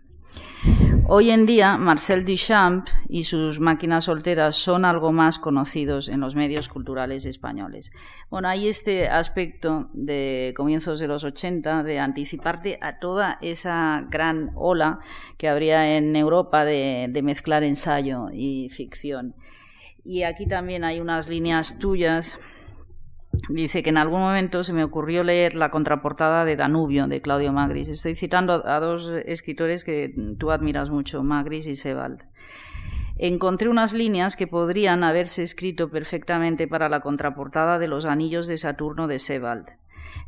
Hoy 1.06 1.30
en 1.30 1.44
día, 1.44 1.76
Marcel 1.76 2.24
Duchamp 2.24 2.88
y 3.10 3.24
sus 3.24 3.60
máquinas 3.60 4.04
solteras 4.04 4.56
son 4.56 4.86
algo 4.86 5.12
más 5.12 5.38
conocidos 5.38 6.08
en 6.08 6.20
los 6.20 6.34
medios 6.34 6.70
culturales 6.70 7.26
españoles. 7.26 7.92
Bueno, 8.30 8.48
hay 8.48 8.68
este 8.68 9.08
aspecto 9.08 9.90
de 9.92 10.54
comienzos 10.56 11.00
de 11.00 11.08
los 11.08 11.22
80 11.22 11.82
de 11.82 11.98
anticiparte 11.98 12.78
a 12.80 13.00
toda 13.00 13.38
esa 13.42 14.06
gran 14.08 14.52
ola 14.54 15.00
que 15.36 15.50
habría 15.50 15.98
en 15.98 16.16
Europa 16.16 16.64
de, 16.64 17.08
de 17.10 17.22
mezclar 17.22 17.64
ensayo 17.64 18.28
y 18.32 18.70
ficción. 18.70 19.34
Y 20.04 20.22
aquí 20.24 20.46
también 20.46 20.84
hay 20.84 21.00
unas 21.00 21.28
líneas 21.28 21.78
tuyas. 21.78 22.38
Dice 23.48 23.82
que 23.82 23.90
en 23.90 23.96
algún 23.96 24.20
momento 24.20 24.62
se 24.62 24.72
me 24.72 24.84
ocurrió 24.84 25.24
leer 25.24 25.54
la 25.54 25.70
contraportada 25.70 26.44
de 26.44 26.56
Danubio 26.56 27.08
de 27.08 27.20
Claudio 27.20 27.52
Magris. 27.52 27.88
Estoy 27.88 28.14
citando 28.14 28.66
a 28.66 28.80
dos 28.80 29.10
escritores 29.26 29.84
que 29.84 30.14
tú 30.38 30.50
admiras 30.50 30.90
mucho, 30.90 31.22
Magris 31.22 31.66
y 31.66 31.74
Sebald. 31.74 32.22
Encontré 33.16 33.68
unas 33.68 33.94
líneas 33.94 34.36
que 34.36 34.46
podrían 34.46 35.04
haberse 35.04 35.42
escrito 35.42 35.88
perfectamente 35.88 36.66
para 36.66 36.88
la 36.88 37.00
contraportada 37.00 37.78
de 37.78 37.88
Los 37.88 38.06
Anillos 38.06 38.46
de 38.48 38.58
Saturno 38.58 39.06
de 39.06 39.18
Sebald. 39.18 39.66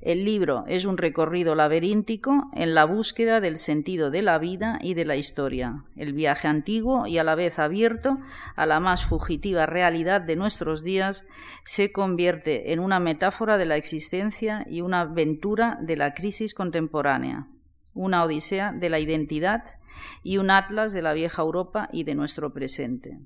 El 0.00 0.24
libro 0.24 0.64
es 0.68 0.84
un 0.84 0.98
recorrido 0.98 1.54
laberíntico 1.54 2.50
en 2.54 2.74
la 2.74 2.84
búsqueda 2.84 3.40
del 3.40 3.58
sentido 3.58 4.10
de 4.10 4.22
la 4.22 4.38
vida 4.38 4.78
y 4.82 4.94
de 4.94 5.04
la 5.04 5.16
historia, 5.16 5.84
el 5.96 6.12
viaje 6.12 6.48
antiguo 6.48 7.06
y 7.06 7.18
a 7.18 7.24
la 7.24 7.34
vez 7.34 7.58
abierto 7.58 8.16
a 8.54 8.66
la 8.66 8.80
más 8.80 9.04
fugitiva 9.04 9.66
realidad 9.66 10.20
de 10.20 10.36
nuestros 10.36 10.84
días 10.84 11.26
se 11.64 11.92
convierte 11.92 12.72
en 12.72 12.80
una 12.80 13.00
metáfora 13.00 13.58
de 13.58 13.66
la 13.66 13.76
existencia 13.76 14.66
y 14.68 14.80
una 14.80 15.00
aventura 15.02 15.78
de 15.80 15.96
la 15.96 16.14
crisis 16.14 16.54
contemporánea, 16.54 17.46
una 17.94 18.24
odisea 18.24 18.72
de 18.72 18.90
la 18.90 19.00
identidad 19.00 19.64
y 20.22 20.38
un 20.38 20.50
atlas 20.50 20.92
de 20.92 21.02
la 21.02 21.12
vieja 21.12 21.42
Europa 21.42 21.88
y 21.92 22.04
de 22.04 22.14
nuestro 22.14 22.52
presente. 22.52 23.18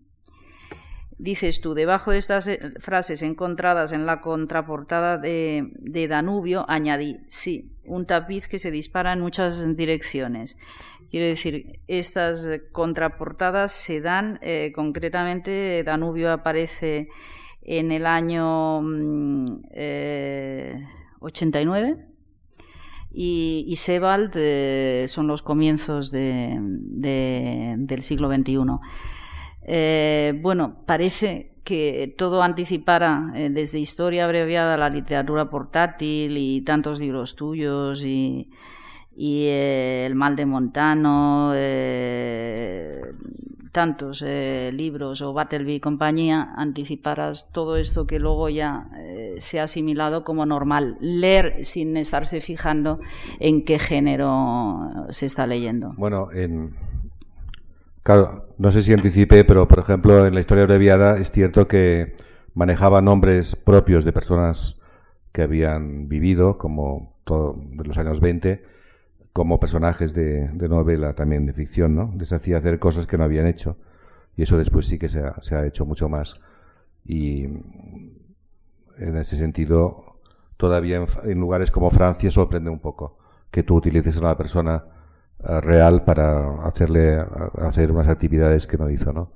Dices 1.20 1.60
tú, 1.60 1.74
debajo 1.74 2.12
de 2.12 2.18
estas 2.18 2.48
eh, 2.48 2.58
frases 2.78 3.22
encontradas 3.22 3.92
en 3.92 4.06
la 4.06 4.20
contraportada 4.20 5.18
de, 5.18 6.06
Danubio, 6.08 6.64
añadí, 6.68 7.18
sí, 7.28 7.70
un 7.84 8.06
tapiz 8.06 8.48
que 8.48 8.58
se 8.58 8.70
dispara 8.70 9.12
en 9.12 9.20
muchas 9.20 9.76
direcciones. 9.76 10.56
Quiero 11.10 11.26
decir, 11.26 11.80
estas 11.88 12.48
contraportadas 12.72 13.72
se 13.72 14.00
dan, 14.00 14.38
eh, 14.42 14.72
concretamente, 14.74 15.82
Danubio 15.84 16.32
aparece 16.32 17.08
en 17.62 17.92
el 17.92 18.06
año 18.06 18.78
89 21.20 21.94
mm, 21.96 22.10
y, 23.12 23.64
y 23.66 23.76
Sebald 23.76 24.32
eh, 24.36 25.04
son 25.08 25.26
los 25.26 25.42
comienzos 25.42 26.10
del 26.10 26.38
siglo 28.00 28.32
XXI. 28.32 28.56
Eh, 29.62 30.38
bueno, 30.40 30.76
parece 30.86 31.52
que 31.64 32.14
todo 32.16 32.42
anticipara 32.42 33.32
eh, 33.34 33.50
desde 33.50 33.78
historia 33.78 34.24
abreviada 34.24 34.76
la 34.76 34.88
literatura 34.88 35.48
portátil 35.50 36.36
y 36.36 36.62
tantos 36.62 37.00
libros 37.00 37.36
tuyos 37.36 38.02
y, 38.04 38.48
el 39.22 40.14
mal 40.14 40.34
de 40.34 40.46
Montano, 40.46 41.52
tantos 43.70 44.22
libros 44.22 45.20
o 45.20 45.34
Battleby 45.34 45.74
y 45.74 45.80
compañía, 45.80 46.54
anticiparas 46.56 47.50
todo 47.52 47.76
esto 47.76 48.06
que 48.06 48.18
luego 48.18 48.48
ya 48.48 48.88
se 49.36 49.60
ha 49.60 49.64
asimilado 49.64 50.24
como 50.24 50.46
normal. 50.46 50.96
Leer 51.00 51.66
sin 51.66 51.98
estarse 51.98 52.40
fijando 52.40 53.00
en 53.40 53.62
qué 53.62 53.78
género 53.78 55.06
se 55.10 55.26
está 55.26 55.46
leyendo. 55.46 55.92
Bueno, 55.98 56.32
en, 56.32 56.72
no 58.58 58.70
sé 58.70 58.82
si 58.82 58.92
anticipé, 58.92 59.44
pero 59.44 59.66
por 59.68 59.78
ejemplo 59.78 60.26
en 60.26 60.34
la 60.34 60.40
historia 60.40 60.64
abreviada 60.64 61.16
es 61.16 61.30
cierto 61.30 61.68
que 61.68 62.14
manejaba 62.54 63.00
nombres 63.00 63.56
propios 63.56 64.04
de 64.04 64.12
personas 64.12 64.80
que 65.32 65.42
habían 65.42 66.08
vivido, 66.08 66.58
como 66.58 67.16
todo, 67.24 67.54
en 67.54 67.86
los 67.86 67.98
años 67.98 68.20
20, 68.20 68.62
como 69.32 69.60
personajes 69.60 70.12
de, 70.12 70.50
novela 70.68 71.14
también 71.14 71.46
de 71.46 71.52
ficción, 71.52 71.94
¿no? 71.94 72.12
Les 72.18 72.32
hacía 72.32 72.58
hacer 72.58 72.78
cosas 72.78 73.06
que 73.06 73.16
no 73.16 73.24
habían 73.24 73.46
hecho. 73.46 73.76
Y 74.36 74.42
eso 74.42 74.58
después 74.58 74.86
sí 74.86 74.98
que 74.98 75.08
se 75.08 75.20
ha, 75.20 75.66
hecho 75.66 75.84
mucho 75.84 76.08
más. 76.08 76.40
Y 77.04 77.44
en 77.44 79.16
ese 79.16 79.36
sentido, 79.36 80.18
todavía 80.56 81.04
en, 81.24 81.40
lugares 81.40 81.70
como 81.70 81.90
Francia 81.90 82.30
sorprende 82.30 82.70
un 82.70 82.80
poco 82.80 83.18
que 83.50 83.62
tú 83.62 83.76
utilices 83.76 84.16
a 84.16 84.20
una 84.20 84.36
persona 84.36 84.84
real 85.42 86.04
para 86.04 86.62
hacerle 86.64 87.24
hacer 87.62 87.90
unas 87.92 88.08
actividades 88.08 88.66
que 88.66 88.76
no 88.76 88.90
hizo, 88.90 89.12
¿no? 89.12 89.32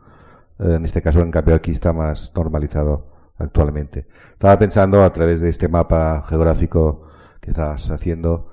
En 0.59 0.85
este 0.85 1.03
caso, 1.03 1.21
en 1.21 1.31
cambio, 1.31 1.55
aquí 1.55 1.73
está 1.73 1.93
más 1.93 2.33
normalizado 2.35 3.07
actualmente. 3.39 4.07
Estaba 4.33 4.59
pensando 4.59 5.03
a 5.03 5.13
través 5.13 5.41
de 5.41 5.49
este 5.49 5.69
mapa 5.69 6.25
geográfico 6.29 7.09
que 7.41 7.51
estás 7.51 7.91
haciendo, 7.91 8.51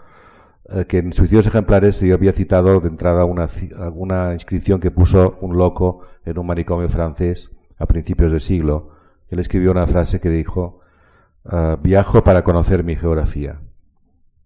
eh, 0.69 0.85
que 0.85 0.99
en 0.99 1.13
Suicidios 1.13 1.47
Ejemplares 1.47 1.99
yo 2.01 2.15
había 2.15 2.33
citado 2.33 2.79
de 2.79 2.87
entrada 2.87 3.25
una, 3.25 4.33
inscripción 4.33 4.79
que 4.79 4.91
puso 4.91 5.37
un 5.41 5.57
loco 5.57 6.01
en 6.25 6.39
un 6.39 6.47
manicomio 6.47 6.89
francés 6.89 7.51
a 7.77 7.85
principios 7.85 8.31
del 8.31 8.41
siglo. 8.41 8.89
Él 9.29 9.39
escribió 9.39 9.71
una 9.71 9.87
frase 9.87 10.19
que 10.19 10.29
dijo, 10.29 10.79
viajo 11.81 12.23
para 12.23 12.43
conocer 12.43 12.83
mi 12.83 12.95
geografía, 12.95 13.61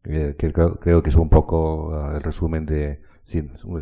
eh, 0.06 0.36
que 0.38 0.52
creo, 0.52 1.04
que 1.04 1.10
es 1.10 1.16
un 1.16 1.30
poco 1.30 1.94
ah, 1.96 2.14
el 2.16 2.24
resumen 2.24 2.66
de 2.66 3.02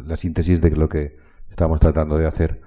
la 0.06 0.16
síntesis 0.16 0.62
de 0.62 0.72
lo 0.72 0.90
que 0.90 1.18
estamos 1.50 1.80
tratando 1.80 2.18
de 2.18 2.28
hacer. 2.28 2.62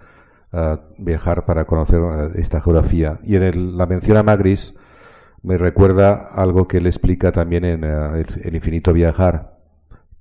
Ah, 0.53 0.81
viajar 0.99 1.45
para 1.45 1.65
conocer 1.67 2.01
esta 2.37 2.61
geografía. 2.61 3.19
Y 3.25 3.37
en 3.37 3.77
la 3.77 3.87
mención 3.87 4.17
a 4.17 4.23
Magris 4.23 4.77
me 5.43 5.59
recuerda 5.59 6.15
algo 6.15 6.67
que 6.67 6.79
él 6.79 6.87
explica 6.87 7.33
también 7.33 7.65
en 7.65 7.85
el, 7.85 8.55
infinito 8.55 8.93
viajar, 8.93 9.59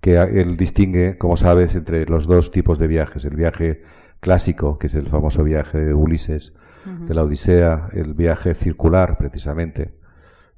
que 0.02 0.18
él 0.18 0.58
distingue, 0.58 1.18
como 1.18 1.38
sabes, 1.38 1.76
entre 1.76 2.06
los 2.06 2.28
dos 2.28 2.52
tipos 2.52 2.80
de 2.80 2.88
viajes. 2.88 3.24
El 3.26 3.36
viaje 3.36 3.82
clásico, 4.20 4.78
que 4.78 4.88
es 4.88 4.96
el 4.96 5.10
famoso 5.10 5.44
viaje 5.44 5.78
de 5.78 5.94
Ulises, 5.94 6.54
de 6.86 7.14
la 7.16 7.24
Odisea, 7.24 7.90
el 7.94 8.14
viaje 8.14 8.54
circular, 8.54 9.18
precisamente, 9.18 9.98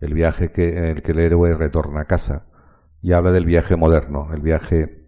el 0.01 0.13
viaje 0.13 0.51
que, 0.51 0.77
en 0.77 0.85
el 0.85 1.01
que 1.01 1.11
el 1.11 1.19
héroe 1.19 1.53
retorna 1.55 2.01
a 2.01 2.05
casa, 2.05 2.47
y 3.01 3.13
habla 3.13 3.31
del 3.31 3.45
viaje 3.45 3.75
moderno, 3.75 4.29
el 4.33 4.41
viaje, 4.41 5.05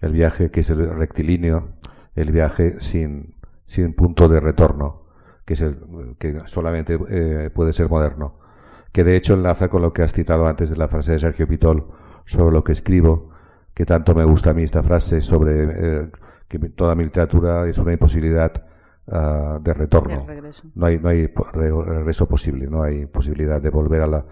el 0.00 0.12
viaje 0.12 0.50
que 0.50 0.60
es 0.60 0.70
el 0.70 0.88
rectilíneo, 0.94 1.76
el 2.14 2.30
viaje 2.30 2.80
sin, 2.80 3.36
sin 3.66 3.94
punto 3.94 4.28
de 4.28 4.40
retorno, 4.40 5.06
que 5.44 5.54
es 5.54 5.60
el 5.60 5.78
que 6.18 6.40
solamente 6.46 6.98
eh, 7.10 7.50
puede 7.50 7.72
ser 7.72 7.88
moderno, 7.88 8.38
que 8.92 9.04
de 9.04 9.16
hecho 9.16 9.34
enlaza 9.34 9.68
con 9.68 9.82
lo 9.82 9.92
que 9.92 10.02
has 10.02 10.12
citado 10.12 10.46
antes 10.46 10.70
de 10.70 10.76
la 10.76 10.88
frase 10.88 11.12
de 11.12 11.18
Sergio 11.18 11.48
Pitol 11.48 11.88
sobre 12.26 12.52
lo 12.52 12.64
que 12.64 12.72
escribo, 12.72 13.30
que 13.74 13.86
tanto 13.86 14.14
me 14.14 14.24
gusta 14.24 14.50
a 14.50 14.54
mí 14.54 14.62
esta 14.62 14.82
frase 14.82 15.20
sobre 15.20 16.02
eh, 16.02 16.10
que 16.48 16.58
toda 16.58 16.94
mi 16.94 17.04
literatura 17.04 17.66
es 17.66 17.78
una 17.78 17.92
imposibilidad 17.92 18.52
Ah, 19.10 19.58
de 19.60 19.74
retorno. 19.74 20.26
No 20.74 20.86
hay, 20.86 20.98
no 20.98 21.08
hay 21.08 21.26
regreso 21.52 22.28
posible, 22.28 22.68
no 22.68 22.84
hay 22.84 23.06
posibilidad 23.06 23.60
de 23.60 23.68
volver 23.68 24.02
a 24.02 24.06
la, 24.06 24.24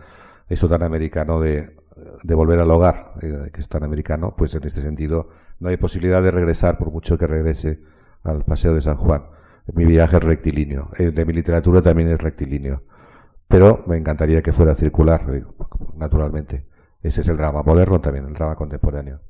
eso 0.49 0.69
tan 0.69 0.85
americano 0.85 1.41
de, 1.41 1.77
de 2.22 2.35
volver 2.35 2.60
al 2.60 2.70
hogar, 2.70 3.14
eh, 3.22 3.51
que 3.52 3.60
es 3.60 3.68
tan 3.68 3.85
americano, 3.85 4.35
pues 4.36 4.55
en 4.55 4.64
este 4.64 4.81
sentido 4.81 5.28
no 5.59 5.68
hay 5.68 5.77
posibilidad 5.77 6.22
de 6.22 6.31
regresar 6.31 6.78
por 6.78 6.90
mucho 6.90 7.18
que 7.18 7.27
regrese 7.27 7.81
al 8.22 8.44
Paseo 8.44 8.74
de 8.74 8.81
San 8.81 8.97
Juan. 8.97 9.24
Mi 9.74 9.85
viaje 9.85 10.16
es 10.16 10.22
rectilíneo, 10.22 10.90
el 10.97 11.14
de 11.14 11.24
mi 11.24 11.32
literatura 11.32 11.82
también 11.82 12.09
es 12.09 12.18
rectilíneo, 12.18 12.82
pero 13.47 13.85
me 13.86 13.97
encantaría 13.97 14.43
que 14.43 14.52
fuera 14.52 14.74
circular, 14.74 15.27
eh, 15.32 15.44
naturalmente. 15.97 16.66
Ese 17.02 17.22
es 17.22 17.28
el 17.28 17.36
drama 17.36 17.62
moderno 17.62 18.01
también, 18.01 18.27
el 18.27 18.35
drama 18.35 18.56
contemporáneo. 18.56 19.20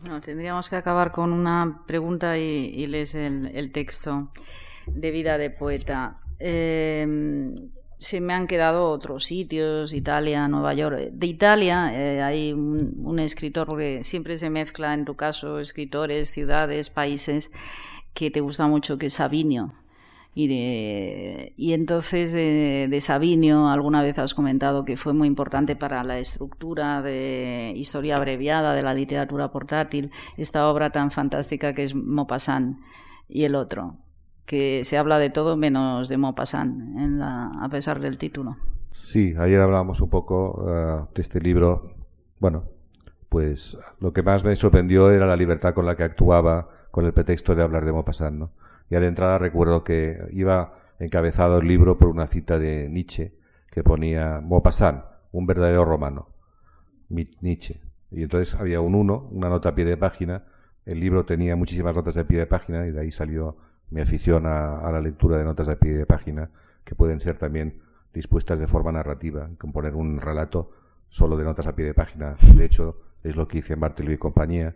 Bueno, 0.00 0.20
tendríamos 0.20 0.68
que 0.68 0.76
acabar 0.76 1.10
con 1.10 1.32
una 1.32 1.82
pregunta 1.86 2.36
y, 2.36 2.86
lees 2.86 3.14
el, 3.14 3.72
texto 3.72 4.30
de 4.86 5.10
vida 5.10 5.38
de 5.38 5.50
poeta. 5.50 6.18
Em, 6.38 7.54
se 7.98 8.20
me 8.20 8.34
han 8.34 8.46
quedado 8.46 8.90
otros 8.90 9.24
sitios, 9.24 9.92
Italia, 9.92 10.48
Nueva 10.48 10.74
York. 10.74 11.10
De 11.12 11.26
Italia 11.26 11.90
eh, 11.94 12.22
hay 12.22 12.52
un, 12.52 13.18
escritor, 13.18 13.66
porque 13.66 14.04
siempre 14.04 14.36
se 14.36 14.50
mezcla 14.50 14.92
en 14.94 15.04
tu 15.04 15.16
caso 15.16 15.58
escritores, 15.60 16.30
ciudades, 16.30 16.90
países, 16.90 17.50
que 18.12 18.30
te 18.30 18.40
gusta 18.40 18.66
mucho, 18.66 18.98
que 18.98 19.06
es 19.06 19.14
Sabinio. 19.14 19.72
Y, 20.34 20.48
de, 20.48 21.54
y 21.56 21.72
entonces 21.72 22.34
de, 22.34 22.88
de 22.90 23.00
Sabinio 23.00 23.68
alguna 23.68 24.02
vez 24.02 24.18
has 24.18 24.34
comentado 24.34 24.84
que 24.84 24.98
fue 24.98 25.14
muy 25.14 25.28
importante 25.28 25.76
para 25.76 26.04
la 26.04 26.18
estructura 26.18 27.00
de 27.00 27.72
historia 27.74 28.16
abreviada 28.16 28.74
de 28.74 28.82
la 28.82 28.92
literatura 28.92 29.50
portátil, 29.50 30.10
esta 30.36 30.68
obra 30.68 30.90
tan 30.90 31.10
fantástica 31.10 31.72
que 31.72 31.84
es 31.84 31.94
Maupassant 31.94 32.78
y 33.30 33.44
el 33.44 33.54
otro 33.54 33.96
que 34.46 34.84
se 34.84 34.96
habla 34.96 35.18
de 35.18 35.30
todo 35.30 35.56
menos 35.56 36.08
de 36.08 36.16
Maupassant, 36.16 36.96
en 36.96 37.18
la, 37.18 37.50
a 37.60 37.68
pesar 37.68 38.00
del 38.00 38.16
título. 38.16 38.56
Sí, 38.92 39.34
ayer 39.38 39.60
hablábamos 39.60 40.00
un 40.00 40.08
poco 40.08 40.64
eh, 40.68 41.04
de 41.14 41.22
este 41.22 41.40
libro. 41.40 41.94
Bueno, 42.38 42.64
pues 43.28 43.76
lo 44.00 44.12
que 44.12 44.22
más 44.22 44.44
me 44.44 44.56
sorprendió 44.56 45.10
era 45.10 45.26
la 45.26 45.36
libertad 45.36 45.74
con 45.74 45.84
la 45.84 45.96
que 45.96 46.04
actuaba 46.04 46.68
con 46.90 47.04
el 47.04 47.12
pretexto 47.12 47.54
de 47.54 47.62
hablar 47.62 47.84
de 47.84 47.92
Maupassant. 47.92 48.38
¿no? 48.38 48.52
Y 48.88 48.94
de 48.94 49.06
entrada 49.06 49.38
recuerdo 49.38 49.84
que 49.84 50.18
iba 50.32 50.78
encabezado 50.98 51.58
el 51.58 51.68
libro 51.68 51.98
por 51.98 52.08
una 52.08 52.26
cita 52.26 52.58
de 52.58 52.88
Nietzsche 52.88 53.34
que 53.70 53.82
ponía 53.82 54.40
Maupassant, 54.40 55.04
un 55.32 55.46
verdadero 55.46 55.84
romano. 55.84 56.30
Nietzsche. 57.08 57.80
Y 58.10 58.22
entonces 58.22 58.54
había 58.54 58.80
un 58.80 58.94
uno, 58.94 59.28
una 59.30 59.48
nota 59.48 59.70
a 59.70 59.74
pie 59.74 59.84
de 59.84 59.96
página. 59.96 60.44
El 60.86 61.00
libro 61.00 61.26
tenía 61.26 61.56
muchísimas 61.56 61.94
notas 61.94 62.16
a 62.16 62.24
pie 62.24 62.38
de 62.38 62.46
página 62.46 62.86
y 62.86 62.92
de 62.92 63.00
ahí 63.00 63.10
salió 63.10 63.56
mi 63.90 64.00
afición 64.00 64.46
a, 64.46 64.90
la 64.90 65.00
lectura 65.00 65.38
de 65.38 65.44
notas 65.44 65.66
de 65.66 65.76
pie 65.76 65.94
de 65.94 66.06
página, 66.06 66.50
que 66.84 66.94
pueden 66.94 67.20
ser 67.20 67.38
también 67.38 67.80
dispuestas 68.12 68.58
de 68.58 68.66
forma 68.66 68.92
narrativa, 68.92 69.48
componer 69.58 69.94
un 69.94 70.20
relato 70.20 70.70
solo 71.08 71.36
de 71.36 71.44
notas 71.44 71.66
a 71.66 71.74
pie 71.74 71.84
de 71.84 71.94
página. 71.94 72.36
De 72.54 72.64
hecho, 72.64 73.00
es 73.22 73.36
lo 73.36 73.46
que 73.46 73.58
hice 73.58 73.74
en 73.74 73.80
Bartelby 73.80 74.14
y 74.14 74.18
compañía. 74.18 74.74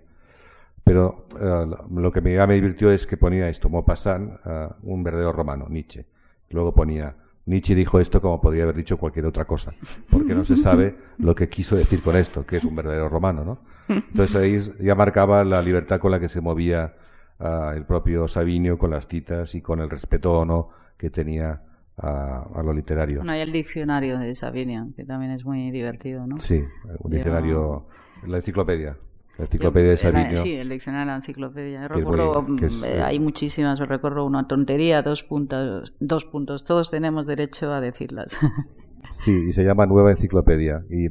Pero 0.84 1.26
eh, 1.38 1.66
lo 1.94 2.12
que 2.12 2.20
me, 2.20 2.46
me 2.46 2.54
divirtió 2.54 2.90
es 2.90 3.06
que 3.06 3.16
ponía 3.16 3.48
esto, 3.48 3.68
Maupassant, 3.68 4.32
uh, 4.44 4.74
un 4.82 5.02
verdadero 5.02 5.32
romano, 5.32 5.66
Nietzsche. 5.68 6.06
Luego 6.48 6.74
ponía, 6.74 7.16
Nietzsche 7.46 7.74
dijo 7.74 8.00
esto 8.00 8.20
como 8.20 8.40
podría 8.40 8.64
haber 8.64 8.76
dicho 8.76 8.96
cualquier 8.96 9.26
otra 9.26 9.44
cosa, 9.44 9.72
porque 10.10 10.34
no 10.34 10.44
se 10.44 10.56
sabe 10.56 10.96
lo 11.18 11.34
que 11.34 11.48
quiso 11.48 11.76
decir 11.76 12.02
con 12.02 12.16
esto, 12.16 12.46
que 12.46 12.56
es 12.56 12.64
un 12.64 12.74
verdadero 12.74 13.08
romano, 13.08 13.44
¿no? 13.44 13.58
Entonces 13.88 14.36
ahí 14.36 14.84
ya 14.84 14.94
marcaba 14.94 15.44
la 15.44 15.60
libertad 15.62 15.98
con 15.98 16.12
la 16.12 16.20
que 16.20 16.28
se 16.28 16.40
movía 16.40 16.94
el 17.40 17.86
propio 17.86 18.28
Sabinio 18.28 18.78
con 18.78 18.90
las 18.90 19.06
citas 19.06 19.54
y 19.54 19.62
con 19.62 19.80
el 19.80 19.88
respeto 19.88 20.40
o 20.40 20.44
no 20.44 20.70
que 20.98 21.10
tenía 21.10 21.62
a, 21.96 22.62
lo 22.62 22.72
literario. 22.72 23.18
Bueno, 23.18 23.32
hay 23.32 23.40
el 23.40 23.52
diccionario 23.52 24.18
de 24.18 24.34
Sabinio, 24.34 24.88
que 24.96 25.04
también 25.04 25.32
es 25.32 25.44
muy 25.44 25.70
divertido, 25.70 26.26
¿no? 26.26 26.36
Sí, 26.38 26.62
un 26.98 27.10
diccionario, 27.10 27.86
la 28.26 28.36
enciclopedia. 28.36 28.96
La 29.38 29.44
enciclopedia 29.44 29.90
de 29.90 29.96
Sabino. 29.96 30.36
Sí, 30.36 30.54
el 30.54 30.68
diccionario 30.68 31.06
de 31.06 31.12
la 31.12 31.16
enciclopedia. 31.16 31.88
Recuerdo, 31.88 32.42
mm, 32.42 32.58
eh, 32.86 33.02
hay 33.02 33.18
muchísimas, 33.20 33.78
recuerdo 33.78 34.24
una 34.26 34.46
tontería, 34.46 35.02
dos 35.02 35.24
puntos, 35.24 35.94
dos 35.98 36.26
puntos. 36.26 36.64
Todos 36.64 36.90
tenemos 36.90 37.26
derecho 37.26 37.72
a 37.72 37.80
decirlas. 37.80 38.38
Sí, 39.12 39.32
y 39.48 39.52
se 39.54 39.64
llama 39.64 39.86
Nueva 39.86 40.10
Enciclopedia. 40.10 40.84
Y, 40.90 41.06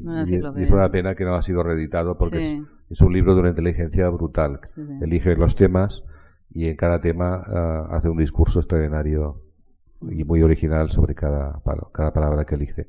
es 0.62 0.72
una 0.72 0.92
pena 0.92 1.16
que 1.16 1.26
no 1.26 1.34
ha 1.34 1.42
sido 1.42 1.64
reeditado 1.64 2.20
porque 2.20 2.62
es, 2.88 3.02
un 3.02 3.14
libro 3.14 3.34
de 3.34 3.42
una 3.42 3.50
inteligencia 3.50 4.08
brutal. 4.10 4.60
Elige 5.02 5.36
los 5.36 5.56
temas 5.56 6.04
y 6.52 6.68
en 6.68 6.76
cada 6.76 7.00
tema 7.00 7.44
ah, 7.46 7.88
hace 7.92 8.10
un 8.10 8.18
discurso 8.18 8.60
extraordinario 8.60 9.42
y 10.02 10.24
muy 10.24 10.42
original 10.42 10.90
sobre 10.90 11.14
cada, 11.14 11.62
cada 11.92 12.14
palabra 12.14 12.46
que 12.46 12.56
elige. 12.56 12.88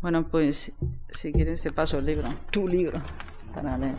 Bueno, 0.00 0.24
pues 0.24 0.72
si 1.10 1.32
quieres 1.32 1.62
te 1.62 1.72
paso 1.72 1.98
el 1.98 2.06
libro, 2.06 2.28
tu 2.50 2.66
libro, 2.66 2.98
para 3.54 3.76
leer. 3.76 3.96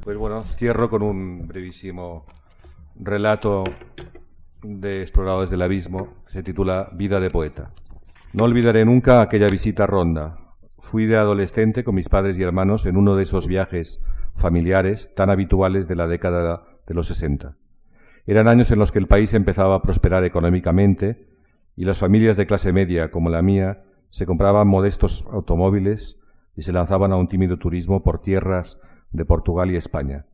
Pues 0.00 0.18
bueno, 0.18 0.42
cierro 0.42 0.90
con 0.90 1.02
un 1.02 1.48
brevísimo 1.48 2.26
relato 2.96 3.64
de 4.62 5.00
Exploradores 5.00 5.50
del 5.50 5.62
Abismo, 5.62 6.08
se 6.26 6.42
titula 6.42 6.90
Vida 6.92 7.20
de 7.20 7.30
Poeta. 7.30 7.70
No 8.34 8.44
olvidaré 8.44 8.84
nunca 8.84 9.22
aquella 9.22 9.48
visita 9.48 9.84
a 9.84 9.86
Ronda. 9.86 10.38
Fui 10.78 11.06
de 11.06 11.16
adolescente 11.16 11.82
con 11.82 11.94
mis 11.94 12.10
padres 12.10 12.38
y 12.38 12.42
hermanos 12.42 12.84
en 12.84 12.98
uno 12.98 13.16
de 13.16 13.22
esos 13.22 13.46
viajes 13.46 14.02
familiares 14.36 15.14
tan 15.14 15.30
habituales 15.30 15.88
de 15.88 15.96
la 15.96 16.06
década 16.06 16.73
de 16.86 16.94
los 16.94 17.06
60. 17.08 17.56
Eran 18.26 18.48
años 18.48 18.70
en 18.70 18.78
los 18.78 18.92
que 18.92 18.98
el 18.98 19.06
país 19.06 19.34
empezaba 19.34 19.74
a 19.74 19.82
prosperar 19.82 20.24
económicamente 20.24 21.28
y 21.76 21.84
las 21.84 21.98
familias 21.98 22.36
de 22.36 22.46
clase 22.46 22.72
media, 22.72 23.10
como 23.10 23.28
la 23.28 23.42
mía, 23.42 23.84
se 24.10 24.26
compraban 24.26 24.68
modestos 24.68 25.24
automóviles 25.30 26.20
y 26.56 26.62
se 26.62 26.72
lanzaban 26.72 27.12
a 27.12 27.16
un 27.16 27.28
tímido 27.28 27.58
turismo 27.58 28.02
por 28.02 28.20
tierras 28.20 28.80
de 29.10 29.24
Portugal 29.24 29.70
y 29.70 29.76
España. 29.76 30.26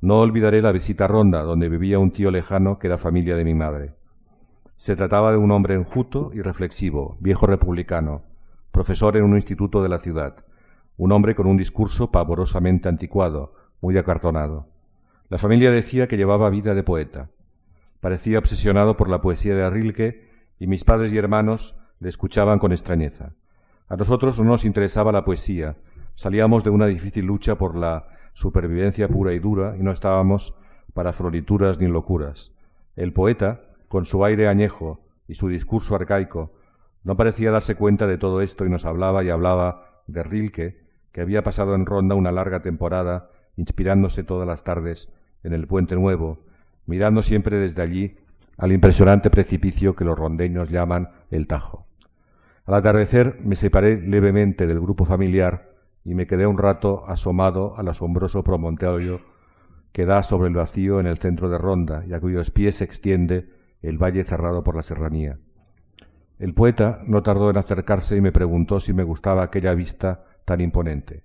No 0.00 0.20
olvidaré 0.20 0.60
la 0.60 0.72
visita 0.72 1.04
a 1.04 1.08
Ronda, 1.08 1.42
donde 1.42 1.68
vivía 1.68 1.98
un 1.98 2.10
tío 2.10 2.30
lejano 2.30 2.78
que 2.78 2.88
era 2.88 2.98
familia 2.98 3.36
de 3.36 3.44
mi 3.44 3.54
madre. 3.54 3.94
Se 4.76 4.96
trataba 4.96 5.30
de 5.30 5.38
un 5.38 5.50
hombre 5.50 5.74
enjuto 5.74 6.30
y 6.34 6.42
reflexivo, 6.42 7.16
viejo 7.20 7.46
republicano, 7.46 8.22
profesor 8.70 9.16
en 9.16 9.24
un 9.24 9.36
instituto 9.36 9.82
de 9.82 9.88
la 9.88 10.00
ciudad, 10.00 10.44
un 10.96 11.12
hombre 11.12 11.34
con 11.34 11.46
un 11.46 11.56
discurso 11.56 12.10
pavorosamente 12.10 12.88
anticuado, 12.88 13.54
muy 13.80 13.96
acartonado. 13.96 14.73
La 15.28 15.38
familia 15.38 15.70
decía 15.70 16.06
que 16.06 16.16
llevaba 16.16 16.50
vida 16.50 16.74
de 16.74 16.82
poeta. 16.82 17.30
Parecía 18.00 18.38
obsesionado 18.38 18.96
por 18.96 19.08
la 19.08 19.22
poesía 19.22 19.54
de 19.54 19.68
Rilke 19.70 20.28
y 20.58 20.66
mis 20.66 20.84
padres 20.84 21.12
y 21.12 21.18
hermanos 21.18 21.78
le 21.98 22.10
escuchaban 22.10 22.58
con 22.58 22.72
extrañeza. 22.72 23.34
A 23.88 23.96
nosotros 23.96 24.38
no 24.38 24.44
nos 24.44 24.64
interesaba 24.64 25.12
la 25.12 25.24
poesía, 25.24 25.76
salíamos 26.14 26.62
de 26.62 26.70
una 26.70 26.86
difícil 26.86 27.24
lucha 27.24 27.56
por 27.56 27.74
la 27.74 28.08
supervivencia 28.34 29.08
pura 29.08 29.32
y 29.32 29.38
dura 29.38 29.76
y 29.78 29.82
no 29.82 29.92
estábamos 29.92 30.54
para 30.92 31.12
florituras 31.14 31.78
ni 31.78 31.88
locuras. 31.88 32.54
El 32.94 33.12
poeta, 33.12 33.62
con 33.88 34.04
su 34.04 34.24
aire 34.24 34.48
añejo 34.48 35.00
y 35.26 35.34
su 35.34 35.48
discurso 35.48 35.94
arcaico, 35.94 36.52
no 37.02 37.16
parecía 37.16 37.50
darse 37.50 37.76
cuenta 37.76 38.06
de 38.06 38.18
todo 38.18 38.42
esto 38.42 38.66
y 38.66 38.70
nos 38.70 38.84
hablaba 38.84 39.24
y 39.24 39.30
hablaba 39.30 40.02
de 40.06 40.22
Rilke, 40.22 40.84
que 41.12 41.20
había 41.20 41.42
pasado 41.42 41.74
en 41.74 41.86
Ronda 41.86 42.14
una 42.14 42.32
larga 42.32 42.60
temporada 42.60 43.30
inspirándose 43.56 44.24
todas 44.24 44.46
las 44.46 44.64
tardes 44.64 45.12
en 45.42 45.52
el 45.52 45.66
puente 45.66 45.94
nuevo, 45.94 46.44
mirando 46.86 47.22
siempre 47.22 47.58
desde 47.58 47.82
allí 47.82 48.16
al 48.56 48.72
impresionante 48.72 49.30
precipicio 49.30 49.94
que 49.94 50.04
los 50.04 50.18
rondeños 50.18 50.70
llaman 50.70 51.10
el 51.30 51.46
Tajo. 51.46 51.86
Al 52.66 52.74
atardecer 52.74 53.40
me 53.42 53.56
separé 53.56 54.00
levemente 54.00 54.66
del 54.66 54.80
grupo 54.80 55.04
familiar 55.04 55.70
y 56.04 56.14
me 56.14 56.26
quedé 56.26 56.46
un 56.46 56.58
rato 56.58 57.04
asomado 57.06 57.76
al 57.76 57.88
asombroso 57.88 58.42
promontorio 58.42 59.20
que 59.92 60.06
da 60.06 60.22
sobre 60.22 60.48
el 60.48 60.54
vacío 60.54 61.00
en 61.00 61.06
el 61.06 61.18
centro 61.18 61.48
de 61.48 61.58
Ronda 61.58 62.04
y 62.06 62.14
a 62.14 62.20
cuyos 62.20 62.50
pies 62.50 62.76
se 62.76 62.84
extiende 62.84 63.50
el 63.80 63.98
valle 63.98 64.24
cerrado 64.24 64.64
por 64.64 64.76
la 64.76 64.82
serranía. 64.82 65.38
El 66.38 66.52
poeta 66.52 67.00
no 67.06 67.22
tardó 67.22 67.50
en 67.50 67.58
acercarse 67.58 68.16
y 68.16 68.20
me 68.20 68.32
preguntó 68.32 68.80
si 68.80 68.92
me 68.92 69.04
gustaba 69.04 69.42
aquella 69.42 69.72
vista 69.74 70.24
tan 70.44 70.60
imponente. 70.60 71.24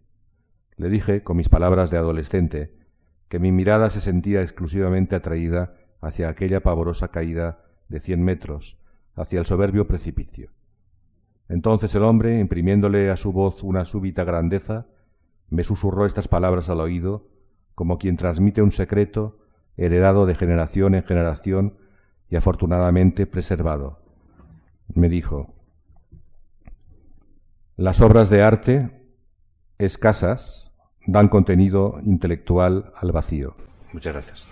Le 0.79 0.87
dije, 0.87 1.23
con 1.23 1.35
mis 1.35 1.49
palabras 1.49 1.91
de 1.91 1.97
adolescente, 1.97 2.73
que 3.27 3.37
mi 3.37 3.51
mirada 3.51 3.89
se 3.89 3.99
sentía 3.99 4.41
exclusivamente 4.41 5.13
atraída 5.13 5.73
hacia 5.99 6.29
aquella 6.29 6.61
pavorosa 6.61 7.09
caída 7.09 7.65
de 7.89 7.99
cien 7.99 8.23
metros, 8.23 8.77
hacia 9.13 9.39
el 9.39 9.45
soberbio 9.45 9.87
precipicio. 9.87 10.51
Entonces 11.49 11.93
el 11.95 12.03
hombre, 12.03 12.39
imprimiéndole 12.39 13.09
a 13.09 13.17
su 13.17 13.33
voz 13.33 13.61
una 13.61 13.83
súbita 13.83 14.23
grandeza, 14.23 14.87
me 15.49 15.65
susurró 15.65 16.05
estas 16.05 16.29
palabras 16.29 16.69
al 16.69 16.79
oído, 16.79 17.27
como 17.75 17.97
quien 17.97 18.15
transmite 18.15 18.61
un 18.61 18.71
secreto 18.71 19.37
heredado 19.75 20.25
de 20.25 20.35
generación 20.35 20.95
en 20.95 21.03
generación 21.03 21.77
y 22.29 22.37
afortunadamente 22.37 23.27
preservado. 23.27 23.99
Me 24.93 25.09
dijo, 25.09 25.53
las 27.75 27.99
obras 27.99 28.29
de 28.29 28.43
arte, 28.43 28.91
escasas, 29.77 30.68
dan 31.11 31.27
contenido 31.27 31.99
intelectual 32.05 32.91
al 32.95 33.11
vacío. 33.11 33.55
Muchas 33.93 34.13
gracias. 34.13 34.47